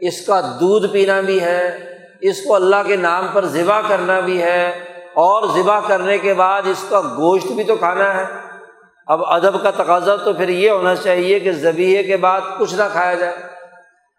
اس 0.00 0.26
کا 0.26 0.40
دودھ 0.40 0.92
پینا 0.92 1.20
بھی 1.20 1.40
ہے، 1.40 1.94
اس 2.20 2.42
کو 2.42 2.54
اللہ 2.54 2.76
کے 2.86 2.96
نام 2.96 3.28
پر 3.32 3.44
ذبح 3.44 3.80
کرنا 3.88 4.20
بھی 4.20 4.42
ہے 4.42 4.70
اور 5.14 5.62
ذبح 5.62 5.80
کرنے 5.86 6.18
کے 6.18 6.34
بعد 6.34 6.62
اس 6.64 6.84
کا 6.88 7.00
گوشت 7.00 7.46
بھی 7.46 7.64
تو 7.64 7.76
کھانا 7.76 8.14
ہے۔ 8.14 8.24
اب 9.06 9.24
ادب 9.24 9.62
کا 9.62 9.70
تقاضا 9.70 10.16
تو 10.16 10.32
پھر 10.32 10.48
یہ 10.48 10.70
ہونا 10.70 10.94
چاہیے 10.94 11.40
کہ 11.40 11.52
زبیے 11.52 12.02
کے 12.02 12.16
بعد 12.16 12.40
کچھ 12.58 12.74
نہ 12.74 12.82
کھایا 12.92 13.14
جائے۔ 13.14 13.36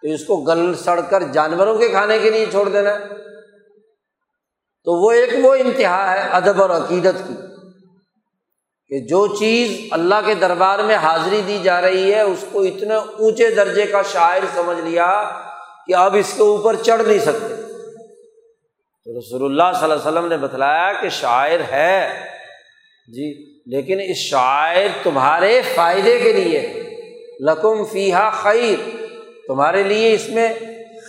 تو 0.01 0.07
اس 0.07 0.25
کو 0.25 0.37
گل 0.37 0.73
سڑ 0.73 1.01
کر 1.09 1.23
جانوروں 1.23 1.77
کے 1.77 1.87
کھانے 1.87 2.19
کے 2.19 2.29
لیے 2.29 2.45
چھوڑ 2.45 2.69
دینا۔ 2.69 2.97
تو 4.83 5.05
وہ 5.05 5.11
ایک 5.11 5.29
وہ 5.43 5.55
انتہا 5.55 6.13
ہے 6.13 6.19
ادب 6.31 6.61
اور 6.61 6.69
عقیدت 6.69 7.27
کی 7.27 7.33
کہ 8.87 8.99
جو 8.99 9.35
چیز 9.35 9.87
اللہ 9.91 10.15
کے 10.25 10.35
دربار 10.35 10.79
میں 10.79 10.95
حاضری 10.95 11.41
دی 11.47 11.59
جا 11.63 11.81
رہی 11.81 12.13
ہے، 12.13 12.21
اس 12.21 12.45
کو 12.51 12.61
اتنے 12.61 12.95
اونچے 12.95 13.49
درجے 13.49 13.85
کا 13.85 14.01
شاعر 14.01 14.41
سمجھ 14.55 14.79
لیا 14.79 15.39
کہ 15.87 15.95
اب 15.95 16.15
اس 16.19 16.33
کے 16.33 16.43
اوپر 16.43 16.75
چڑھ 16.75 17.01
نہیں 17.01 17.19
سکتے۔ 17.19 17.55
تو 19.05 19.19
رسول 19.19 19.43
اللہ 19.43 19.77
صلی 19.79 19.91
اللہ 19.91 19.93
علیہ 19.93 20.11
وسلم 20.11 20.27
نے 20.27 20.37
بتلایا 20.37 20.93
کہ 21.01 21.09
شاعر 21.09 21.59
ہے۔ 21.71 22.25
جی۔ 23.07 23.54
لیکن 23.65 23.99
اس 23.99 24.17
شاعر 24.17 24.87
تمہارے 25.03 25.61
فائدے 25.75 26.17
کے 26.19 26.33
لیے 26.33 26.83
لقم 27.39 27.83
فیحا 27.85 28.29
خیر، 28.29 28.89
تمہارے 29.47 29.83
لیے 29.83 30.13
اس 30.13 30.29
میں 30.29 30.47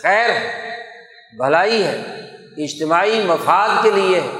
خیر 0.02 0.30
ہے، 0.30 0.70
بھلائی 1.36 1.82
ہے، 1.82 2.02
اجتماعی 2.56 3.20
مفاد 3.26 3.68
کے 3.82 3.90
لیے 3.90 4.20
ہے۔ 4.20 4.36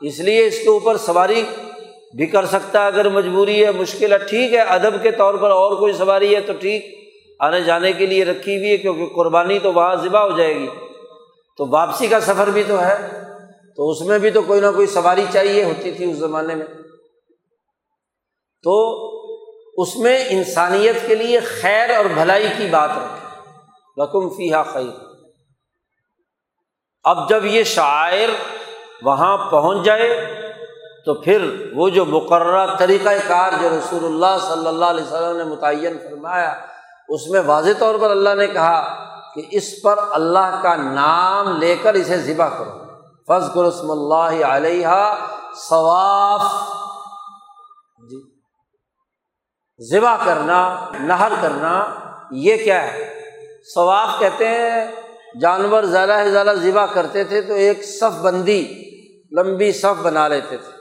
اس 0.00 0.18
لیے 0.18 0.46
اس 0.46 0.58
کے 0.58 0.68
اوپر 0.68 0.96
سواری 0.96 1.42
بھی 2.16 2.26
کر 2.26 2.46
سکتا 2.46 2.82
ہے، 2.82 2.86
اگر 2.86 3.08
مجبوری 3.08 3.64
ہے، 3.64 3.70
مشکل 3.70 4.12
ہے، 4.12 4.18
ٹھیک 4.18 4.52
ہے، 4.52 4.58
ادب 4.58 5.02
کے 5.02 5.10
طور 5.10 5.34
پر 5.34 5.50
اور 5.50 5.76
کوئی 5.76 5.92
سواری 5.92 6.34
ہے 6.34 6.40
تو 6.40 6.52
ٹھیک، 6.52 6.86
آنے 7.38 7.60
جانے 7.60 7.92
کے 7.92 8.06
لیے 8.06 8.24
رکھی 8.24 8.56
ہوئی 8.56 8.70
ہے، 8.70 8.76
کیونکہ 8.76 9.06
قربانی 9.14 9.58
تو 9.58 9.72
وہاں 9.72 9.96
ذبح 9.96 10.20
ہو 10.20 10.36
جائے 10.36 10.54
گی۔ 10.54 10.68
تو 11.56 11.66
واپسی 11.66 12.06
کا 12.06 12.20
سفر 12.20 12.50
بھی 12.50 12.62
تو 12.66 12.84
ہے، 12.84 12.96
تو 13.76 13.90
اس 13.90 14.00
میں 14.00 14.18
بھی 14.18 14.30
تو 14.30 14.42
کوئی 14.42 14.60
نہ 14.60 14.66
کوئی 14.74 14.86
سواری 14.86 15.24
چاہیے 15.32 15.64
ہوتی 15.64 15.90
تھی 15.90 16.10
اس 16.10 16.16
زمانے 16.16 16.54
میں۔ 16.54 16.66
تو 18.64 19.04
اس 19.76 19.96
میں 19.96 20.24
انسانیت 20.28 21.06
کے 21.06 21.14
لیے 21.14 21.40
خیر 21.40 21.96
اور 21.96 22.04
بھلائی 22.04 22.48
کی 22.56 22.66
بات 22.66 22.90
رکھے۔ 22.90 23.24
رقم 24.02 24.28
فیحا 24.28 24.62
خیر۔ 24.62 25.04
اب 27.04 27.28
جب 27.28 27.44
یہ 27.44 27.64
شاعر 27.64 28.28
وہاں 29.02 29.50
پہنچ 29.50 29.84
جائے 29.84 30.34
تو 31.06 31.14
پھر 31.14 31.70
وہ 31.74 31.88
جو 31.88 32.04
مقررہ 32.04 32.76
طریقۂ 32.76 33.12
کار 33.28 33.52
جو 33.62 33.68
رسول 33.68 34.04
اللہ 34.04 34.46
صلی 34.48 34.66
اللہ 34.66 34.84
علیہ 34.84 35.04
وسلم 35.04 35.36
نے 35.36 35.44
متعین 35.44 35.98
فرمایا، 35.98 36.54
اس 37.08 37.26
میں 37.26 37.40
واضح 37.46 37.70
طور 37.78 37.94
پر 38.00 38.10
اللہ 38.10 38.34
نے 38.34 38.46
کہا 38.46 39.04
کہ 39.34 39.42
اس 39.50 39.82
پر 39.82 39.94
اللہ 40.10 40.60
کا 40.62 40.76
نام 40.76 41.56
لے 41.56 41.76
کر 41.82 41.94
اسے 41.94 42.18
ذبح 42.18 42.48
کرو۔ 42.48 42.70
فض 43.28 43.54
قرسم 43.54 43.90
اللہ 43.90 44.44
علیہ 44.46 44.88
ثواف 45.68 46.40
ذبح 49.80 50.24
کرنا، 50.24 50.90
نہر 51.00 51.32
کرنا، 51.40 51.94
یہ 52.30 52.56
کیا 52.56 52.92
ہے؟ 52.92 53.20
ثواف 53.74 54.08
کہتے 54.18 54.48
ہیں، 54.48 54.92
جانور 55.40 55.82
زیادہ 55.82 56.20
سے 56.24 56.30
زیادہ 56.30 56.52
ذبح 56.56 56.86
کرتے 56.86 57.24
تھے 57.24 57.40
تو 57.40 57.54
ایک 57.54 57.84
صف 57.84 58.20
بندی، 58.22 58.82
لمبی 59.32 59.72
صف 59.72 60.02
بنا 60.02 60.28
لیتے 60.28 60.56
تھے۔ 60.56 60.72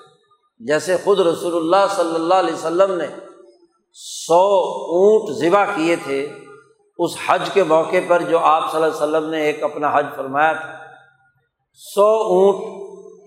جیسے 0.60 0.98
خود 1.04 1.20
رسول 1.20 1.56
اللہ 1.56 1.94
صلی 1.96 2.16
اللہ 2.16 2.34
علیہ 2.34 2.54
وسلم 2.54 2.96
نے 2.96 3.08
سو 3.94 4.44
اونٹ 4.70 5.38
ذبح 5.38 5.66
کیے 5.76 5.96
تھے، 5.96 6.34
اس 6.98 7.12
حج 7.26 7.50
کے 7.54 7.64
موقع 7.64 7.98
پر 8.08 8.22
جو 8.22 8.40
آپ 8.40 8.72
صلی 8.72 8.84
اللہ 8.84 8.98
علیہ 8.98 9.18
وسلم 9.18 9.30
نے 9.30 9.42
ایک 9.42 9.64
اپنا 9.64 9.92
حج 9.94 10.06
فرمایا 10.16 10.54
تھا۔ 10.54 10.78
سو 11.74 12.08
اونٹ 12.08 12.58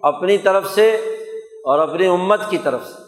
اپنی 0.02 0.38
طرف 0.38 0.74
سے 0.74 0.94
اور 1.64 1.78
اپنی 1.78 2.06
امت 2.06 2.40
کی 2.50 2.58
طرف 2.58 2.86
سے۔ 2.86 3.05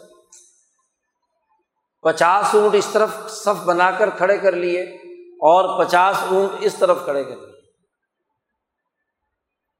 پچاس 2.01 2.55
اونٹ 2.55 2.75
اس 2.75 2.87
طرف 2.91 3.09
صف 3.29 3.63
بنا 3.65 3.91
کر 3.91 4.09
کھڑے 4.09 4.37
کر 4.37 4.51
لیے 4.51 4.83
اور 5.19 5.85
پچاس 5.85 6.15
اونٹ 6.31 6.49
اس 6.59 6.75
طرف 6.79 6.97
کھڑے 7.03 7.23
کر 7.23 7.35
لیے۔ 7.35 7.49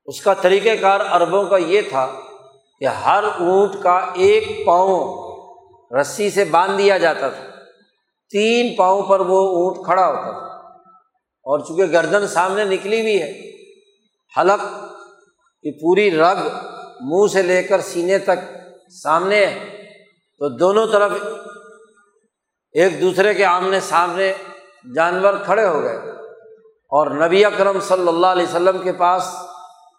اس 0.06 0.22
کا 0.22 0.34
طریقۂ 0.34 0.82
کار 0.82 1.00
اربوں 1.00 1.44
کا 1.44 1.58
یہ 1.58 1.82
تھا 1.82 2.12
کہ 2.80 2.86
ہر 2.86 3.24
اونٹ 3.24 3.84
کا 3.84 4.06
ایک 4.14 4.66
پاؤں 4.66 5.30
رسی 6.00 6.30
سے 6.30 6.46
باندھ 6.46 6.78
دیا 6.78 6.98
جاتا 6.98 7.30
تھا۔ 7.30 7.44
تین 8.30 8.76
پاؤں 8.76 9.04
پر 9.04 9.20
وہ 9.20 9.40
اونٹ 9.40 9.86
کھڑا 9.86 10.08
ہوتا 10.08 10.32
تھا۔ 10.32 10.50
اور 11.44 11.60
چونکہ 11.60 11.86
گردن 11.86 12.28
سامنے 12.28 12.64
نکلی 12.64 13.02
ہوئی 13.02 13.22
ہے، 13.22 13.52
حلق 14.38 14.62
کی 15.62 15.72
پوری 15.82 16.18
رگ 16.18 16.48
منہ 17.02 17.28
سے 17.28 17.42
لے 17.42 17.64
کر 17.64 17.82
سینے 17.82 18.20
تک 18.20 18.58
سامنے 19.04 19.46
ہے، 19.46 19.84
تو 20.40 20.50
دونوں 20.58 20.88
طرف 20.88 21.12
ایک 22.74 23.02
دوسرے 23.02 23.34
کے 23.34 23.46
آمنے 23.46 23.80
سامنے 23.80 24.34
جانور 24.96 25.34
کھڑے 25.46 25.66
ہو 25.66 25.84
گئے 25.84 25.98
اور 26.68 27.26
نبی 27.26 27.46
اکرم 27.46 27.80
صلی 27.80 28.08
اللہ 28.08 28.28
علیہ 28.28 28.44
وسلم 28.44 28.78
کے 28.78 28.94
پاس 28.94 29.24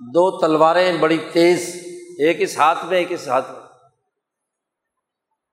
دو 0.01 0.39
تلواریں 0.39 0.99
بڑی 0.99 1.19
تیز، 1.33 1.75
ایک 2.19 2.37
اس 2.41 2.59
ہاتھ 2.59 2.85
میں، 2.85 2.99
ایک 2.99 3.13
اس 3.13 3.29
ہاتھ 3.29 3.51
میں۔ 3.51 3.61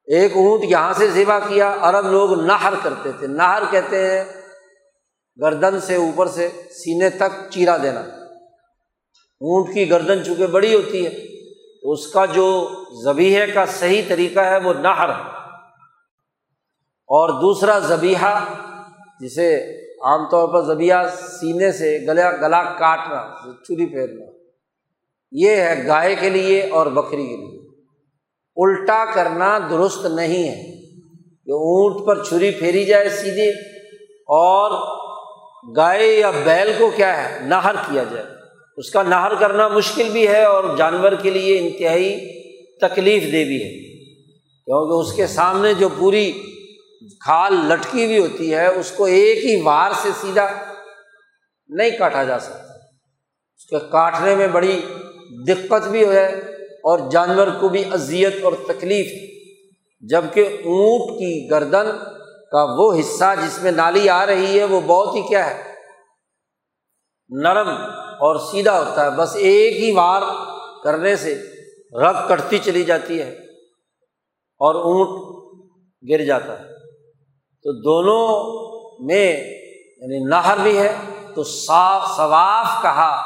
ایک 0.05 0.31
اونٹ 0.35 0.63
یہاں 0.63 0.93
سے 0.93 1.07
ذبح 1.07 1.39
کیا، 1.39 1.77
عرب 1.81 2.11
لوگ 2.11 2.41
نہر 2.41 2.73
کرتے 2.83 3.11
تھے۔ 3.11 3.27
نہر 3.27 3.63
کہتے 3.71 4.11
ہیں 4.11 4.25
گردن 5.41 5.79
سے 5.81 5.95
اوپر 5.95 6.27
سے 6.27 6.49
سینے 6.71 7.09
تک 7.09 7.51
چیرا 7.51 7.77
دینا۔ 7.77 7.99
اونٹ 9.41 9.73
کی 9.73 9.89
گردن 9.89 10.25
چونکہ 10.25 10.47
بڑی 10.47 10.75
ہوتی 10.75 11.05
ہے، 11.05 11.11
اس 11.91 12.07
کا 12.07 12.25
جو 12.25 12.69
زبیحے 13.03 13.47
کا 13.47 13.65
صحیح 13.65 14.01
طریقہ 14.07 14.39
ہے 14.39 14.57
وہ 14.57 14.73
نہر 14.73 15.09
ہے۔ 15.09 15.36
اور 17.07 17.29
دوسرا 17.29 17.79
زبیحہ 17.79 18.45
جسے 19.19 19.55
عام 20.03 20.29
طور 20.31 20.47
پر 20.47 20.73
زبیہ 20.73 20.93
سینے 21.39 21.71
سے 21.71 21.99
گلا 22.07 22.31
گلا 22.31 22.63
کاٹنا 22.63 23.51
چوری 23.51 23.85
پھیرنا، 23.85 24.25
یہ 25.31 25.49
ہے 25.49 25.87
گائے 25.87 26.15
کے 26.15 26.29
لیے 26.29 26.61
اور 26.61 26.87
بکری 26.87 27.25
کے 27.25 27.37
لیے۔ 27.37 27.57
الٹا 28.55 29.05
کرنا 29.13 29.59
درست 29.69 30.05
نہیں 30.05 30.47
ہے۔ 30.49 30.77
کہ 31.45 31.51
اونٹ 31.51 32.07
پر 32.07 32.23
چھری 32.23 32.51
پھیری 32.51 32.85
جائے 32.85 33.09
سیدھے 33.09 33.49
اور 34.27 34.97
گائے 35.75 36.07
یا 36.07 36.31
بیل 36.43 36.71
کو 36.77 36.91
کیا 36.95 37.29
ہے؟ 37.29 37.39
نہر 37.41 37.75
کیا 37.75 38.03
جائے۔ 38.03 38.25
اس 38.77 38.89
کا 38.89 39.03
نہر 39.03 39.35
کرنا 39.35 39.67
مشکل 39.67 40.09
بھی 40.09 40.27
ہے 40.27 40.43
اور 40.43 40.63
جانور 40.77 41.11
کے 41.11 41.29
لیے 41.29 41.59
انتہائی 41.59 42.19
تکلیف 42.81 43.23
دہ 43.23 43.27
بھی 43.29 43.63
ہے۔ 43.63 44.03
کیونکہ 44.65 44.93
اس 44.93 45.13
کے 45.13 45.27
سامنے 45.27 45.73
جو 45.73 45.89
پوری 45.97 46.41
کھال 47.19 47.53
لٹکی 47.53 48.05
ہوئی 48.05 48.19
ہوتی 48.19 48.53
ہے، 48.53 48.67
اس 48.67 48.91
کو 48.91 49.05
ایک 49.05 49.45
ہی 49.45 49.61
وار 49.61 49.91
سے 50.01 50.09
سیدھا 50.21 50.47
نہیں 51.69 51.89
کاٹا 51.89 52.23
جا 52.23 52.39
سکتا۔ 52.39 52.73
اس 53.55 53.65
کے 53.65 53.75
کاٹنے 53.91 54.35
میں 54.35 54.47
بڑی 54.47 54.81
دقت 55.47 55.87
بھی 55.87 56.05
ہے 56.05 56.27
اور 56.83 56.99
جانور 57.11 57.47
کو 57.59 57.69
بھی 57.69 57.83
اذیت 57.91 58.43
اور 58.43 58.53
تکلیف۔ 58.67 59.11
جبکہ 60.01 60.41
اونٹ 60.41 61.19
کی 61.19 61.49
گردن 61.51 61.97
کا 62.51 62.63
وہ 62.63 62.99
حصہ 62.99 63.35
جس 63.41 63.63
میں 63.63 63.71
نالی 63.71 64.09
آ 64.09 64.25
رہی 64.25 64.59
ہے، 64.59 64.63
وہ 64.63 64.81
بہت 64.81 65.15
ہی 65.15 65.21
کیا 65.21 65.49
ہے، 65.49 65.73
نرم 67.29 67.69
اور 68.19 68.51
سیدھا 68.51 68.79
ہوتا 68.79 69.05
ہے۔ 69.05 69.11
بس 69.11 69.35
ایک 69.35 69.77
ہی 69.77 69.91
وار 69.91 70.21
کرنے 70.83 71.15
سے 71.15 71.41
رگ 71.93 72.27
کٹتی 72.27 72.57
چلی 72.57 72.83
جاتی 72.83 73.21
ہے 73.21 73.29
اور 74.59 74.75
اونٹ 74.75 75.09
گر 76.09 76.25
جاتا 76.25 76.59
ہے۔ 76.59 76.76
تو 77.63 77.71
دونوں 77.81 78.57
میں 79.05 79.31
یعنی 79.97 80.23
نہر 80.29 80.57
بھی 80.63 80.77
ہے 80.77 80.95
تو 81.35 81.43
صاف 81.43 82.17
ثواف 82.17 82.81
کہا، 82.81 83.21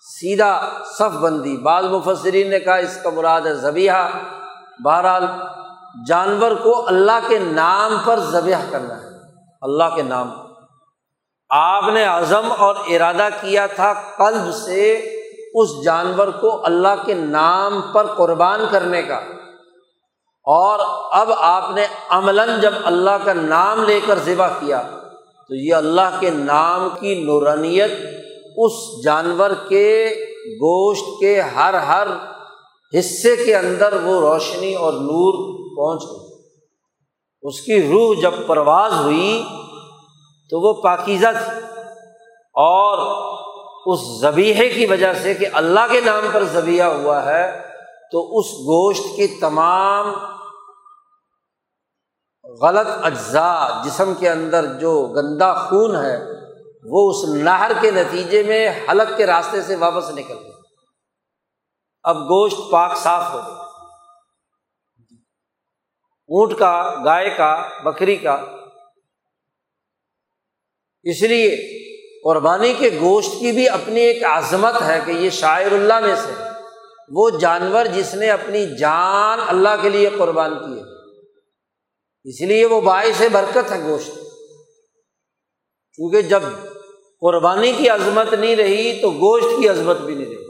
سیدھا 0.00 0.68
صف 0.98 1.16
بندی۔ 1.16 1.56
بعض 1.56 1.84
مفسرین 1.84 2.50
نے 2.50 2.60
کہا 2.60 2.74
اس 2.74 2.98
کا 3.02 3.10
مراد 3.10 3.40
ہے 3.40 3.54
ذبیحہ۔ 3.54 4.10
بہرحال 4.84 5.26
جانور 6.06 6.52
کو 6.52 6.88
اللہ 6.88 7.28
کے 7.28 7.38
نام 7.38 7.96
پر 8.04 8.18
ذبح 8.18 8.70
کرنا 8.70 8.96
ہے۔ 8.96 9.08
اللہ 9.62 9.84
کے 9.94 10.02
نام۔ 10.02 10.30
آپ 11.50 11.84
نے 11.92 12.04
عزم 12.04 12.52
اور 12.58 12.74
ارادہ 12.88 13.28
کیا 13.40 13.66
تھا 13.66 13.92
قلب 13.92 14.54
سے 14.54 14.92
اس 15.54 15.84
جانور 15.84 16.28
کو 16.28 16.64
اللہ 16.64 17.04
کے 17.06 17.14
نام 17.14 17.82
پر 17.92 18.06
قربان 18.06 18.60
کرنے 18.70 19.02
کا۔ 19.02 19.20
اور 20.50 20.78
اب 21.20 21.32
آپ 21.38 21.70
نے 21.74 21.86
عملاً 22.08 22.60
جب 22.60 22.74
اللہ 22.84 23.24
کا 23.24 23.32
نام 23.32 23.84
لے 23.84 24.00
کر 24.06 24.18
ذبح 24.18 24.48
کیا، 24.48 24.82
تو 25.48 25.54
یہ 25.54 25.74
اللہ 25.74 26.16
کے 26.20 26.30
نام 26.30 26.88
کی 27.00 27.24
نورانیت 27.24 27.90
اس 28.56 29.04
جانور 29.04 29.50
کے 29.68 30.14
گوشت 30.46 31.20
کے 31.20 31.40
ہر 31.40 31.74
ہر 31.74 32.06
حصے 32.98 33.36
کے 33.36 33.56
اندر 33.56 33.92
وہ 33.92 34.20
روشنی 34.20 34.74
اور 34.74 34.92
نور 34.92 35.60
پہنچ 35.76 36.02
گئی۔ 36.02 36.30
اس 37.42 37.60
کی 37.60 37.82
روح 37.82 38.20
جب 38.22 38.30
پرواز 38.46 38.92
ہوئی، 38.92 39.42
تو 40.50 40.60
وہ 40.60 40.82
پاکیزہ 40.82 41.26
تھی۔ 41.26 41.80
اور 42.54 42.98
اس 43.86 44.20
زبیحے 44.20 44.68
کی 44.68 44.86
وجہ 44.86 45.12
سے 45.12 45.34
کہ 45.34 45.46
اللہ 45.52 45.80
کے 45.90 46.00
نام 46.00 46.26
پر 46.32 46.44
زبیہ 46.44 46.82
ہوا 46.82 47.24
ہے، 47.24 47.70
تو 48.12 48.38
اس 48.38 48.46
گوشت 48.46 49.02
کی 49.16 49.26
تمام 49.26 50.12
غلط 52.62 52.86
اجزاء 53.02 53.84
جسم 53.84 54.14
کے 54.14 54.30
اندر 54.30 54.64
جو 54.64 55.06
گندا 55.06 55.54
خون 55.54 55.96
ہے، 55.96 56.18
وہ 56.84 57.10
اس 57.10 57.28
نہر 57.28 57.72
کے 57.80 57.90
نتیجے 57.90 58.42
میں 58.42 58.70
حلق 58.90 59.16
کے 59.16 59.26
راستے 59.26 59.62
سے 59.62 59.76
واپس 59.76 60.10
نکل 60.10 60.34
گئے 60.42 60.50
اب 62.02 62.16
گوشت 62.16 62.56
پاک 62.72 62.96
صاف 62.96 63.32
ہو 63.32 63.38
گیا۔ 63.38 63.60
اونٹ 66.28 66.58
کا، 66.58 66.94
گائے 67.04 67.30
کا، 67.30 67.68
بکری 67.84 68.16
کا۔ 68.16 68.44
اس 71.02 71.22
لیے 71.22 71.80
قربانی 72.24 72.72
کے 72.72 72.90
گوشت 73.00 73.32
کی 73.38 73.52
بھی 73.52 73.68
اپنی 73.68 74.00
ایک 74.00 74.24
عظمت 74.24 74.82
ہے 74.82 75.00
کہ 75.04 75.10
یہ 75.10 75.30
شاعر 75.30 75.72
اللہ 75.72 76.00
میں 76.00 76.14
سے 76.16 76.32
وہ 77.10 77.30
جانور 77.30 77.86
جس 77.86 78.14
نے 78.14 78.30
اپنی 78.30 78.78
جان 78.78 79.38
اللہ 79.46 79.68
کے 79.82 79.88
لیے 79.88 80.10
قربان 80.18 80.58
کی 80.58 80.80
ہے 80.80 80.99
اس 82.24 82.40
لیے 82.40 82.66
وہ 82.66 82.80
باعث 82.80 83.22
برکت 83.32 83.72
ہے 83.72 83.82
گوشت۔ 83.82 84.10
کیونکہ 85.94 86.22
جب 86.22 86.42
قربانی 87.20 87.72
کی 87.72 87.88
عظمت 87.88 88.34
نہیں 88.34 88.56
رہی 88.56 89.00
تو 89.00 89.10
گوشت 89.10 89.62
کی 89.62 89.68
عظمت 89.68 89.96
بھی 89.96 90.14
نہیں 90.14 90.26
رہی۔ 90.26 90.40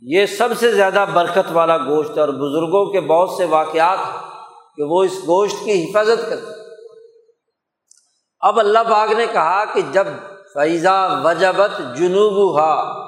یہ 0.00 0.26
سب 0.26 0.48
سے 0.58 0.72
زیادہ 0.72 1.06
برکت 1.12 1.50
والا 1.52 1.76
گوشت 1.76 2.18
اور 2.18 2.28
بزرگوں 2.28 2.92
کے 2.92 3.00
بہت 3.00 3.30
سے 3.30 3.44
واقعات 3.44 3.98
کہ 4.76 4.82
وہ 4.82 5.04
اس 5.04 5.12
گوشت 5.12 5.56
کی 5.64 5.84
حفاظت 5.84 6.30
کرتے 6.30 6.60
اب 8.40 8.58
اللہ 8.58 8.78
پاک 8.78 9.12
نے 9.12 9.26
کہا 9.32 9.64
کہ 9.64 9.80
جب 9.92 10.06
فیضا 10.54 11.22
وجبت 11.24 11.98
جنوب 11.98 12.58
ہا 12.58 13.00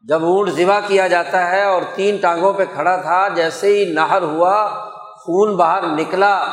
جب 0.00 0.24
اونٹ 0.24 0.50
ذبح 0.50 0.80
کیا 0.86 1.08
جاتا 1.08 1.50
ہے 1.50 1.64
اور 1.64 1.82
تین 1.94 2.16
ٹانگوں 2.16 2.52
پہ 2.52 2.64
کھڑا 2.64 2.96
تھا، 2.96 3.28
جیسے 3.28 3.78
ہی 3.78 3.92
نہر 3.92 4.22
ہوا، 4.22 4.84
خون 5.16 5.56
باہر 5.56 5.82
نکلا 5.86 6.44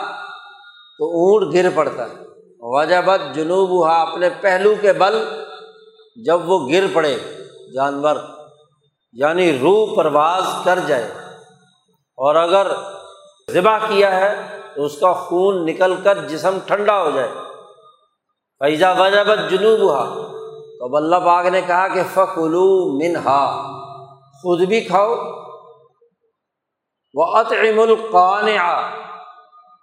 تو 0.97 1.05
اونٹ 1.05 1.53
گر 1.53 1.69
پڑتا 1.75 2.05
ہے۔ 2.05 2.25
وجبت 2.59 3.35
جنوب 3.35 3.69
ہوا 3.69 4.01
اپنے 4.01 4.29
پہلو 4.41 4.73
کے 4.81 4.93
بل 4.93 5.43
جب 6.25 6.49
وہ 6.49 6.69
گر 6.69 6.83
پڑے، 6.93 7.17
جانور 7.75 8.15
یعنی 9.13 9.59
روح 9.59 9.95
پرواز 9.95 10.43
کر 10.63 10.79
جائے۔ 10.87 11.11
اور 12.17 12.35
اگر 12.35 12.67
ذبح 13.51 13.77
کیا 13.77 14.15
ہے، 14.15 14.59
تو 14.75 14.85
اس 14.85 14.99
کا 14.99 15.13
خون 15.13 15.65
نکل 15.65 15.95
کر 16.03 16.17
جسم 16.17 16.57
ٹھنڈا 16.65 17.01
ہو 17.01 17.11
جائے۔ 17.11 17.29
فیضا 18.59 18.91
وجبت 18.91 19.49
جنوب 19.49 19.79
ہوا 19.79 20.31
تو 20.79 20.85
اب 20.85 20.95
اللہ 20.95 21.25
پاک 21.25 21.45
نے 21.45 21.61
کہا 21.61 21.87
کہ 21.87 22.01
فکلو 22.13 22.67
منہا 22.99 23.41
خود 24.41 24.61
بھی 24.67 24.81
کھاؤ۔ 24.81 25.15
وہ 27.15 27.25
اطعم 27.37 27.79
القان 27.79 28.47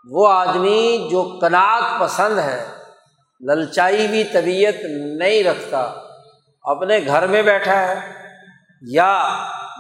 وہ 0.07 0.27
آدمی 0.29 1.09
جو 1.11 1.23
کنات 1.41 2.01
پسند 2.01 2.39
ہے، 2.39 2.65
للچائی 3.41 4.07
بھی 4.09 4.25
طبیعت 4.25 4.85
نہیں 5.19 5.43
رکھتا، 5.45 5.81
اپنے 6.65 6.99
گھر 7.07 7.27
میں 7.27 7.43
بیٹھا 7.43 7.79
ہے، 7.81 7.95
یا 8.83 9.13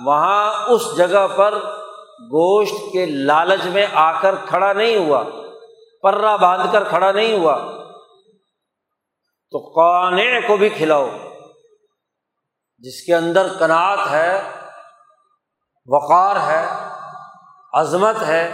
وہاں 0.04 0.66
اس 0.68 0.82
جگہ 0.96 1.26
پر 1.36 1.58
گوشت 2.32 2.92
کے 2.92 3.06
لالچ 3.06 3.66
میں 3.66 3.86
آ 3.94 4.10
کر 4.20 4.34
کھڑا 4.48 4.72
نہیں 4.72 4.96
ہوا 4.96 5.22
پرا 6.02 6.34
باندھ 6.36 6.72
کر 6.72 6.84
کھڑا 6.84 7.12
نہیں 7.12 7.38
ہوا۔ 7.38 7.56
تو 9.52 9.58
قانے 9.58 10.40
کو 10.46 10.56
بھی 10.56 10.68
کھلاؤ۔ 10.68 11.08
جس 12.78 13.02
کے 13.02 13.14
اندر 13.14 13.46
کنات 13.58 13.98
ہے، 14.10 14.42
وقار 15.86 16.36
ہے، 16.36 16.66
عظمت 17.72 18.22
ہے، 18.22 18.52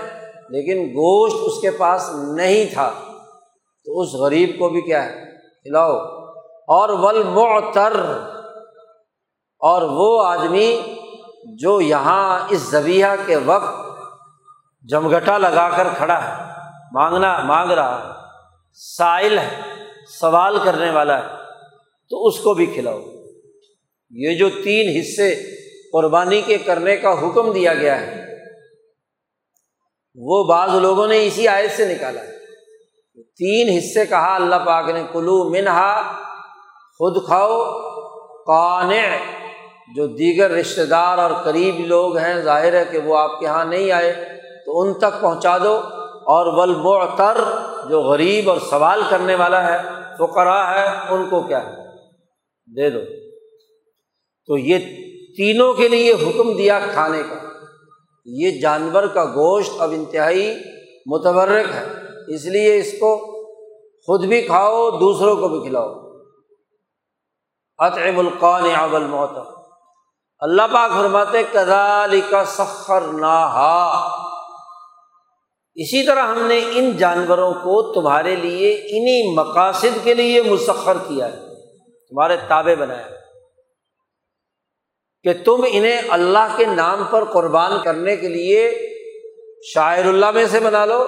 لیکن 0.48 0.92
گوشت 0.92 1.36
اس 1.40 1.60
کے 1.60 1.70
پاس 1.70 2.10
نہیں 2.14 2.74
تھا۔ 2.74 2.90
تو 3.84 4.00
اس 4.00 4.14
غریب 4.14 4.50
کو 4.58 4.68
بھی 4.68 4.80
کیا 4.80 5.04
ہے؟ 5.04 5.24
کھلاؤ۔ 5.36 5.98
اور 6.48 6.88
ول 6.88 7.22
معتر 7.22 8.00
اور 9.58 9.82
وہ 9.82 10.24
آدمی 10.24 10.96
جو 11.58 11.80
یہاں 11.80 12.38
اس 12.48 12.60
زبیہ 12.60 13.06
کے 13.26 13.36
وقت 13.36 13.74
جمگٹا 14.88 15.38
لگا 15.38 15.70
کر 15.76 15.88
کھڑا 15.96 16.24
ہے، 16.24 16.52
مانگنا، 16.92 17.42
مانگ 17.42 17.70
رہا 17.70 18.24
سائل 18.72 19.38
ہے۔ 19.38 19.60
سوال 20.08 20.58
کرنے 20.64 20.90
والا 20.90 21.18
ہے، 21.18 21.28
تو 22.10 22.26
اس 22.26 22.40
کو 22.40 22.54
بھی 22.54 22.66
کھلاؤ۔ 22.66 23.00
یہ 24.10 24.38
جو 24.38 24.48
تین 24.64 25.00
حصے 25.00 25.34
قربانی 25.92 26.42
کے 26.46 26.58
کرنے 26.58 26.96
کا 26.96 27.12
حکم 27.12 27.52
دیا 27.52 27.74
گیا 27.74 28.00
ہے، 28.00 28.24
وہ 30.14 30.44
بعض 30.44 30.70
لوگوں 30.74 31.08
نے 31.08 31.26
اسی 31.26 31.48
آیت 31.48 31.70
سے 31.76 31.94
نکالا 31.94 32.20
ہے۔ 32.20 32.38
تین 33.22 33.78
حصے 33.78 34.06
کہا 34.06 34.34
اللہ 34.34 34.54
پاک 34.54 34.90
نے، 34.90 35.02
کلو 35.12 35.44
منہا، 35.44 36.12
خود 36.98 37.26
کھاؤ۔ 37.26 37.64
کان 38.46 38.92
جو 39.94 40.06
دیگر 40.06 40.50
رشتے 40.50 40.86
دار 40.86 41.18
اور 41.18 41.30
قریب 41.44 41.80
لوگ 41.80 42.16
ہیں، 42.16 42.40
ظاہر 42.40 42.72
ہے 42.72 42.84
کہ 42.90 42.98
وہ 42.98 43.18
آپ 43.18 43.40
کے 43.40 43.46
یہاں 43.46 43.64
نہیں 43.64 43.92
آئے، 43.92 44.12
تو 44.66 44.80
ان 44.80 44.94
تک 44.94 45.20
پہنچا 45.20 45.58
دو۔ 45.58 45.80
اور 46.28 46.46
ولبعتر 46.46 47.44
جو 47.88 48.00
غریب 48.00 48.50
اور 48.50 48.58
سوال 48.58 49.02
کرنے 49.10 49.34
والا 49.34 49.64
ہے 49.64 49.78
فقرا 50.18 50.70
ہے، 50.70 51.14
ان 51.14 51.28
کو 51.30 51.42
کیا 51.42 51.66
ہے؟ 51.66 51.76
دے 52.66 52.90
دو۔ 52.90 53.00
تو 54.46 54.58
یہ 54.58 54.78
تینوں 55.36 55.74
کے 55.74 55.88
لیے 55.88 56.12
حکم 56.12 56.56
دیا 56.56 56.80
کھانے 56.92 57.22
کا۔ 57.22 57.34
یہ 58.26 58.60
جانور 58.60 59.06
کا 59.06 59.24
گوشت 59.24 59.72
اب 59.78 59.90
انتہائی 59.90 60.54
متورک 61.06 61.74
ہے، 61.74 61.86
اس 62.34 62.44
لیے 62.44 62.76
اس 62.76 62.92
کو 62.92 63.16
خود 64.06 64.24
بھی 64.24 64.42
کھاؤ، 64.42 64.90
دوسروں 64.90 65.36
کو 65.36 65.48
بھی 65.48 65.60
کھلاؤ۔ 65.60 66.08
اطعم 67.78 68.18
القان 68.18 68.62
ابل 68.76 69.04
موت 69.04 69.30
اللہ 70.38 70.62
پاک 70.72 70.90
فرماتے 70.98 71.42
کدالی 71.52 72.20
کا 72.30 72.44
سخر 72.44 73.00
نہ 73.00 73.50
اسی 75.78 76.06
طرح 76.06 76.22
ہم 76.22 76.46
نے 76.46 76.60
ان 76.72 76.96
جانوروں 76.96 77.54
کو 77.54 77.92
تمہارے 77.92 78.36
لیے 78.36 78.72
انہیں 78.74 79.34
مقاصد 79.34 80.04
کے 80.04 80.14
لیے 80.14 80.42
مسخر 80.42 80.96
کیا 81.08 81.26
ہے، 81.26 81.36
تمہارے 82.08 82.36
تابے 82.48 82.74
بنایا 82.74 83.08
کہ 85.22 85.44
تم 85.44 85.64
انہیں 85.68 86.02
اللہ 86.08 86.54
کے 86.56 86.64
نام 86.64 87.04
پر 87.10 87.24
قربان 87.24 87.72
کرنے 87.84 88.16
کے 88.16 88.28
لیے 88.28 88.88
شاعر 89.74 90.04
اللہ 90.04 90.30
میں 90.30 90.46
سے 90.50 90.60
بنا 90.60 90.84
لو، 90.84 91.04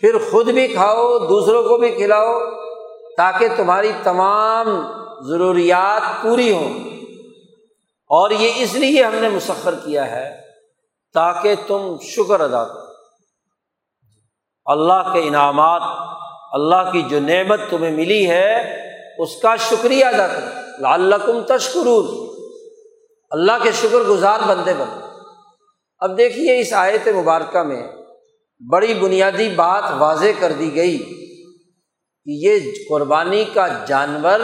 پھر 0.00 0.18
خود 0.30 0.50
بھی 0.50 0.68
کھاؤ، 0.68 1.18
دوسروں 1.18 1.62
کو 1.62 1.76
بھی 1.76 1.88
کھلاؤ، 1.88 2.38
تاکہ 3.16 3.48
تمہاری 3.56 3.92
تمام 4.02 4.66
ضروریات 5.28 6.22
پوری 6.22 6.52
ہوں۔ 6.52 6.90
اور 8.10 8.30
یہ 8.30 8.50
اس 8.56 8.74
لیے 8.74 9.02
ہم 9.02 9.14
نے 9.14 9.28
مسخر 9.28 9.74
کیا 9.74 10.10
ہے 10.10 10.36
تاکہ 11.14 11.54
تم 11.66 11.96
شکر 12.02 12.40
ادا 12.40 12.64
کرو۔ 12.64 12.81
اللہ 14.64 15.10
کے 15.12 15.20
انعامات، 15.20 15.82
اللہ 16.52 16.92
کی 16.92 17.02
جو 17.02 17.20
نعمت 17.20 17.60
تمہیں 17.70 17.90
ملی 17.90 18.30
ہے، 18.30 18.76
اس 19.18 19.36
کا 19.36 19.56
شکریہ 19.56 20.04
ادا 20.04 20.26
کرو۔ 20.26 20.62
لال 20.82 21.12
تشکرون۔ 21.46 22.32
اللہ 23.30 23.52
کے 23.62 23.72
شکر 23.72 23.98
گزار 23.98 24.40
بندے 24.48 24.74
بن 24.74 25.00
اب 25.98 26.18
دیکھیے 26.18 26.60
اس 26.60 26.72
آیت 26.72 27.08
مبارکہ 27.08 27.62
میں 27.62 27.88
بڑی 28.72 28.94
بنیادی 28.94 29.48
بات 29.48 29.84
واضح 29.98 30.26
کر 30.38 30.52
دی 30.52 30.74
گئی 30.74 30.98
کہ 32.24 32.30
یہ 32.30 32.58
قربانی 32.88 33.44
کا 33.54 33.84
جانور، 33.88 34.40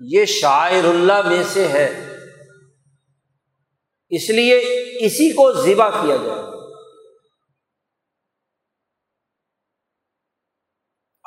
یہ 0.00 0.24
شاعر 0.24 0.84
اللہ 0.84 1.28
میں 1.28 1.42
سے 1.52 1.68
ہے۔ 1.68 2.16
اس 4.08 4.30
لیے 4.30 4.58
اسی 5.00 5.30
کو 5.30 5.52
ذبح 5.52 5.88
کیا 5.88 6.16
جائے۔ 6.16 6.59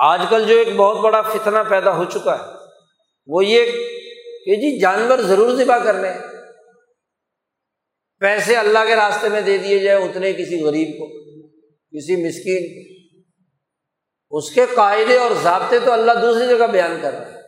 آج 0.03 0.21
کل 0.29 0.47
جو 0.47 0.57
ایک 0.57 0.75
بہت 0.75 0.97
بڑا 0.97 1.21
فتنہ 1.21 1.57
پیدا 1.69 1.95
ہو 1.95 2.03
چکا 2.05 2.39
ہے، 2.39 2.43
وہ 3.27 3.45
یہ 3.45 3.65
کہ 4.45 4.55
جی 4.55 4.79
جانور 4.79 5.19
ضرور 5.19 5.55
ذبح 5.55 5.77
کر 5.77 5.93
لیں۔ 5.93 6.13
پیسے 8.19 8.55
اللہ 8.55 8.79
کے 8.87 8.95
راستے 8.95 9.29
میں 9.29 9.41
دے 9.41 9.57
دیے 9.57 9.79
جائے 9.79 10.03
اتنے 10.03 10.33
کسی 10.33 10.63
غریب 10.63 10.87
کو، 10.87 11.07
کسی 11.67 12.15
مسکین 12.15 12.63
کو۔ 12.73 12.93
اس 14.37 14.51
کے 14.51 14.65
قاعدے 14.75 15.17
اور 15.17 15.31
ضابطے 15.43 15.79
تو 15.79 15.91
اللہ 15.91 16.11
دوسری 16.21 16.47
جگہ 16.47 16.67
بیان 16.67 16.99
کر 17.01 17.13
رہے 17.13 17.31
ہیں 17.31 17.41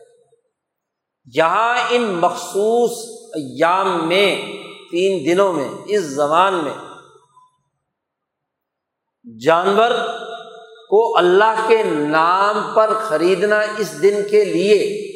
یہاں 1.34 1.78
ان 1.90 2.02
مخصوص 2.02 2.92
ایام 3.34 4.08
میں، 4.08 4.42
تین 4.90 5.26
دنوں 5.26 5.52
میں، 5.52 5.68
اس 5.86 6.02
زمان 6.02 6.54
میں 6.54 6.74
جانور 9.40 9.90
کو 10.88 11.18
اللہ 11.18 11.64
کے 11.68 11.82
نام 11.82 12.74
پر 12.74 12.94
خریدنا 12.94 13.60
اس 13.78 14.02
دن 14.02 14.22
کے 14.30 14.44
لیے 14.44 15.06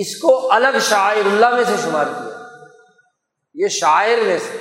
اس 0.00 0.16
کو 0.16 0.52
الگ 0.52 0.78
شاعر 0.80 1.16
اللہ 1.16 1.54
میں 1.54 1.64
سے 1.64 1.72
شمار 1.82 2.04
کیا۔ 2.04 2.54
یہ 3.54 3.68
شاعر 3.68 4.16
میں 4.26 4.38
سے۔ 4.38 4.58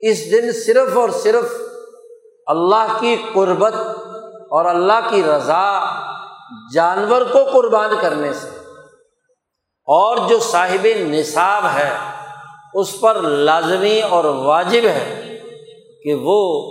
اس 0.00 0.32
دن 0.32 0.52
صرف 0.52 0.96
اور 0.96 1.08
صرف 1.08 1.44
اللہ 2.46 2.96
کی 3.00 3.16
قربت 3.34 3.74
اور 4.50 4.64
اللہ 4.64 5.08
کی 5.10 5.22
رضا 5.22 5.80
جانور 6.74 7.22
کو 7.22 7.44
قربان 7.44 7.90
کرنے 8.00 8.32
سے۔ 8.32 8.48
اور 9.84 10.16
جو 10.28 10.38
صاحب 10.38 10.86
نصاب 10.96 11.64
ہے، 11.74 11.92
اس 12.74 13.00
پر 13.00 13.20
لازمی 13.22 14.02
اور 14.02 14.24
واجب 14.24 14.86
ہے 14.86 15.38
کہ 16.04 16.14
وہ 16.14 16.62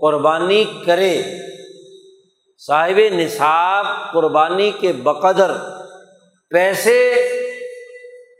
قربانی 0.00 0.64
کرے۔ 0.86 1.22
صاحب 2.66 2.98
نصاب 2.98 3.86
قربانی 4.12 4.70
کے 4.70 4.92
بقدر 4.92 5.50
پیسے 6.50 7.12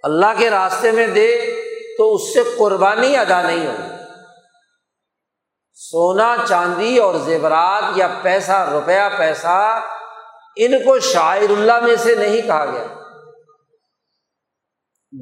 اللہ 0.02 0.26
کے 0.38 0.50
راستے 0.50 0.90
میں 0.90 1.06
دے 1.06 1.54
تو 1.98 2.14
اس 2.14 2.34
سے 2.34 2.40
قربانی 2.58 3.16
ادا 3.16 3.42
نہیں 3.42 3.66
ہوگی۔ 3.66 4.02
سونا، 5.72 6.36
چاندی 6.48 6.98
اور 6.98 7.14
زیورات 7.14 7.84
یا 7.94 8.08
پیسہ، 8.22 8.68
روپیہ، 8.72 9.18
پیسہ 9.18 9.80
ان 10.56 10.84
کو 10.84 10.98
شاعر 10.98 11.50
اللہ 11.50 11.80
میں 11.80 11.96
سے 11.96 12.14
نہیں 12.14 12.42
کہا 12.42 12.66
گیا۔ 12.66 12.86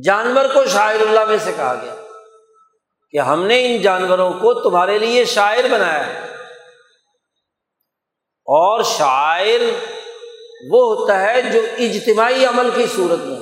جانور 0.04 0.44
کو 0.54 0.64
شاعر 0.64 1.00
اللہ 1.00 1.24
میں 1.24 1.38
سے 1.44 1.52
کہا 1.56 1.74
گیا 1.82 1.94
کہ 3.10 3.18
ہم 3.18 3.46
نے 3.46 3.66
ان 3.66 3.82
جانوروں 3.82 4.32
کو 4.32 4.70
تمہارے 4.70 4.98
لیے 4.98 5.24
شاعر 5.24 5.68
بنایا 5.70 6.06
ہے۔ 6.06 6.35
اور 8.48 8.82
شاعر 8.82 9.60
وہ 10.70 10.96
ہوتا 10.96 11.20
ہے 11.22 11.42
جو 11.42 11.60
اجتماعی 11.78 12.44
عمل 12.44 12.70
کی 12.74 12.84
صورت 12.96 13.18
میں 13.18 13.40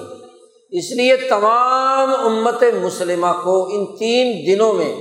اس 0.70 0.90
لیے 0.92 1.16
تمام 1.16 2.14
امت 2.26 2.62
مسلمہ 2.82 3.32
کو 3.44 3.64
ان 3.64 3.96
تین 3.96 4.46
دنوں 4.46 4.72
میں 4.72 4.94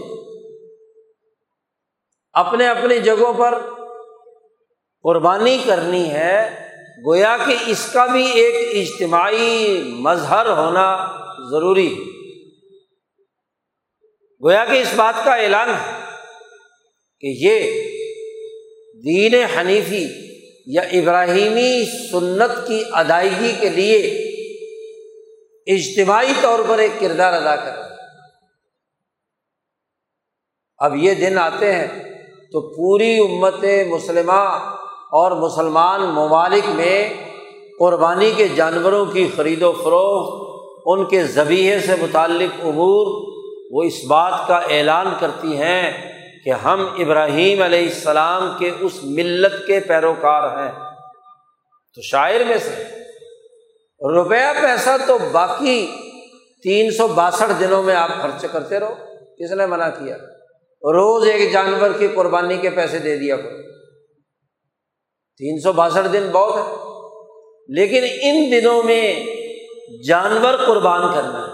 اپنے 2.33 2.67
اپنی 2.67 2.99
جگہوں 2.99 3.33
پر 3.33 3.57
قربانی 5.03 5.57
کرنی 5.65 6.09
ہے، 6.09 6.65
گویا 7.05 7.37
کہ 7.45 7.55
اس 7.65 7.91
کا 7.93 8.05
بھی 8.05 8.31
ایک 8.31 8.55
اجتماعی 8.75 9.81
مظہر 9.83 10.49
ہونا 10.49 11.07
ضروری 11.51 11.87
ہے۔ 11.93 12.03
گویا 14.41 14.65
کہ 14.65 14.81
اس 14.81 14.93
بات 14.95 15.25
کا 15.25 15.35
اعلان 15.35 15.69
ہے 15.69 15.91
کہ 17.19 17.27
یہ 17.39 17.83
دین 19.03 19.33
حنیفی 19.57 20.07
یا 20.67 20.81
ابراہیمی 20.81 21.83
سنت 22.11 22.67
کی 22.67 22.83
ادائیگی 22.91 23.51
کے 23.59 23.69
لیے 23.69 23.97
اجتماعی 25.67 26.33
طور 26.41 26.59
پر 26.67 26.77
ایک 26.77 26.91
کردار 26.99 27.33
ادا 27.33 27.55
کر 27.55 27.81
اب 30.77 30.95
یہ 30.95 31.13
دن 31.13 31.37
آتے 31.37 31.73
ہیں 31.75 31.87
تو 32.51 32.61
پوری 32.61 33.19
امت 33.19 33.65
مسلمہ 33.89 34.41
اور 35.11 35.31
مسلمان 35.31 36.01
ممالک 36.01 36.69
میں 36.69 37.13
قربانی 37.79 38.31
کے 38.35 38.47
جانوروں 38.47 39.05
کی 39.05 39.27
خرید 39.35 39.63
و 39.63 39.71
فروخت، 39.71 40.47
ان 40.85 41.05
کے 41.05 41.23
ذبیحے 41.23 41.79
سے 41.79 41.95
متعلق 42.01 42.65
امور 42.65 43.07
وہ 43.71 43.83
اس 43.83 44.03
بات 44.03 44.33
کا 44.47 44.57
اعلان 44.57 45.07
کرتی 45.19 45.57
ہیں 45.57 46.12
کہ 46.43 46.49
ہم 46.49 46.87
ابراہیم 46.99 47.61
علیہ 47.61 47.87
السلام 47.87 48.55
کے 48.59 48.71
اس 48.79 49.03
ملت 49.03 49.67
کے 49.67 49.79
پیروکار 49.79 50.43
ہیں۔ 50.43 50.71
تو 51.95 52.01
شاعر 52.01 52.39
میں 52.47 52.57
سے 52.57 52.83
روپیہ 54.15 54.61
پیسہ 54.61 54.89
تو 55.07 55.17
باقی 55.31 55.87
تین 56.63 56.91
سو 56.91 57.07
باسٹھ 57.07 57.59
دنوں 57.59 57.83
میں 57.83 57.95
آپ 57.95 58.09
خرچ 58.21 58.45
کرتے 58.51 58.79
رہو۔ 58.79 58.93
کس 59.39 59.51
نے 59.51 59.65
منع 59.65 59.89
کیا؟ 59.89 60.17
روز 60.81 61.27
ایک 61.27 61.53
جانور 61.53 61.89
کی 61.99 62.07
قربانی 62.07 62.57
کے 62.57 62.69
پیسے 62.69 62.99
دے 62.99 63.17
دیا 63.17 63.37
کرو۔ 63.37 63.71
تین 65.37 65.59
سو 65.59 65.71
باسٹھ 65.71 66.13
دن 66.13 66.29
بہت 66.31 66.55
ہے 66.57 66.75
لیکن 67.67 68.03
ان 68.21 68.51
دنوں 68.51 68.83
میں 68.83 69.25
جانور 70.07 70.53
قربان 70.65 71.01
کرنا 71.13 71.47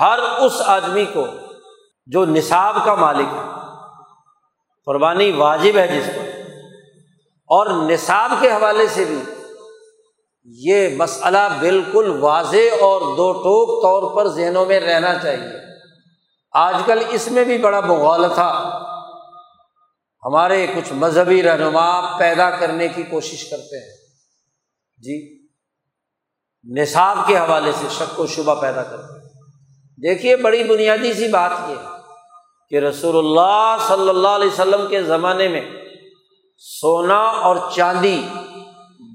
ہر 0.00 0.18
اس 0.18 0.62
آدمی 0.64 1.04
کو 1.12 1.26
جو 2.06 2.24
نصاب 2.24 2.76
کا 2.84 2.94
مالک 2.94 3.26
ہے۔ 3.32 3.61
قربانی 4.84 5.32
واجب 5.32 5.78
ہے 5.78 5.88
جس 5.88 6.06
پر۔ 6.06 6.40
اور 7.44 7.90
نصاب 7.90 8.30
کے 8.40 8.50
حوالے 8.50 8.86
سے 8.86 9.04
بھی 9.04 9.18
یہ 10.44 10.96
مسئلہ 10.96 11.48
بالکل 11.60 12.16
واضح 12.20 12.74
اور 12.80 13.16
دو 13.16 13.32
ٹوک 13.32 13.82
طور 13.82 14.16
پر 14.16 14.28
ذہنوں 14.28 14.66
میں 14.66 14.80
رہنا 14.80 15.14
چاہیے۔ 15.14 15.74
آج 16.52 16.74
کل 16.86 17.02
اس 17.08 17.30
میں 17.30 17.44
بھی 17.44 17.58
بڑا 17.58 17.80
بغول 17.80 18.26
تھا۔ 18.34 18.78
ہمارے 20.24 20.66
کچھ 20.66 20.92
مذہبی 20.92 21.42
رہنما 21.42 22.18
پیدا 22.18 22.50
کرنے 22.50 22.88
کی 22.88 23.02
کوشش 23.02 23.44
کرتے 23.50 23.76
ہیں۔ 23.76 23.96
جی۔ 24.98 25.46
نصاب 26.78 27.18
کے 27.26 27.38
حوالے 27.38 27.72
سے 27.72 27.86
شک 27.90 28.20
و 28.20 28.26
شبہ 28.26 28.60
پیدا 28.60 28.82
کرتے 28.82 29.12
ہیں۔ 29.12 29.32
دیکھیے 30.02 30.36
بڑی 30.36 30.64
بنیادی 30.64 31.12
سی 31.12 31.28
بات 31.28 31.50
یہ 31.68 31.74
ہے۔ 31.74 32.01
کہ 32.72 32.76
رسول 32.76 33.18
اللہ 33.18 33.76
صلی 33.88 34.08
اللہ 34.08 34.28
علیہ 34.28 34.48
وسلم 34.48 34.86
کے 34.88 35.02
زمانے 35.02 35.48
میں 35.48 35.70
سونا 36.58 37.24
اور 37.24 37.56
چاندی 37.70 38.28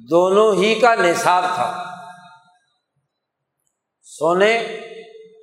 دونوں 0.10 0.54
ہی 0.56 0.76
کا 0.76 0.96
نصاب 0.96 1.44
تھا۔ 1.56 1.94
سونے 4.02 4.58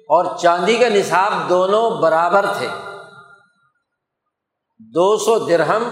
اور 0.08 0.36
چاندی 0.36 0.76
کا 0.76 0.88
نصاب 0.88 1.32
دونوں 1.48 1.90
برابر 1.90 2.46
تھے۔ 2.58 2.68
دو 4.78 5.16
سو 5.16 5.38
درہم 5.38 5.82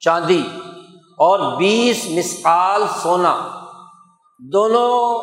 چاندی 0.00 0.42
اور 1.18 1.56
بیس 1.56 2.06
مسقال 2.10 2.82
سونا، 3.02 3.64
دونوں 4.52 5.18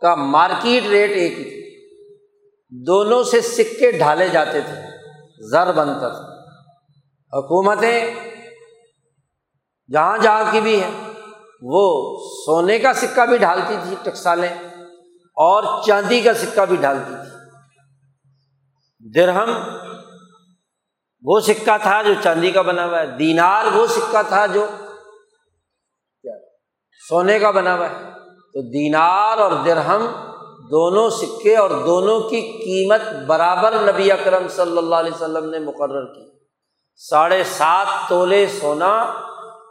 کا 0.00 0.14
مارکیٹ 0.14 0.86
ریٹ 0.86 1.10
ایک 1.10 1.38
ہی 1.38 1.44
تھا۔ 1.44 1.57
دونوں 2.72 3.22
سے 3.24 3.40
سکے 3.40 3.90
ڈھالے 3.90 4.28
جاتے 4.28 4.60
تھے، 4.60 4.80
زر 5.50 5.72
بنتا 5.72 6.08
تھا۔ 6.08 6.24
حکومتیں 7.32 8.14
جہاں 9.92 10.18
جہاں 10.18 10.44
کی 10.52 10.60
بھی 10.60 10.82
ہیں، 10.82 10.90
وہ 11.62 11.82
سونے 12.46 12.78
کا 12.78 12.92
سکہ 12.92 13.26
بھی 13.26 13.36
ڈھالتی 13.36 13.76
تھی، 13.82 13.94
ٹکسالیں، 14.02 14.54
اور 15.36 15.82
چاندی 15.86 16.20
کا 16.20 16.34
سکہ 16.34 16.64
بھی 16.64 16.76
ڈالتی 16.76 17.14
تھی۔ 17.14 17.36
درہم 19.14 19.50
وہ 21.22 21.40
سکہ 21.40 21.76
تھا 21.82 22.02
جو 22.02 22.14
چاندی 22.22 22.50
کا 22.50 22.62
بنا 22.62 22.86
ہوا 22.86 23.00
ہے، 23.00 23.06
دینار 23.06 23.66
وہ 23.66 23.86
سکہ 23.86 24.22
تھا 24.28 24.46
جو 24.46 24.66
سونے 27.08 27.38
کا 27.38 27.50
بنا 27.50 27.74
ہوا 27.74 27.88
ہے۔ 27.90 27.94
تو 28.52 28.60
دینار 28.70 29.38
اور 29.38 29.52
درہم 29.66 30.06
دونوں 30.70 31.10
سکے 31.10 31.56
اور 31.56 31.70
دونوں 31.70 32.20
کی 32.20 32.40
قیمت 32.40 33.00
برابر 33.26 33.92
نبی 33.92 34.12
اکرم 34.12 34.48
صلی 34.48 34.78
اللہ 34.78 34.94
علیہ 34.94 35.12
وسلم 35.14 35.50
نے 35.50 35.58
مقرر 35.58 36.04
کی۔ 36.04 36.20
ساڑھے 36.96 37.44
سات 37.44 37.86
تولے 38.08 38.46
سونا 38.46 39.02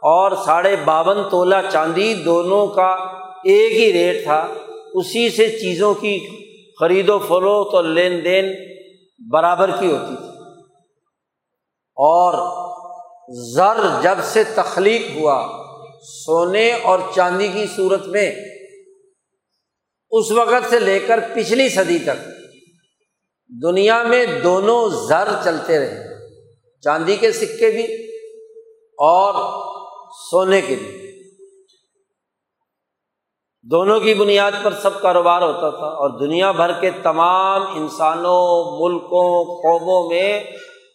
اور 0.02 0.32
ساڑھے 0.44 0.76
باون 0.84 1.16
تولہ 1.30 1.54
چاندی 1.72 2.14
دونوں 2.14 2.66
کا 2.66 2.90
ایک 3.44 3.72
ہی 3.72 3.92
ریٹ 3.92 4.24
تھا۔ 4.24 4.46
اسی 4.94 5.30
سے 5.30 5.48
چیزوں 5.48 5.94
کی 5.94 6.28
خرید 6.80 7.08
و 7.08 7.18
فروخت 7.18 7.74
اور 7.74 7.84
لین 7.84 8.24
دین 8.24 8.52
برابر 9.32 9.70
کی 9.70 9.92
ہوتی 9.92 10.16
تھی۔ 10.16 10.28
اور 11.96 12.34
زر 13.54 14.02
جب 14.02 14.14
سے 14.22 14.44
تخلیق 14.44 15.02
ہوا، 15.16 15.48
سونے 16.02 16.72
اور 16.82 16.98
چاندی 17.14 17.48
کی 17.48 17.66
صورت 17.76 18.06
میں 18.06 18.34
اس 20.10 20.30
وقت 20.30 20.70
سے 20.70 20.78
لے 20.78 20.98
کر 20.98 21.20
پچھلی 21.34 21.68
صدی 21.68 21.98
تک 21.98 22.28
دنیا 23.62 24.02
میں 24.02 24.26
دونوں 24.26 24.88
زر 24.88 25.28
چلتے 25.44 25.78
رہے، 25.78 26.04
چاندی 26.80 27.16
کے 27.16 27.32
سکے 27.32 27.70
بھی 27.70 27.84
اور 28.98 29.34
سونے 30.30 30.60
کے 30.60 30.74
بھی۔ 30.74 30.98
دونوں 33.62 34.00
کی 34.00 34.14
بنیاد 34.14 34.52
پر 34.62 34.74
سب 34.74 35.02
کاروبار 35.02 35.42
ہوتا 35.42 35.70
تھا 35.70 35.86
اور 35.86 36.20
دنیا 36.20 36.52
بھر 36.52 36.80
کے 36.80 36.90
تمام 36.90 37.62
انسانوں، 37.76 38.80
ملکوں، 38.80 39.62
قوموں 39.62 40.10
میں 40.10 40.44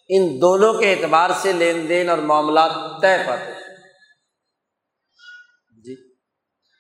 ان 0.10 0.42
دونوں 0.42 0.74
کے 0.74 0.92
اعتبار 0.92 1.30
سے 1.42 1.52
لین 1.52 1.90
دین 1.90 2.10
اور 2.10 2.18
معاملات 2.18 3.02
طے 3.02 3.28
پاتے 3.28 3.54
تھے۔ 3.54 3.64
جی۔ 5.82 5.96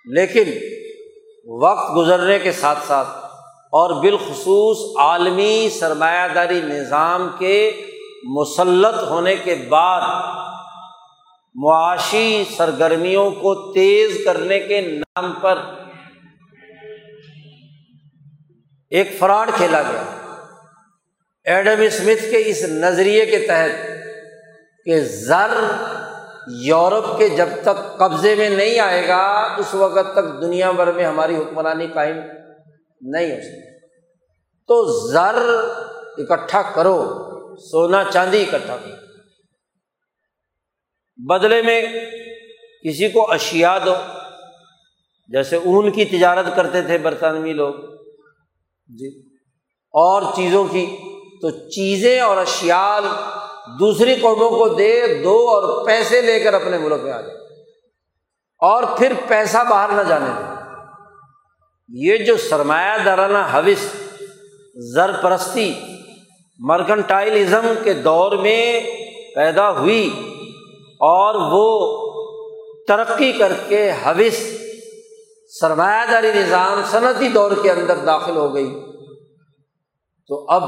لیکن 0.05 0.51
وقت 1.47 1.95
گزرنے 1.95 2.39
کے 2.39 2.51
ساتھ 2.51 2.79
ساتھ 2.87 3.07
اور 3.71 4.01
بالخصوص 4.01 4.97
عالمی 4.97 5.69
سرمایہ 5.79 6.33
داری 6.35 6.61
نظام 6.61 7.29
کے 7.39 7.85
مسلط 8.23 9.03
ہونے 9.03 9.35
کے 9.35 9.55
بعد 9.55 10.01
معاشی 11.55 12.43
سرگرمیوں 12.57 13.31
کو 13.31 13.73
تیز 13.73 14.17
کرنے 14.25 14.59
کے 14.59 14.81
نام 14.81 15.33
پر 15.41 15.59
ایک 18.89 19.19
فراڈ 19.19 19.49
کھیلا 19.53 19.81
گیا۔ 19.81 20.03
ایڈم 21.43 21.81
اسمتھ 21.81 22.31
کے 22.31 22.43
اس 22.45 22.63
نظریے 22.63 23.25
کے 23.25 23.39
تحت 23.39 23.87
کہ 24.85 24.99
زر 24.99 25.53
یورپ 26.47 27.17
کے 27.17 27.29
جب 27.29 27.47
تک 27.63 27.97
قبضے 27.97 28.35
میں 28.35 28.49
نہیں 28.49 28.79
آئے 28.79 29.07
گا، 29.07 29.55
اس 29.57 29.73
وقت 29.73 30.13
تک 30.13 30.41
دنیا 30.41 30.71
بھر 30.71 30.91
میں 30.91 31.05
ہماری 31.05 31.35
حکمرانی 31.35 31.87
قائم 31.87 32.17
نہیں 33.01 33.31
ہو 33.31 33.41
سکتی 33.41 33.87
تو 34.67 35.07
زر 35.11 35.35
اکٹھا 36.17 36.61
کرو، 36.61 37.05
سونا 37.55 38.03
چاندی 38.13 38.41
اکٹھا 38.41 38.77
کرو۔ 38.77 38.95
بدلے 41.29 41.61
میں 41.61 41.81
کسی 42.83 43.09
کو 43.09 43.31
اشیا 43.31 43.77
دو۔ 43.85 43.95
جیسے 45.27 45.55
اون 45.55 45.91
کی 45.91 46.05
تجارت 46.05 46.45
کرتے 46.55 46.81
تھے 46.81 46.97
برطانوی 46.97 47.53
لوگ۔ 47.53 47.73
جی۔ 48.87 49.35
اور 49.91 50.21
چیزوں 50.35 50.65
کی۔ 50.65 50.97
تو 51.41 51.49
چیزیں 51.69 52.19
اور 52.19 52.37
اشیال 52.37 53.03
دوسری 53.67 54.15
قوموں 54.15 54.49
کو 54.49 54.67
دے، 54.67 55.21
دو 55.23 55.49
اور 55.49 55.85
پیسے 55.85 56.21
لے 56.21 56.39
کر 56.39 56.53
اپنے 56.53 56.77
ملک 56.77 57.01
میں 57.03 57.11
آ 57.11 57.21
جائے۔ 57.21 57.37
اور 58.59 58.83
پھر 58.97 59.13
پیسہ 59.27 59.57
باہر 59.69 59.89
نہ 59.89 60.01
جانے 60.01 60.29
دے۔ 60.37 60.53
یہ 61.89 62.17
جو 62.17 62.37
سرمایہ 62.37 63.03
دارانہ 63.05 63.37
حوث 63.37 63.95
زر 64.93 65.11
پرستی 65.21 65.73
مرکنٹائلزم 66.59 67.73
کے 67.83 67.93
دور 67.93 68.31
میں 68.31 68.81
پیدا 69.35 69.71
ہوئی 69.71 70.33
اور 70.93 71.35
وہ 71.35 72.03
ترقی 72.87 73.31
کر 73.31 73.53
کے 73.67 73.91
حوث 73.91 74.37
سرمایہ 75.59 76.11
داری 76.11 76.31
نظام 76.33 76.81
صنعتی 76.91 77.27
دور 77.27 77.51
کے 77.61 77.71
اندر 77.71 77.95
داخل 77.97 78.35
ہو 78.37 78.55
گئی۔ 78.55 78.81
تو 80.27 80.45
اب 80.49 80.63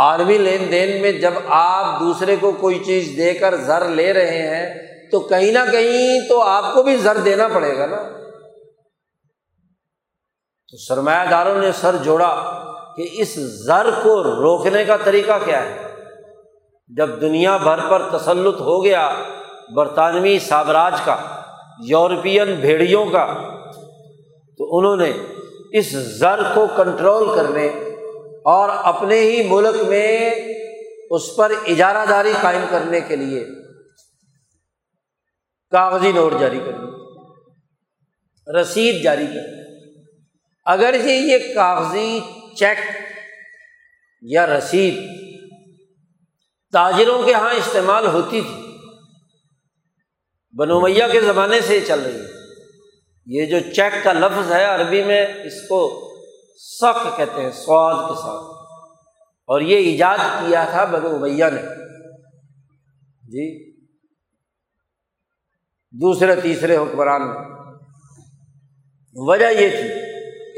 عالمی 0.00 0.38
لین 0.38 0.72
دین 0.72 1.02
میں 1.02 1.12
جب 1.12 1.32
آپ 1.48 2.00
دوسرے 2.00 2.36
کو 2.36 2.52
کوئی 2.52 2.78
چیز 2.78 3.16
دے 3.16 3.34
کر 3.34 3.56
زر 3.56 3.88
لے 3.88 4.12
رہے 4.12 4.48
ہیں، 4.48 4.90
تو 5.10 5.20
کہیں 5.20 5.52
نہ 5.52 5.58
کہیں 5.72 6.28
تو 6.28 6.40
آپ 6.40 6.74
کو 6.74 6.82
بھی 6.82 6.96
زر 6.96 7.16
دینا 7.16 7.48
پڑے 7.48 7.78
گا 7.78 7.86
نا۔ 7.86 7.96
تو 10.68 10.76
سرمایہ 10.76 11.30
داروں 11.30 11.54
نے 11.54 11.72
سر 11.72 11.96
جوڑا 11.96 12.62
کہ 12.96 13.08
اس 13.12 13.34
زر 13.38 13.90
کو 14.02 14.22
روکنے 14.22 14.84
کا 14.84 14.96
طریقہ 15.04 15.38
کیا 15.44 15.62
ہے۔ 15.64 15.76
جب 16.88 17.20
دنیا 17.20 17.56
بھر 17.56 17.78
پر 17.90 18.18
تسلط 18.18 18.60
ہو 18.60 18.84
گیا 18.84 19.14
برطانوی 19.74 20.38
سامراج 20.38 21.00
کا، 21.04 21.16
یورپین 21.84 22.54
بھیڑیوں 22.54 23.06
کا، 23.06 23.26
تو 24.58 24.78
انہوں 24.78 24.96
نے 24.96 25.12
اس 25.72 25.90
زر 25.90 26.42
کو 26.54 26.66
کنٹرول 26.76 27.36
کرنے 27.36 27.68
اور 28.44 28.68
اپنے 28.68 29.20
ہی 29.20 29.48
ملک 29.48 29.76
میں 29.88 30.30
اس 31.10 31.36
پر 31.36 31.52
اجارہ 31.66 32.06
داری 32.06 32.32
قائم 32.40 32.64
کرنے 32.70 33.00
کے 33.00 33.16
لیے 33.16 33.44
کاغذی 35.70 36.12
نوٹ 36.12 36.32
جاری 36.40 36.58
کرنی 36.58 36.90
رسید 38.60 39.02
جاری 39.02 39.26
کرنی 39.26 39.60
اگر 40.64 40.94
یہ 41.04 41.54
کاغذی 41.54 42.20
چیک 42.58 42.78
یا 44.22 44.46
رسید 44.46 44.94
تاجروں 46.72 47.22
کے 47.22 47.30
یہاں 47.30 47.54
استعمال 47.54 48.06
ہوتی 48.06 48.40
تھی 48.40 48.70
بنومیا 50.58 51.08
کے 51.08 51.20
زمانے 51.20 51.60
سے 51.60 51.80
چل 51.80 52.00
رہی 52.00 52.20
ہے۔ 52.20 52.26
یہ 53.26 53.46
جو 53.46 53.72
چیک 53.72 54.04
کا 54.04 54.12
لفظ 54.12 54.52
ہے 54.52 54.64
عربی 54.64 55.02
میں، 55.02 55.26
اس 55.26 55.68
کو 55.68 56.09
سخت 56.62 57.16
کہتے 57.16 57.42
ہیں، 57.42 57.50
سواد 57.50 58.08
کے 58.08 58.14
ساتھ۔ 58.14 58.60
اور 59.46 59.60
یہ 59.60 59.76
ایجاد 59.76 60.18
کیا 60.18 60.64
تھا 60.70 60.84
بنو 60.84 61.08
امیہ 61.08 61.44
نے۔ 61.44 61.62
جی۔ 63.22 63.70
دوسرے، 65.90 66.40
تیسرے 66.40 66.76
حکمران 66.76 67.28
میں 67.28 67.36
وجہ 69.14 69.46
یہ 69.46 69.68
تھی، 69.70 69.88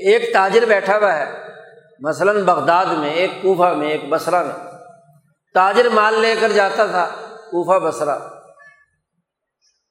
ایک 0.09 0.33
تاجر 0.33 0.65
بیٹھا 0.69 0.99
ہوا 0.99 1.19
ہے، 1.19 1.31
مثلاً 2.01 2.45
بغداد 2.45 2.87
میں، 2.87 3.11
ایک 3.11 3.31
کوفہ 3.43 3.75
میں، 3.75 3.91
ایک 3.91 4.09
بسرا 4.09 4.43
میں۔ 4.43 4.73
تاجر 5.55 5.89
مال 5.89 6.15
لے 6.15 6.35
کر 6.41 6.53
جاتا 6.53 6.87
تھا، 6.87 7.11
کوفہ 7.29 7.79
بسرا 7.79 8.19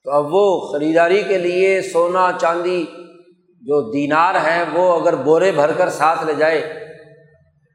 تو 0.03 0.11
اب 0.11 0.27
وہ 0.31 0.71
خریداری 0.71 1.23
کے 1.23 1.37
لیے 1.37 1.81
سونا، 1.81 2.31
چاندی 2.41 2.85
جو 3.61 3.91
دینار 3.91 4.35
ہیں 4.35 4.65
وہ 4.73 5.01
اگر 5.01 5.15
بورے 5.15 5.51
بھر 5.51 5.71
کر 5.71 5.89
ساتھ 5.89 6.23
لے 6.23 6.33
جائے 6.33 6.61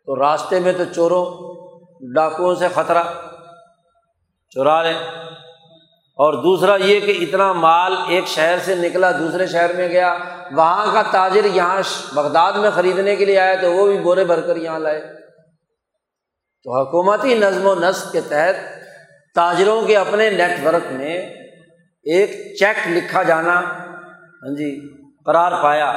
تو 0.06 0.20
راستے 0.20 0.60
میں 0.60 0.72
تو 0.72 0.84
چوروں 0.94 1.24
ڈاکوؤں 2.14 2.54
سے 2.54 2.68
خطرہ 2.74 3.02
چورا 4.50 4.82
لیں۔ 4.82 4.98
اور 6.18 6.32
دوسرا 6.32 6.76
یہ 6.76 7.00
کہ 7.00 7.18
اتنا 7.20 7.52
مال 7.52 7.96
ایک 8.08 8.26
شہر 8.26 8.58
سے 8.64 8.74
نکلا 8.74 9.12
دوسرے 9.12 9.46
شہر 9.46 9.72
میں 9.72 9.88
گیا، 9.88 10.18
وہاں 10.52 10.92
کا 10.92 11.02
تاجر 11.10 11.44
یہاں 11.44 11.82
بغداد 12.14 12.52
میں 12.52 12.70
خریدنے 12.74 13.16
کے 13.16 13.24
لیے 13.24 13.38
آیا 13.38 13.54
تو 13.60 13.72
وہ 13.72 13.86
بھی 13.86 13.98
بورے 13.98 14.24
بھر 14.24 14.40
کر 14.40 14.56
یہاں 14.56 14.78
لائے۔ 14.78 15.00
تو 16.64 16.80
حکومتی 16.80 17.34
نظم 17.34 17.66
و 17.66 17.74
نسق 17.74 18.12
کے 18.12 18.20
تحت 18.20 18.54
تاجروں 19.34 19.82
کے 19.82 19.96
اپنے 19.96 20.30
نیٹ 20.30 20.66
ورک 20.66 20.92
میں 20.92 21.18
ایک 22.02 22.56
چیک 22.58 22.88
لکھا 22.88 23.22
جانا 23.22 23.60
ہاں 23.60 24.54
جی 24.54 24.95
قرار 25.26 25.62
پایا 25.62 25.92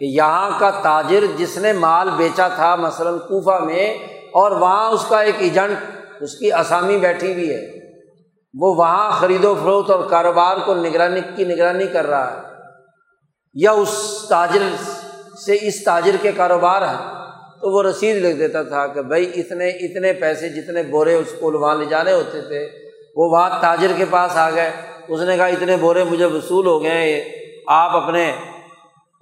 کہ 0.00 0.04
یہاں 0.04 0.50
کا 0.58 0.70
تاجر 0.70 1.24
جس 1.36 1.58
نے 1.58 1.72
مال 1.72 2.10
بیچا 2.16 2.48
تھا 2.48 2.76
مثلاً 2.76 3.18
کوفہ 3.18 3.64
میں 3.64 3.94
اور 4.32 4.50
وہاں 4.50 4.90
اس 4.90 5.04
کا 5.08 5.20
ایک 5.20 5.34
ایجنٹ 5.38 5.78
اس 6.20 6.34
کی 6.34 6.52
آسامی 6.52 6.98
بیٹھی 6.98 7.32
ہوئی 7.32 7.52
ہے، 7.54 7.66
وہ 8.60 8.74
وہاں 8.74 9.10
خرید 9.10 9.44
و 9.44 9.54
فروخت 9.54 9.90
اور 9.90 10.10
کاروبار 10.10 10.56
کو 10.66 10.74
نگرانی 10.74 11.20
کی 11.36 11.44
نگرانی 11.44 11.86
کر 11.86 12.06
رہا 12.06 12.32
ہے۔ 12.32 12.36
یا 13.54 13.70
اس 13.70 14.24
تاجر 14.28 14.62
سے 15.46 15.58
اس 15.60 15.84
تاجر 15.84 16.16
کے 16.22 16.32
کاروبار 16.32 16.82
ہیں 16.82 17.24
تو 17.60 17.70
وہ 17.70 17.82
رسید 17.82 18.24
لکھ 18.24 18.38
دیتا 18.38 18.62
تھا 18.62 18.86
کہ 18.86 19.02
بھائی 19.02 19.32
اتنے 19.36 19.68
اتنے 19.68 20.12
پیسے 20.12 20.48
جتنے 20.48 20.82
بورے 20.82 21.14
اس 21.14 21.34
کو 21.40 21.60
وہاں 21.60 21.74
لے 21.74 21.84
جانے 21.84 22.12
ہوتے 22.12 22.40
تھے، 22.40 22.68
وہ 23.16 23.30
وہاں 23.30 23.50
تاجر 23.60 23.92
کے 23.96 24.04
پاس 24.10 24.36
آ 24.36 24.50
گئے۔ 24.50 24.70
اس 25.08 25.20
نے 25.20 25.36
کہا 25.36 25.46
اتنے 25.46 25.76
بورے 25.76 26.04
مجھے 26.04 26.24
وصول 26.24 26.66
ہو 26.66 26.82
گئے 26.82 26.90
ہیں 26.90 27.37
آپ 27.68 27.96
اپنے 27.96 28.32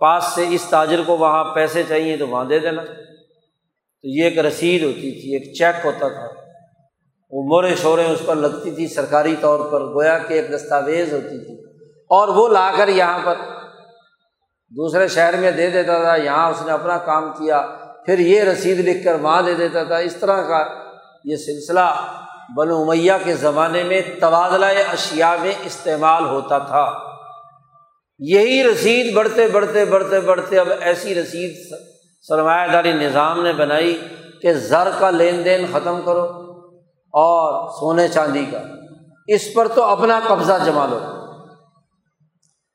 پاس 0.00 0.24
سے 0.34 0.46
اس 0.48 0.64
تاجر 0.70 1.02
کو 1.06 1.16
وہاں 1.16 1.44
پیسے 1.44 1.82
چاہیے 1.88 2.16
تو 2.16 2.28
وہاں 2.28 2.44
دے 2.44 2.58
دینا۔ 2.58 2.84
تو 2.84 2.92
یہ 4.02 4.24
ایک 4.24 4.38
رسید 4.38 4.82
ہوتی 4.82 5.00
تھی، 5.00 5.32
ایک 5.34 5.54
چیک 5.54 5.86
ہوتا 5.86 6.08
تھا۔ 6.08 6.28
وہ 7.30 7.42
مورے 7.42 7.74
شورے 7.74 8.04
اس 8.04 8.18
پر 8.26 8.36
لگتی 8.36 8.70
تھی 8.70 8.88
سرکاری 8.88 9.36
طور 9.40 9.70
پر، 9.72 9.80
گویا 9.80 10.18
کہ 10.18 10.34
ایک 10.34 10.50
دستاویز 10.54 11.12
ہوتی 11.12 11.44
تھی۔ 11.44 11.78
اور 11.90 12.28
وہ 12.28 12.48
لا 12.48 12.70
کر 12.76 12.88
یہاں 12.88 13.18
پر 13.24 13.34
دوسرے 14.70 15.08
شہر 15.08 15.36
میں 15.36 15.50
دے 15.50 15.70
دیتا 15.70 16.02
تھا، 16.02 16.16
یہاں 16.16 16.50
اس 16.50 16.62
نے 16.66 16.72
اپنا 16.72 16.98
کام 16.98 17.32
کیا۔ 17.32 17.66
پھر 18.06 18.18
یہ 18.18 18.42
رسید 18.42 18.80
لکھ 18.80 19.04
کر 19.04 19.14
وہاں 19.14 19.42
دے 19.42 19.54
دیتا 19.54 19.84
تھا۔ 19.84 19.96
اس 19.96 20.16
طرح 20.16 20.42
کا 20.42 20.66
یہ 21.24 21.36
سلسلہ 21.36 22.14
بن 22.56 22.70
امیہ 22.70 23.12
کے 23.24 23.34
زمانے 23.34 23.82
میں 23.82 24.00
تبادلہ 24.20 24.66
اشیا 24.66 25.36
میں 25.40 25.52
استعمال 25.64 26.24
ہوتا 26.24 26.58
تھا۔ 26.58 27.05
یہی 28.18 28.64
رسید 28.64 29.14
بڑھتے 29.14 29.48
بڑھتے 29.48 29.84
بڑھتے 29.84 30.20
بڑھتے 30.20 30.58
اب 30.58 30.68
ایسی 30.80 31.14
رسید 31.14 31.78
سرمایہ 32.22 32.72
داری 32.72 32.92
نظام 32.92 33.42
نے 33.42 33.52
بنائی 33.52 34.00
کہ 34.42 34.52
زر 34.52 34.90
کا 34.98 35.10
لین 35.10 35.44
دین 35.44 35.66
ختم 35.72 36.00
کرو 36.04 36.22
اور 37.12 37.68
سونے 37.68 38.08
چاندی 38.08 38.44
کا۔ 38.50 38.58
اس 39.28 39.54
پر 39.54 39.68
تو 39.68 39.82
اپنا 39.82 40.20
قبضہ 40.28 40.52
جما 40.66 40.86
لو۔ 40.86 40.98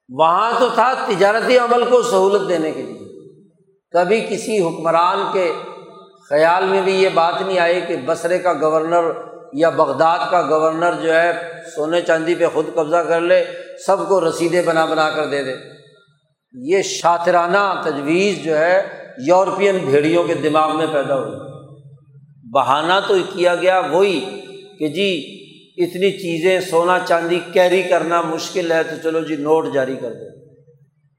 وہاں 0.09 0.51
تو 0.59 0.67
تھا 0.73 0.93
تجارتی 0.93 1.57
عمل 1.57 1.85
کو 1.85 2.01
سہولت 2.01 2.49
دینے 2.49 2.71
کے 2.71 2.81
لیے۔ 2.81 2.99
کبھی 3.91 4.25
کسی 4.29 4.59
حکمران 4.59 5.17
کے 5.33 5.53
خیال 6.29 6.65
میں 6.65 6.81
بھی 6.81 7.03
یہ 7.03 7.09
بات 7.13 7.41
نہیں 7.41 7.59
آئی 7.59 7.81
کہ 7.81 7.95
بصرے 8.05 8.39
کا 8.39 8.53
گورنر 8.53 9.11
یا 9.53 9.69
بغداد 9.69 10.19
کا 10.31 10.41
گورنر 10.41 10.93
جو 10.93 11.13
ہے 11.13 11.51
سونے 11.75 12.01
چاندی 12.01 12.35
پہ 12.35 12.47
خود 12.53 12.65
قبضہ 12.75 12.97
کر 12.97 13.21
لے۔ 13.21 13.45
سب 13.85 14.09
کو 14.09 14.29
رسیدیں 14.29 14.61
بنا 14.61 14.85
بنا 14.85 15.09
کر 15.09 15.25
دے 15.25 15.43
دے۔ 15.43 15.55
یہ 16.53 16.81
شاطرانہ 16.81 17.81
تجویز 17.83 18.43
جو 18.43 18.57
ہے 18.57 18.87
یورپین 19.27 19.77
بھیڑیوں 19.77 20.23
کے 20.23 20.33
دماغ 20.33 20.77
میں 20.77 20.87
پیدا 20.87 21.15
ہوئی۔ 21.15 21.39
بہانہ 22.53 22.93
تو 23.07 23.13
کیا 23.33 23.55
گیا 23.55 23.79
وہی 23.79 24.41
کہ 24.79 24.87
جی 24.87 25.41
اتنی 25.77 26.11
چیزیں 26.11 26.59
سونا 26.59 26.99
چاندی 27.07 27.39
کیری 27.53 27.83
کرنا 27.83 28.21
مشکل 28.21 28.71
ہے 28.71 28.83
تو 28.83 28.95
چلو 29.03 29.19
جی 29.19 29.35
نوٹ 29.35 29.73
جاری 29.73 29.95
کر 29.95 30.13
دو۔ 30.13 30.41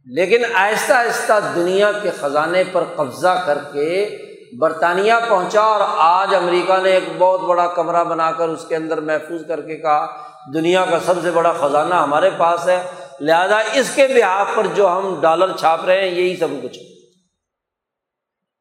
لیکن 0.07 0.43
آہستہ 0.55 0.93
آہستہ 0.93 1.33
دنیا 1.55 1.93
کے 1.93 2.11
خزانے 2.11 2.65
پر 2.73 2.85
قبضہ 2.97 3.43
کر 3.47 3.59
کے 3.73 4.19
برطانیہ 4.59 5.13
پہنچا 5.29 5.61
اور 5.61 5.81
آج 5.97 6.35
امریکہ 6.35 6.83
نے 6.83 6.91
ایک 6.91 7.05
بہت 7.19 7.41
بڑا 7.41 7.67
کمرہ 7.67 8.05
بنا 8.05 8.33
کر 8.33 8.49
اس 8.49 8.65
کے 8.69 8.77
اندر 8.77 9.01
محفوظ 9.01 9.41
کر 9.49 9.61
کے 9.61 9.77
کہا 9.77 10.32
دنیا 10.55 10.85
کا 10.85 10.99
سب 11.01 11.15
سے 11.23 11.31
بڑا 11.31 11.53
خزانہ 11.53 11.95
ہمارے 11.95 12.31
پاس 12.37 12.69
ہے۔ 12.69 12.83
لہٰذا 13.21 13.59
اس 13.59 13.95
کے 13.95 14.07
بحاف 14.07 14.47
پر 14.55 14.67
جو 14.67 14.89
ہم 14.89 15.21
ڈالر 15.21 15.57
چھاپ 15.57 15.85
رہے 15.85 16.09
ہیں، 16.09 16.15
یہی 16.17 16.37
سب 16.37 16.49
کچھ 16.63 16.79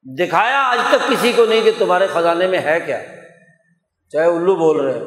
دکھایا 0.04 0.62
آج 0.66 0.80
تک 0.90 1.10
کسی 1.10 1.32
کو 1.36 1.46
نہیں 1.46 1.62
کہ 1.62 1.72
تمہارے 1.78 2.08
خزانے 2.08 2.48
میں 2.48 2.60
ہے 2.60 2.80
کیا۔ 2.86 3.00
چاہے 4.12 4.28
الو 4.28 4.56
بول 4.56 4.80
رہے 4.80 5.00
ہو۔ 5.00 5.06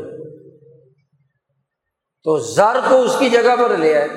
تو 2.25 2.39
زر 2.39 2.81
کو 2.89 3.03
اس 3.03 3.17
کی 3.19 3.29
جگہ 3.29 3.57
پر 3.63 3.77
لے 3.77 3.97
آئے۔ 3.97 4.09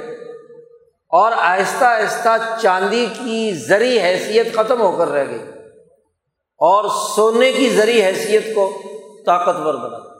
اور 1.09 1.31
آہستہ 1.37 1.85
آہستہ 1.85 2.59
چاندی 2.61 3.05
کی 3.05 3.53
زری 3.53 4.01
حیثیت 4.01 4.55
ختم 4.55 4.81
ہو 4.81 4.97
کر 4.97 5.07
رہ 5.07 5.29
گئی۔ 5.29 5.43
اور 6.57 6.85
سونے 7.15 7.51
کی 7.51 7.69
ذریع 7.69 8.05
حیثیت 8.05 8.55
کو 8.55 8.81
طاقتور 9.25 9.73
بنا۔ 9.73 10.16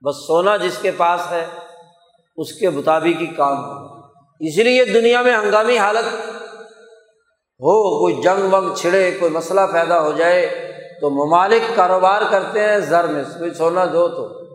بس 0.00 0.26
سونا 0.26 0.56
جس 0.56 0.78
کے 0.82 0.90
پاس 0.90 1.20
ہے، 1.30 1.46
اس 2.36 2.52
کے 2.52 2.70
مطابق 2.70 3.20
ہی 3.20 3.26
کام 3.26 3.64
ہو۔ 3.64 3.96
اس 4.40 4.58
لیے 4.58 4.84
دنیا 4.84 5.22
میں 5.22 5.36
ہنگامی 5.36 5.78
حالت 5.78 6.14
ہو، 7.60 8.00
کوئی 8.00 8.14
جنگ 8.22 8.54
ونگ 8.54 8.74
چھڑے، 8.74 9.10
کوئی 9.20 9.30
مسئلہ 9.30 9.60
پیدا 9.72 10.00
ہو 10.00 10.12
جائے، 10.12 10.72
تو 11.00 11.10
ممالک 11.10 11.76
کاروبار 11.76 12.22
کرتے 12.30 12.60
ہیں، 12.60 12.78
زر 12.78 13.06
میں 13.06 13.24
کوئی 13.38 13.54
سونا 13.54 13.84
دو 13.84 14.08
تو۔ 14.08 14.46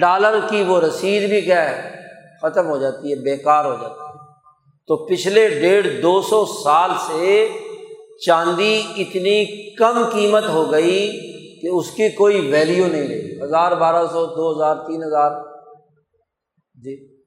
ڈالر 0.00 0.38
کی 0.50 0.62
وہ 0.62 0.80
رسید 0.80 1.28
بھی 1.28 1.40
کیا 1.40 1.70
ہے، 1.70 1.96
ختم 2.42 2.66
ہو 2.66 2.78
جاتی 2.78 3.10
ہے، 3.10 3.14
بیکار 3.14 3.64
ہو 3.64 3.76
جاتی 3.82 4.00
ہے۔ 4.00 4.12
تو 4.86 5.06
پچھلے 5.06 5.48
ڈیڑھ 5.48 5.88
دو 6.02 6.22
سو 6.22 6.46
سال 6.64 6.90
سے 7.06 7.48
چاندی 8.26 8.82
اتنی 8.96 9.70
کم 9.74 10.04
قیمت 10.12 10.48
ہو 10.48 10.72
گئی 10.72 11.32
کہ 11.62 11.66
اس 11.66 11.90
کی 11.90 12.08
کوئی 12.08 12.52
ویلیو 12.52 12.86
نہیں 12.86 13.08
رہی۔ 13.08 13.42
ہزار 13.42 13.72
بارہ 13.72 14.06
سو، 14.06 14.26
دو 14.26 14.56
ہزار، 14.56 14.76
تین 14.76 15.02
ہزار۔ 15.04 15.30
جی 16.74 17.20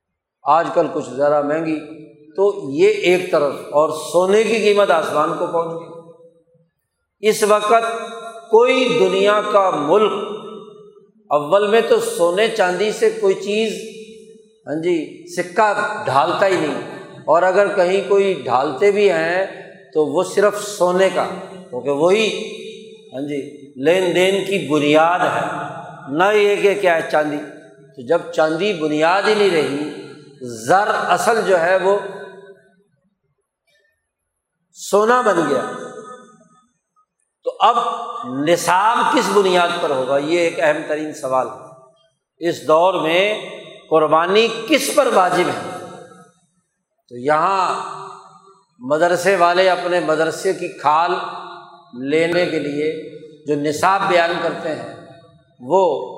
آج 0.44 0.68
کل 0.74 0.88
کچھ 0.94 1.10
ذرا 1.10 1.42
مہنگی۔ 1.42 2.06
تو 2.36 2.72
یہ 2.74 2.88
ایک 2.88 3.32
طرف 3.32 3.54
اور 3.72 3.90
سونے 3.90 4.44
کی 4.44 4.56
قیمت 4.56 4.92
آسمان 4.92 5.30
کو 5.40 5.46
پہنچ 5.46 5.74
گئی۔ 5.74 7.30
اس 7.30 7.44
وقت 7.44 7.74
کوئی 8.52 8.98
دنیا 9.00 9.42
کا 9.52 9.70
ملک 9.70 10.12
اول 11.30 11.68
میں 11.68 11.82
تو 11.90 12.00
سونے 12.00 12.48
چاندی 12.48 12.92
سے 12.92 13.10
کوئی 13.10 13.34
چیز 13.34 13.72
ہاں 14.68 14.82
جی 14.82 15.26
سکہ 15.36 16.02
ڈھالتا 16.06 16.48
ہی 16.48 16.56
نہیں۔ 16.56 16.82
اور 17.26 17.44
اگر 17.44 17.76
کہیں 17.76 18.02
کوئی 18.10 18.34
ڈھالتے 18.34 18.92
بھی 18.92 19.12
ہیں 19.12 19.46
تو 19.94 20.06
وہ 20.06 20.24
صرف 20.24 20.64
سونے 20.64 21.10
کا، 21.16 21.26
کیونکہ 21.70 21.90
وہی 21.90 22.56
ہاں 23.16 23.22
جی 23.22 23.72
لین 23.84 24.16
دین 24.16 24.46
کی 24.46 24.68
بنیاد 24.68 25.20
ہے۔ 25.20 25.66
نہ 26.18 26.24
یہ 26.34 26.56
کہ 26.56 26.82
کیا 26.82 26.96
ہے 26.96 27.10
چاندی۔ 27.12 27.38
تو 27.96 28.08
جب 28.08 28.22
چاندی 28.32 28.74
بنیاد 28.74 29.22
ہی 29.28 29.36
نہیں 29.36 29.50
رہی، 29.50 30.08
زر 30.42 30.88
اصل 30.88 31.42
جو 31.48 31.60
ہے 31.60 31.78
وہ 31.78 32.00
سونا 34.74 35.22
بن 35.22 35.50
گیا۔ 35.50 35.72
تو 37.44 37.58
اب 37.60 37.76
نصاب 38.26 38.98
کس 39.14 39.30
بنیاد 39.34 39.68
پر 39.82 39.90
ہوگا؟ 39.90 40.18
یہ 40.18 40.40
ایک 40.40 40.60
اہم 40.60 40.78
ترین 40.88 41.14
سوال 41.14 41.48
ہے۔ 41.48 41.66
اس 42.50 42.68
دور 42.68 42.94
میں 42.94 43.50
قربانی 43.90 44.48
کس 44.68 44.96
پر 44.96 45.08
واجب 45.14 45.48
ہے؟ 45.48 45.88
تو 47.10 47.16
یہاں 47.18 47.84
مدرسے 48.80 49.36
والے 49.36 49.70
اپنے 49.70 50.00
مدرسے 50.00 50.54
کی 50.54 50.68
کھال 50.68 51.12
لینے 52.04 52.46
کے 52.46 52.60
لیے 52.60 53.16
جو 53.48 53.56
نصاب 53.56 54.02
بیان 54.08 54.32
کرتے 54.42 54.70
ہیں، 54.70 54.96
وہ 55.60 56.16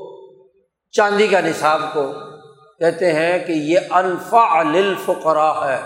چاندی 0.92 1.28
کا 1.28 1.40
نصاب 1.40 1.82
کو 1.94 2.14
کہتے 2.80 3.14
ہیں 3.14 3.40
کہ 3.40 3.52
یہ 3.52 3.80
انفا 3.92 4.64
للفقرا 4.64 5.72
ہے۔ 5.72 5.82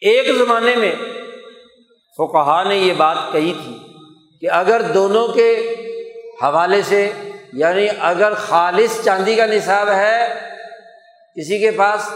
ایک 0.00 0.36
زمانے 0.38 0.76
میں 0.76 0.94
فقہ 2.18 2.64
نے 2.68 2.76
یہ 2.76 2.92
بات 2.94 3.16
کہی 3.32 3.52
تھی 3.64 3.78
کہ 4.40 4.50
اگر 4.50 4.82
دونوں 4.82 5.28
کے 5.28 5.74
حوالے 6.42 6.82
سے 6.82 7.12
یعنی 7.52 7.86
اگر 8.00 8.34
خالص 8.34 9.04
چاندی 9.04 9.34
کا 9.34 9.46
نصاب 9.46 9.88
ہے 9.88 10.34
کسی 11.36 11.58
کے 11.58 11.70
پاس، 11.70 12.10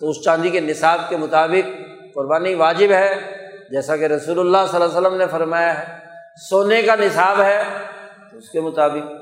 تو 0.00 0.10
اس 0.10 0.24
چاندی 0.24 0.50
کے 0.50 0.60
نصاب 0.60 1.00
کے 1.08 1.16
مطابق 1.16 1.68
قربانی 2.14 2.54
واجب 2.54 2.92
ہے۔ 2.92 3.39
جیسا 3.70 3.96
کہ 3.96 4.04
رسول 4.04 4.38
اللہ 4.38 4.58
صلی 4.70 4.82
اللہ 4.82 4.98
علیہ 4.98 5.06
وسلم 5.06 5.18
نے 5.18 5.26
فرمایا 5.26 5.78
ہے، 5.78 5.98
سونے 6.48 6.82
کا 6.82 6.94
نصاب 6.94 7.40
ہے 7.40 7.62
تو 8.30 8.36
اس 8.36 8.50
کے 8.50 8.60
مطابق۔ 8.60 9.12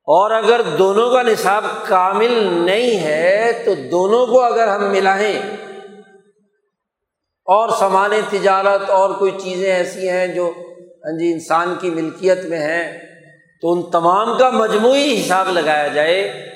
اور 0.00 0.30
اگر 0.30 0.60
دونوں 0.78 1.10
کا 1.10 1.22
نصاب 1.22 1.64
کامل 1.86 2.30
نہیں 2.42 3.00
ہے 3.00 3.52
تو 3.64 3.74
دونوں 3.90 4.26
کو 4.26 4.40
اگر 4.40 4.68
ہم 4.68 4.90
ملائیں 4.90 5.42
اور 7.44 7.68
سامان 7.68 8.10
تجارت 8.30 8.90
اور 8.90 9.10
کوئی 9.10 9.30
چیزیں 9.30 9.74
ایسی 9.74 10.08
ہیں 10.08 10.26
جو 10.26 10.52
ہاں 10.78 11.18
جی 11.18 11.32
انسان 11.32 11.74
کی 11.80 11.90
ملکیت 11.90 12.44
میں 12.44 12.58
ہیں، 12.58 12.98
تو 13.60 13.72
ان 13.72 13.90
تمام 13.90 14.38
کا 14.38 14.50
مجموعی 14.50 15.20
حساب 15.20 15.48
لگایا 15.48 15.88
جائے۔ 15.88 16.46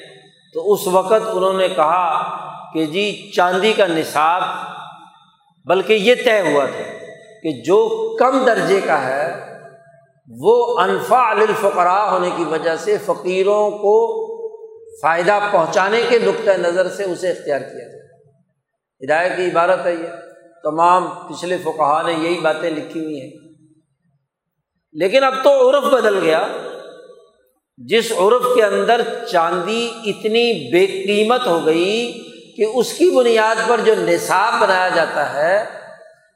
تو 0.55 0.73
اس 0.73 0.87
وقت 0.87 1.29
انہوں 1.33 1.53
نے 1.53 1.69
کہا 1.69 2.23
کہ 2.73 2.87
جی 2.87 3.31
چاندی 3.37 3.73
کا 3.73 3.87
نصاب، 3.87 4.43
بلکہ 5.65 5.93
یہ 5.93 6.15
طے 6.25 6.41
ہوا 6.41 6.65
تھا۔ 6.65 7.04
کہ 7.45 7.63
جو 7.63 8.11
کم 8.19 8.45
درجے 8.45 8.81
کا 8.81 9.07
ہے، 9.07 9.55
وہ 10.41 10.79
انفا 10.79 11.31
الفقرا 11.31 12.11
ہونے 12.11 12.31
کی 12.37 12.45
وجہ 12.45 12.77
سے 12.77 12.97
فقیروں 13.07 13.71
کو 13.71 14.25
فائدہ 15.03 15.39
پہنچانے 15.53 16.03
کے 16.09 16.19
نقطۂ 16.19 16.51
نظر 16.51 16.89
سے 16.89 17.05
اسے 17.05 17.31
اختیار 17.31 17.61
کیا 17.61 17.89
جائے۔ 17.89 18.05
ہدایت 19.05 19.37
کی 19.37 19.45
عبارت 19.47 19.87
ہے 19.87 19.93
یہ۔ 19.93 20.09
تمام 20.63 21.09
پچھلے 21.09 21.57
فقہ 21.65 22.03
نے 22.07 22.13
یہی 22.13 22.41
باتیں 22.41 22.71
لکھی 22.71 23.05
ہوئی 23.05 23.21
ہیں۔ 23.21 23.31
لیکن 24.93 25.25
اب 25.25 25.35
تو 25.45 25.71
عرف 25.71 25.85
بدل 25.85 26.19
گیا۔ 26.19 26.47
جس 27.77 28.13
عرف 28.13 28.43
کے 28.55 28.65
اندر 28.65 29.01
چاندی 29.31 29.91
اتنی 30.05 30.73
بے 30.73 30.87
قیمت 30.87 31.47
ہو 31.47 31.67
گئی 31.67 32.13
کہ 32.57 32.65
اس 32.75 32.93
کی 32.93 33.11
بنیاد 33.11 33.69
پر 33.69 33.81
جو 33.85 33.95
نصاب 33.99 34.61
بنایا 34.61 34.89
جاتا 34.89 35.35
ہے 35.35 35.84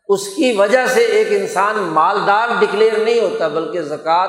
اس 0.09 0.29
کی 0.29 0.53
وجہ 0.53 0.87
سے 0.87 1.01
ایک 1.01 1.27
انسان 1.31 1.77
مالدار 1.77 2.49
ڈکلیئر 2.59 2.99
نہیں 2.99 3.21
ہوتا، 3.21 3.49
بلکہ 3.49 3.83
زکوٰۃ 3.83 4.29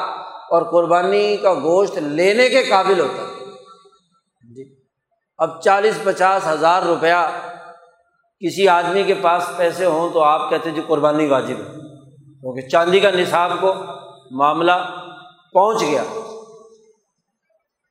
اور 0.50 0.64
قربانی 0.64 1.38
کا 1.38 1.54
گوشت 1.54 1.98
لینے 1.98 2.50
کے 2.50 2.64
قابل 2.64 3.00
ہوتا 3.00 3.24
ہے۔ 3.24 3.46
جی۔ 4.56 4.76
اب 5.38 5.62
چالیس 5.62 5.94
پچاس 6.04 6.48
ہزار 6.48 6.82
روپیہ 6.82 7.42
کسی 8.40 8.68
آدمی 8.68 9.04
کے 9.04 9.14
پاس 9.14 9.50
پیسے 9.58 9.86
ہوں 9.86 10.10
تو 10.14 10.22
آپ 10.22 10.50
کہتے 10.50 10.72
جی 10.72 10.82
قربانی 10.88 11.28
واجب 11.28 11.58
ہے۔ 11.58 11.98
کیونکہ 12.42 12.68
چاندی 12.68 13.00
کا 13.00 13.12
نصاب 13.12 13.52
کو 13.62 13.74
معاملہ 14.32 14.72
پہنچ 15.54 15.82
گیا۔ 15.82 16.04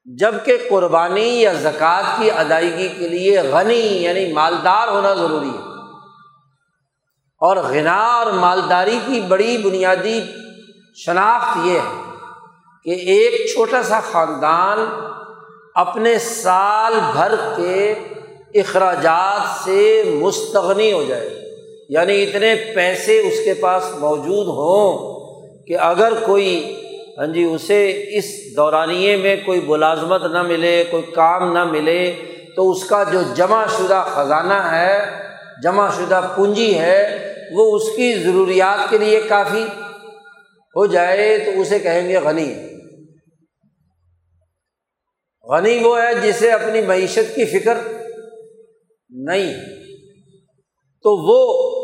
جبکہ 0.05 0.59
قربانی 0.71 1.41
یا 1.41 1.53
زکوٰۃ 1.53 2.03
کی 2.19 2.31
ادائیگی 2.31 2.89
کے 2.89 3.09
لیے 3.09 3.41
غنی 3.41 4.03
یعنی 4.03 4.33
مالدار 4.33 4.89
ہونا 4.89 5.15
ضروری 5.15 5.49
ہے۔ 5.49 5.68
اور 7.41 7.57
غنا 7.57 7.97
اور 7.97 8.33
مالداری 8.33 8.99
کی 9.07 9.21
بڑی 9.21 9.59
بنیادی 9.59 10.21
شناخت 10.97 11.67
یہ 11.67 11.79
ہے 11.79 12.03
کہ 12.85 12.91
ایک 12.91 13.53
چھوٹا 13.55 13.83
سا 13.83 14.01
خاندان 14.01 14.79
اپنے 15.75 16.19
سال 16.19 16.95
بھر 17.13 17.35
کے 17.57 17.95
اخراجات 18.55 19.65
سے 19.65 20.03
مستغنی 20.21 20.93
ہو 20.93 21.05
جائے۔ 21.09 21.31
یعنی 21.89 22.23
اتنے 22.23 22.55
پیسے 22.75 23.19
اس 23.19 23.45
کے 23.45 23.55
پاس 23.55 23.83
موجود 23.99 24.47
ہوں 24.47 25.19
کہ 25.67 25.79
اگر 25.79 26.13
کوئی 26.27 26.75
ہاں 27.19 27.27
جی 27.27 27.45
اسے 27.45 28.05
اس 28.09 28.57
دورانیے 28.57 29.17
میں 29.17 29.37
کوئی 29.47 29.61
ملازمت 29.61 30.23
نہ 30.23 30.43
ملے، 30.43 30.85
کوئی 30.91 31.03
کام 31.03 31.53
نہ 31.53 31.65
ملے، 31.65 32.15
تو 32.57 32.71
اس 32.71 32.85
کا 32.85 33.05
جو 33.05 33.21
جمع 33.35 33.65
شدہ 33.67 34.05
خزانہ 34.15 34.71
ہے، 34.71 35.05
جمع 35.63 35.89
شدہ 35.91 36.21
پونجی 36.37 36.79
ہے 36.79 37.28
وہ 37.53 37.77
اس 37.77 37.97
کی 37.97 38.15
ضروریات 38.15 38.91
کے 38.91 38.99
لیے 38.99 39.21
کافی 39.21 39.63
ہو 40.77 40.87
جائے 40.87 41.39
تو 41.39 41.61
اسے 41.61 41.79
کہیں 41.79 42.09
گے 42.09 42.17
غنی۔ 42.17 42.55
غنی 45.45 45.79
وہ 45.79 46.03
ہے 46.03 46.15
جسے 46.15 46.51
اپنی 46.51 46.81
معیشت 46.81 47.35
کی 47.35 47.45
فکر 47.45 47.79
نہیں۔ 49.11 49.55
تو 51.03 51.17
وہ 51.17 51.79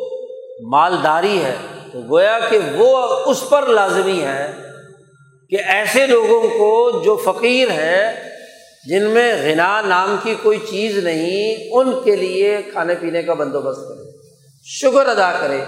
مالداری 0.73 1.45
ہے۔ 1.45 1.55
تو 1.93 2.01
گویا 2.11 2.39
کہ 2.51 2.59
وہ 2.77 2.97
اس 3.27 3.45
پر 3.49 3.67
لازمی 3.67 4.21
ہے 4.21 4.53
کہ 5.51 5.57
ایسے 5.57 6.07
لوگوں 6.07 6.43
کو 6.59 7.03
جو 7.05 7.17
فقیر 7.17 7.71
ہے 7.71 8.29
جن 8.89 9.11
میں 9.11 9.33
غنا 9.43 9.81
نام 9.81 10.17
کی 10.23 10.35
کوئی 10.43 10.59
چیز 10.71 10.99
نہیں، 10.99 11.69
ان 11.71 11.93
کے 12.05 12.17
لیے 12.17 12.59
کھانے 12.73 12.95
پینے 12.95 13.23
کا 13.23 13.35
بندوبست 13.35 13.89
کرے 13.89 14.04
شکر 14.67 15.07
ادا 15.07 15.33
کرے 15.41 15.65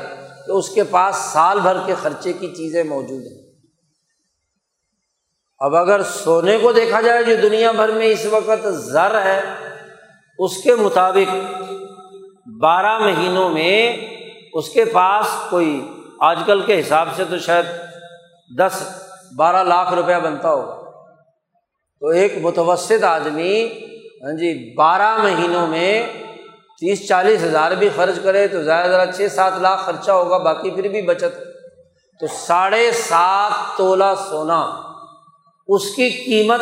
تو 0.46 0.58
اس 0.58 0.68
کے 0.68 0.84
پاس 0.84 1.16
سال 1.16 1.60
بھر 1.60 1.76
کے 1.86 1.94
خرچے 2.02 2.32
کی 2.32 2.48
چیزیں 2.48 2.84
موجود 2.84 3.26
ہیں۔ 3.26 3.46
اب 5.58 5.76
اگر 5.76 6.02
سونے 6.02 6.58
کو 6.62 6.72
دیکھا 6.72 7.00
جائے 7.00 7.22
جو 7.22 7.34
دنیا 7.42 7.72
بھر 7.72 7.88
میں 7.88 8.06
اس 8.06 8.26
وقت 8.26 8.66
زر 8.66 9.22
ہے، 9.22 9.40
اس 10.38 10.62
کے 10.62 10.74
مطابق 10.74 11.34
بارہ 12.62 12.98
مہینوں 12.98 13.50
میں 13.50 13.96
اس 14.52 14.68
کے 14.68 14.84
پاس 14.84 15.26
کوئی، 15.50 15.88
آج 16.20 16.38
کل 16.46 16.62
کے 16.62 16.80
حساب 16.80 17.08
سے 17.16 17.24
تو 17.24 17.38
شاید 17.38 17.66
دس، 18.58 18.82
بارہ 19.36 19.64
لاکھ 19.64 19.94
روپیہ 19.94 20.16
بنتا 20.16 20.52
ہو۔ 20.52 20.86
تو 22.00 22.06
ایک 22.06 22.32
متوسط 22.42 23.04
آدمی 23.04 23.66
ہاں 24.22 24.32
جی 24.32 24.74
بارہ 24.74 25.16
مہینوں 25.22 25.66
میں 25.66 26.12
تیس 26.80 27.08
چالیس 27.08 27.44
ہزار 27.44 27.72
بھی 27.72 27.88
خرچ 27.96 28.18
کرے 28.22 28.48
تو 28.48 28.62
زیادہ 28.62 28.90
ذرا 28.90 29.12
چھ 29.12 29.34
سات 29.34 29.52
لاکھ 29.60 29.80
خرچہ 29.84 30.10
ہوگا، 30.10 30.38
باقی 30.38 30.70
پھر 30.70 30.88
بھی 30.88 31.02
بچت۔ 31.02 31.38
تو 32.20 32.26
ساڑھے 32.46 32.90
سات 32.92 33.78
تولہ 33.78 34.12
سونا، 34.30 34.60
اس 35.66 35.94
کی 35.94 36.10
قیمت 36.10 36.60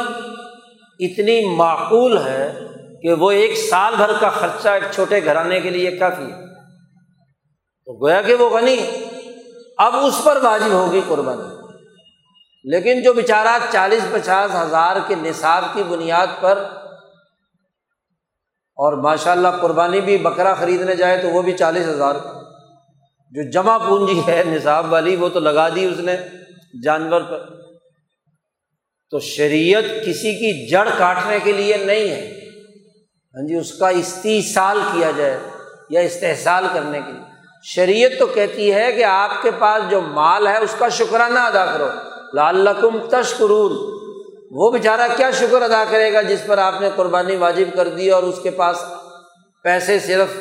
اتنی 0.99 1.57
معقول 1.57 2.19
ہے 2.19 2.61
کہ 3.03 3.13
وہ 3.13 3.31
ایک 3.31 3.57
سال 3.71 3.95
بھر 3.97 4.13
کا 4.21 4.31
خرچہ 4.31 4.69
ایک 4.69 4.83
چھوٹے 4.95 5.25
گھرانے 5.25 5.61
کے 5.61 5.71
لیے 5.71 5.91
کافی 5.91 6.23
ہے۔ 6.23 6.47
تو 7.87 7.93
گویا 7.93 8.23
کہ 8.23 8.35
وہ 8.35 8.51
غنی 8.51 8.77
اب 9.79 9.95
اس 9.97 10.21
پر 10.25 10.39
واجب 10.43 10.73
ہوگی 10.73 11.01
قربانی 11.09 11.49
لیکن 12.65 13.03
جو 13.03 13.13
بیچارہ 13.13 13.59
چالیس 13.73 14.03
پچاس 14.13 14.51
ہزار 14.55 14.97
کے 15.07 15.15
نصاب 15.15 15.65
کی 15.73 15.83
بنیاد 15.83 16.27
پر 16.41 16.65
اور 18.77 18.93
ماشاء 18.93 19.33
اللہ 19.33 19.49
قربانی 19.61 20.01
بھی 20.01 20.19
بکرا 20.19 20.55
خریدنے 20.55 20.97
جائے 20.97 21.19
تو 21.19 21.29
وہ 21.29 21.43
بھی 21.43 21.53
چالیس 21.53 21.87
ہزار۔ 21.87 22.15
جو 23.31 23.51
جمع 23.51 23.79
پونجی 23.79 24.21
ہے 24.27 24.43
نصاب 24.47 24.93
والی، 24.93 25.17
وہ 25.17 25.29
تو 25.29 25.41
لگا 25.41 25.69
دی 25.69 25.85
اس 25.85 25.99
نے 25.99 26.17
جانور 26.85 27.21
پر۔ 27.21 27.39
تو 29.11 29.19
شریعت 29.19 29.83
کسی 30.07 30.35
کی 30.35 30.69
جڑ 30.69 30.89
کاٹنے 30.99 31.39
کے 31.45 31.53
لیے 31.53 31.77
نہیں 31.77 32.09
ہے۔ 32.09 32.31
ہاں 33.35 33.49
جی 33.49 33.55
اس 33.55 33.79
کا 33.79 33.89
استحصال 33.89 34.79
کیا 34.93 35.11
جائے 35.17 35.39
یا 35.91 36.01
استحصال 36.01 36.67
کرنے 36.73 37.01
کے 37.07 37.13
لیے۔ 37.13 37.23
شریعت 37.65 38.11
تو 38.19 38.27
کہتی 38.27 38.75
ہے 38.75 38.93
کہ 38.93 39.05
آپ 39.05 39.43
کے 39.43 39.51
پاس 39.59 39.91
جو 39.91 40.01
مال 40.01 40.47
ہے، 40.47 40.59
اس 40.59 40.75
کا 40.79 40.89
شکرانہ 40.89 41.39
ادا 41.39 41.67
کرو۔ 41.67 41.89
لال 42.35 42.69
تشکرون۔ 43.11 44.04
وہ 44.55 44.71
بیچارہ 44.71 45.07
کیا 45.17 45.31
شکر 45.31 45.63
ادا 45.63 45.85
کرے 45.91 46.13
گا 46.13 46.23
جس 46.23 46.41
پر 46.47 46.59
آپ 46.59 46.81
نے 46.81 46.89
قربانی 46.97 47.37
واجب 47.37 47.77
کر 47.77 47.89
دی 47.89 48.11
اور 48.11 48.23
اس 48.23 48.39
کے 48.43 48.51
پاس 48.51 48.85
پیسے 49.63 49.99
صرف 49.99 50.37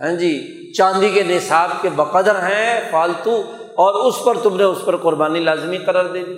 ہاں 0.00 0.12
جی 0.12 0.32
چاندی 0.72 1.10
کے 1.10 1.22
نصاب 1.22 1.70
کے 1.80 1.88
بقدر 1.88 2.42
ہیں، 2.42 2.80
فالتو، 2.90 3.42
اور 3.74 3.94
اس 3.94 4.14
پر 4.24 4.38
تم 4.42 4.56
نے 4.56 4.64
اس 4.64 4.78
پر 4.84 4.96
قربانی 4.96 5.40
لازمی 5.40 5.78
قرار 5.78 6.04
دے 6.04 6.24
دی۔ 6.24 6.34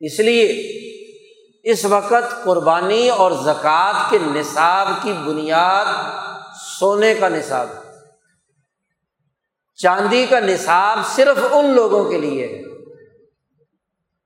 اس 0.00 0.18
لیے 0.20 0.46
اس 1.62 1.84
وقت 1.84 2.44
قربانی 2.44 3.08
اور 3.08 3.32
زکوٰۃ 3.32 4.10
کے 4.10 4.18
نصاب 4.18 4.88
کی 5.02 5.12
بنیاد 5.24 5.86
سونے 6.78 7.14
کا 7.14 7.28
نصاب 7.28 7.68
چاندی 9.78 10.26
کا 10.30 10.40
نصاب 10.40 10.98
صرف 11.16 11.44
ان 11.50 11.70
لوگوں 11.70 12.04
کے 12.04 12.18
لیے 12.18 12.46
ہے۔ 12.46 12.67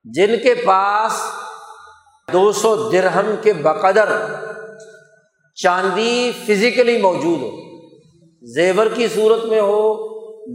جن 0.03 0.35
کے 0.43 0.53
پاس 0.53 1.11
دو 2.33 2.51
سو 2.51 2.89
درہم 2.89 3.35
کے 3.43 3.53
بقدر 3.53 4.09
چاندی 5.55 6.31
فزیکلی 6.47 6.97
موجود 6.97 7.41
ہو، 7.41 7.51
زیور 8.41 8.87
کی 8.93 9.07
صورت 9.07 9.45
میں 9.45 9.61
ہو 9.61 10.13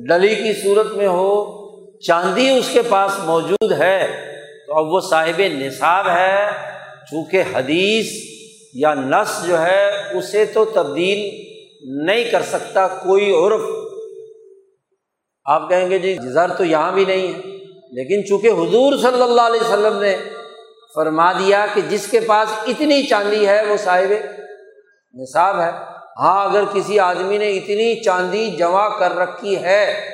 ڈلی 0.09 0.35
کی 0.35 0.61
صورت 0.63 0.87
میں 0.87 1.09
ہو، 1.09 1.59
چاندی 1.99 2.51
اس 2.51 2.69
کے 2.73 2.83
پاس 2.89 3.11
موجود 3.25 3.73
ہے۔ 3.73 4.07
تو 4.67 4.77
اب 4.77 4.87
وہ 4.93 5.01
صاحب 5.01 5.43
نصاب 5.53 6.09
ہے، 6.09 6.47
چونکہ 7.11 7.43
حدیث 7.55 8.07
یا 8.75 8.95
نس 8.95 9.47
جو 9.47 9.61
ہے 9.61 9.91
اسے 10.19 10.45
تو 10.45 10.65
تبدیل 10.65 11.31
نہیں 12.07 12.25
کر 12.31 12.43
سکتا، 12.43 12.89
کوئی 12.89 13.31
عرف۔ 13.31 13.61
آپ 15.45 15.71
کہیں 15.71 15.91
گے 15.91 15.99
جی 15.99 16.17
زر 16.33 16.53
تو 16.53 16.65
یہاں 16.65 16.93
بھی 16.93 17.05
نہیں 17.05 17.29
ہے۔ 17.29 17.58
لیکن 17.93 18.27
چونکہ 18.27 18.49
حضور 18.49 18.99
صلی 18.99 19.23
اللہ 19.23 19.41
علیہ 19.41 19.61
وسلم 19.61 19.99
نے 19.99 20.17
فرما 20.95 21.33
دیا 21.33 21.67
کہ 21.75 21.81
جس 21.81 22.11
کے 22.11 22.21
پاس 22.21 22.49
اتنی 22.67 23.03
چاندی 23.03 23.49
ہے 23.49 23.67
وہ 23.67 23.77
صاحب 23.77 24.13
نصاب 25.15 25.61
ہے 25.61 25.71
ہاں 26.19 26.45
اگر 26.45 26.65
کسی 26.73 26.99
آدمی 26.99 27.39
نے 27.39 27.51
اتنی 27.51 28.03
چاندی 28.03 28.51
جمع 28.51 28.99
کر 28.99 29.17
رکھی 29.17 29.57
ہے، 29.57 30.09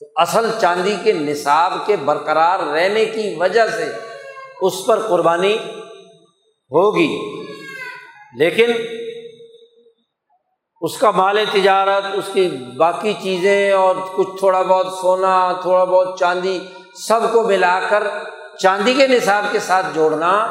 تو 0.00 0.06
اصل 0.16 0.50
چاندی 0.60 0.96
کے 1.02 1.12
نصاب 1.12 1.72
کے 1.86 1.96
برقرار 1.96 2.58
رہنے 2.58 3.04
کی 3.04 3.34
وجہ 3.34 3.66
سے 3.66 3.90
اس 4.60 4.72
پر 4.86 4.98
قربانی 4.98 5.58
ہوگی۔ 6.70 7.42
لیکن 8.38 8.72
اس 10.84 10.96
کا 10.98 11.10
مال 11.10 11.44
تجارت، 11.52 12.04
اس 12.14 12.24
کی 12.32 12.48
باقی 12.76 13.12
چیزیں 13.22 13.72
اور 13.72 13.94
کچھ 14.16 14.28
تھوڑا 14.38 14.62
بہت 14.62 14.86
سونا، 15.00 15.52
تھوڑا 15.52 15.84
بہت 15.84 16.18
چاندی، 16.18 16.58
سب 17.08 17.20
کو 17.32 17.42
ملا 17.42 17.80
کر 17.88 18.02
چاندی 18.62 18.94
کے 18.94 19.06
نصاب 19.06 19.44
کے 19.52 19.58
ساتھ 19.58 19.86
جوڑنا، 19.94 20.46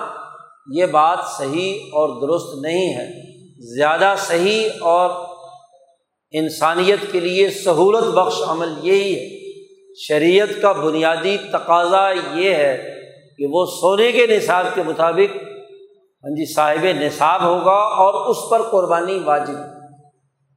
یہ 0.68 0.86
بات 0.86 1.20
صحیح 1.38 1.80
اور 1.84 2.10
درست 2.22 2.66
نہیں 2.66 2.94
ہے۔ 2.94 3.34
زیادہ 3.76 4.16
صحیح 4.18 4.70
اور 4.82 5.10
انسانیت 6.32 7.12
کے 7.12 7.20
لیے 7.20 7.50
سہولت 7.50 8.04
بخش 8.04 8.42
عمل 8.48 8.74
یہی 8.82 9.16
ہے۔ 9.16 9.52
شریعت 10.08 10.62
کا 10.62 10.72
بنیادی 10.72 11.38
تقاضا 11.38 12.10
یہ 12.34 12.56
ہے 12.56 12.94
کہ 13.38 13.46
وہ 13.50 13.66
سونے 13.66 14.12
کے 14.12 14.28
نصاب 14.28 14.66
کے 14.74 14.84
مطابق 14.84 15.36
ہاں 15.36 16.36
جی 16.36 16.54
صاحب 16.54 16.86
نصاب 16.86 17.44
ہوگا 17.44 17.72
اور 17.72 18.26
اس 18.26 18.38
پر 18.50 18.62
قربانی 18.62 19.20
واجب۔ 19.26 19.73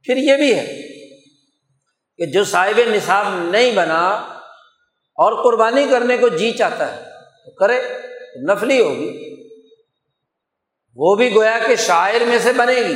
پھر 0.03 0.17
یہ 0.17 0.35
بھی 0.35 0.53
ہے 0.53 0.81
کہ 2.17 2.25
جو 2.25 2.43
صاحب 2.43 2.79
نصاب 2.87 3.25
نہیں 3.43 3.71
بنا 3.71 4.09
اور 5.15 5.43
قربانی 5.43 5.85
کرنے 5.91 6.17
کو 6.17 6.27
جی 6.27 6.51
چاہتا 6.51 6.97
ہے، 6.97 7.03
تو 7.45 7.51
کرے 7.51 7.81
نفلی 8.53 8.79
ہوگی۔ 8.79 9.35
وہ 10.95 11.15
بھی 11.15 11.35
گویا 11.35 11.59
کہ 11.67 11.75
شاعر 11.75 12.21
میں 12.27 12.39
سے 12.39 12.53
بنے 12.53 12.75
گی، 12.75 12.95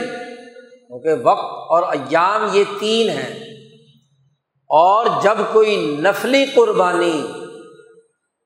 کیونکہ 0.88 1.10
وقت 1.14 1.44
اور 1.44 1.84
ایام 1.84 2.48
یہ 2.54 2.64
تین 2.80 3.10
ہیں۔ 3.10 3.40
اور 4.70 5.06
جب 5.24 5.38
کوئی 5.54 5.76
نفلی 6.00 6.46
قربانی 6.46 7.22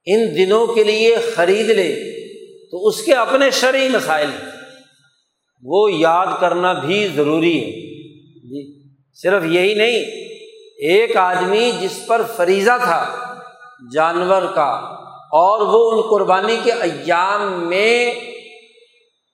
ان 0.06 0.36
دنوں 0.36 0.68
کے 0.68 0.84
لیے 0.84 1.18
خرید 1.36 1.70
لے، 1.70 1.96
تو 2.72 2.88
اس 2.88 3.02
کے 3.02 3.14
اپنے 3.14 3.52
شرعی 3.52 3.90
مسائل۔ 3.90 4.30
ہیں 4.30 4.52
وہ 5.64 5.92
یاد 5.92 6.28
کرنا 6.40 6.74
بھی 6.74 7.08
ضروری 7.16 7.64
ہے۔ 7.64 7.95
جی 8.46 8.64
صرف 9.20 9.44
یہی 9.46 9.74
نہیں، 9.74 10.00
ایک 10.90 11.16
آدمی 11.18 11.72
جس 11.80 12.06
پر 12.08 12.22
فریضہ 12.36 12.78
تھا 12.84 13.00
جانور 13.94 14.44
کا، 14.56 14.70
اور 15.34 15.62
وہ 15.62 15.80
ان 15.92 16.02
قربانی 16.10 16.58
کے 16.64 16.72
ایام 16.72 17.70
میں 17.70 18.12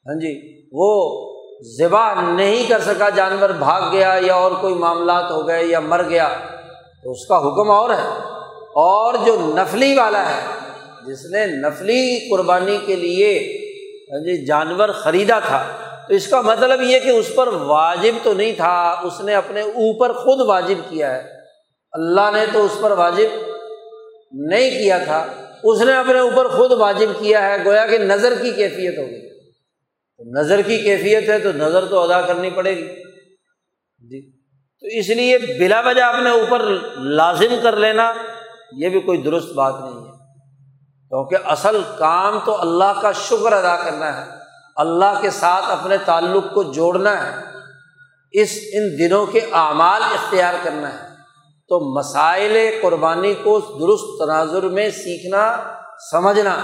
ہاں 0.06 0.20
جی 0.20 0.34
وہ 0.74 0.90
ذبح 1.80 2.22
نہیں 2.32 2.70
کر 2.70 2.82
سکا، 2.82 3.10
جانور 3.10 3.50
بھاگ 3.50 3.92
گیا 3.92 4.16
یا 4.22 4.36
اور 4.36 4.52
کوئی 4.62 4.74
معاملات 4.74 5.32
ہو 5.32 5.48
گئے 5.48 5.64
یا 5.64 5.80
مر 5.80 6.04
گیا، 6.10 6.28
تو 7.04 7.12
اس 7.12 7.26
کا 7.28 7.38
حکم 7.38 7.72
اور 7.72 7.90
ہے۔ 7.90 8.08
اور 8.82 9.14
جو 9.26 9.36
نفلی 9.56 9.94
والا 9.94 10.24
ہے، 10.30 10.42
جس 11.08 11.26
نے 11.32 11.46
نفلی 11.62 12.30
قربانی 12.30 12.78
کے 12.86 12.96
لیے 12.96 13.32
ہاں 14.12 14.20
جی 14.20 14.46
جانور 14.46 14.90
خریدا 14.94 15.40
تھا 15.40 15.64
تو 16.08 16.14
اس 16.14 16.28
کا 16.28 16.42
مطلب 16.42 16.82
یہ 16.82 17.00
کہ 17.00 17.10
اس 17.10 17.32
پر 17.36 17.48
واجب 17.48 18.12
تو 18.24 18.34
نہیں 18.34 18.54
تھا، 18.56 19.02
اس 19.04 19.22
نے 19.22 19.36
اپنے 19.36 19.62
اوپر 19.62 20.14
خود 20.14 20.40
واجب 20.48 20.90
کیا 20.90 21.16
ہے۔ 21.16 21.30
اللہ 21.92 22.32
نے 22.34 22.46
تو 22.54 22.66
اس 22.66 22.78
پر 22.82 22.92
واجب 22.92 23.36
نہیں 24.32 24.70
کیا 24.70 24.98
تھا، 24.98 25.26
اس 25.64 25.82
نے 25.82 25.94
اپنے 25.94 26.20
اوپر 26.20 26.48
خود 26.48 26.72
واجب 26.72 27.20
کیا 27.20 27.50
ہے، 27.50 27.66
گویا 27.66 27.88
کہ 27.88 27.98
نظر 27.98 28.34
کی 28.42 28.52
کیفیت 28.52 28.98
ہوگی۔ 28.98 29.32
نظر 30.40 30.62
کی 30.62 30.78
کیفیت 30.78 31.30
ہے 31.30 31.40
تو 31.40 31.52
نظر 31.52 31.86
تو 31.86 32.00
ادا 32.00 32.22
کرنی 32.22 32.50
پڑے 32.50 32.78
گی۔ 32.78 33.04
جی۔ 34.10 34.32
تو 34.80 34.88
اس 34.88 35.10
لیے 35.10 35.38
بلا 35.38 35.80
وجہ 35.80 36.02
اپنے 36.02 36.30
اوپر 36.30 36.76
لازم 36.98 37.56
کر 37.64 37.76
لینا، 37.76 38.14
یہ 38.78 38.90
بھی 38.90 39.00
کوئی 39.00 39.22
درست 39.22 39.54
بات 39.54 39.74
نہیں 39.80 40.06
ہے۔ 40.06 40.12
کیونکہ 41.08 41.38
اصل 41.46 41.82
کام 41.98 42.40
تو 42.46 42.62
اللہ 42.62 43.02
کا 43.02 43.12
شکر 43.12 43.52
ادا 43.52 43.76
کرنا 43.86 44.26
ہے۔ 44.26 44.41
اللہ 44.82 45.20
کے 45.22 45.30
ساتھ 45.30 45.66
اپنے 45.68 45.98
تعلق 45.98 46.54
کو 46.54 46.64
جوڑنا 46.64 47.14
ہے، 47.26 47.36
اس 48.32 48.50
ان 48.74 48.98
دنوں 49.00 49.26
کے 49.26 49.40
اعمال 49.40 50.04
اختیار 50.04 50.54
کرنا 50.64 50.94
ہے۔ 50.94 51.12
تو 51.70 51.80
مسائل 51.98 52.80
قربانی 52.82 53.34
کو 53.34 53.60
درست 53.60 54.24
تناظر 54.24 54.64
میں 54.64 54.90
سیکھنا، 54.90 55.58
سمجھنا، 56.12 56.56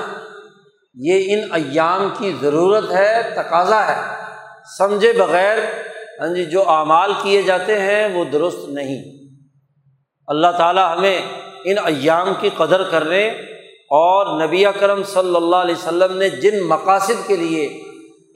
یہ 0.94 1.36
ان 1.36 1.42
ایام 1.54 2.08
کی 2.18 2.34
ضرورت 2.42 2.92
ہے، 2.92 3.30
تقاضا 3.36 3.88
ہے۔ 3.88 4.02
سمجھے 4.78 5.14
بغیر 5.14 5.58
ہاں 6.20 6.28
جی 6.28 6.46
جو 6.46 6.70
اعمال 6.70 7.14
کیے 7.22 7.42
جاتے 7.42 7.80
ہیں، 7.80 8.08
وہ 8.08 8.26
درست 8.26 8.70
نہیں۔ 8.70 9.04
اللہ 10.28 10.48
تعالیٰ 10.58 10.98
ہمیں 10.98 11.22
ان 11.66 11.76
ایام 11.86 12.34
کی 12.40 12.50
قدر 12.58 12.84
کرنے 12.84 13.28
اور 13.90 14.42
نبی 14.42 14.64
کرم 14.80 15.04
صلی 15.04 15.36
اللہ 15.36 15.56
علیہ 15.56 15.76
وسلم 15.76 16.18
نے 16.18 16.30
جن 16.30 16.64
مقاصد 16.64 17.28
کے 17.28 17.36
لیے 17.36 17.87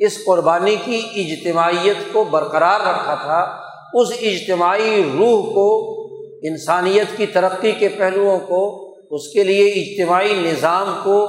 اس 0.05 0.25
قربانی 0.25 0.75
کی 0.85 1.01
اجتماعیت 1.15 2.13
کو 2.13 2.23
برقرار 2.23 2.79
رکھا 2.79 3.15
تھا، 3.15 3.57
اس 3.93 4.07
اجتماعی 4.21 5.03
روح 5.13 5.53
کو، 5.53 6.01
انسانیت 6.43 7.17
کی 7.17 7.25
ترقی 7.25 7.71
کے 7.71 7.89
پہلوؤں 7.89 8.39
کو، 8.39 8.91
اس 9.11 9.27
کے 9.33 9.43
لیے 9.43 9.69
اجتماعی 9.69 10.33
نظام 10.33 10.99
کو 11.03 11.27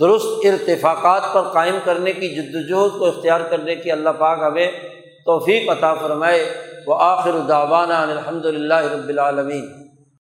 درست 0.00 0.26
ارتفاقات 0.44 1.22
پر 1.32 1.40
قائم 1.40 1.78
کرنے 1.84 2.12
کی 2.12 2.28
جد 2.28 2.54
وجہد 2.54 2.98
کو 2.98 3.04
اختیار 3.04 3.40
کرنے 3.40 3.74
کی 3.74 3.92
اللہ 3.92 4.10
پاک 4.10 4.38
ہمیں 4.46 4.70
توفیق 5.26 5.68
عطا 5.68 5.94
فرمائے۔ 5.94 6.54
وہ 6.86 6.94
آخر 7.00 7.30
داوانہ 7.48 7.92
الحمد 7.92 8.44
للہ 8.44 8.74
رب 8.74 9.08
العالمین۔ 9.08 9.89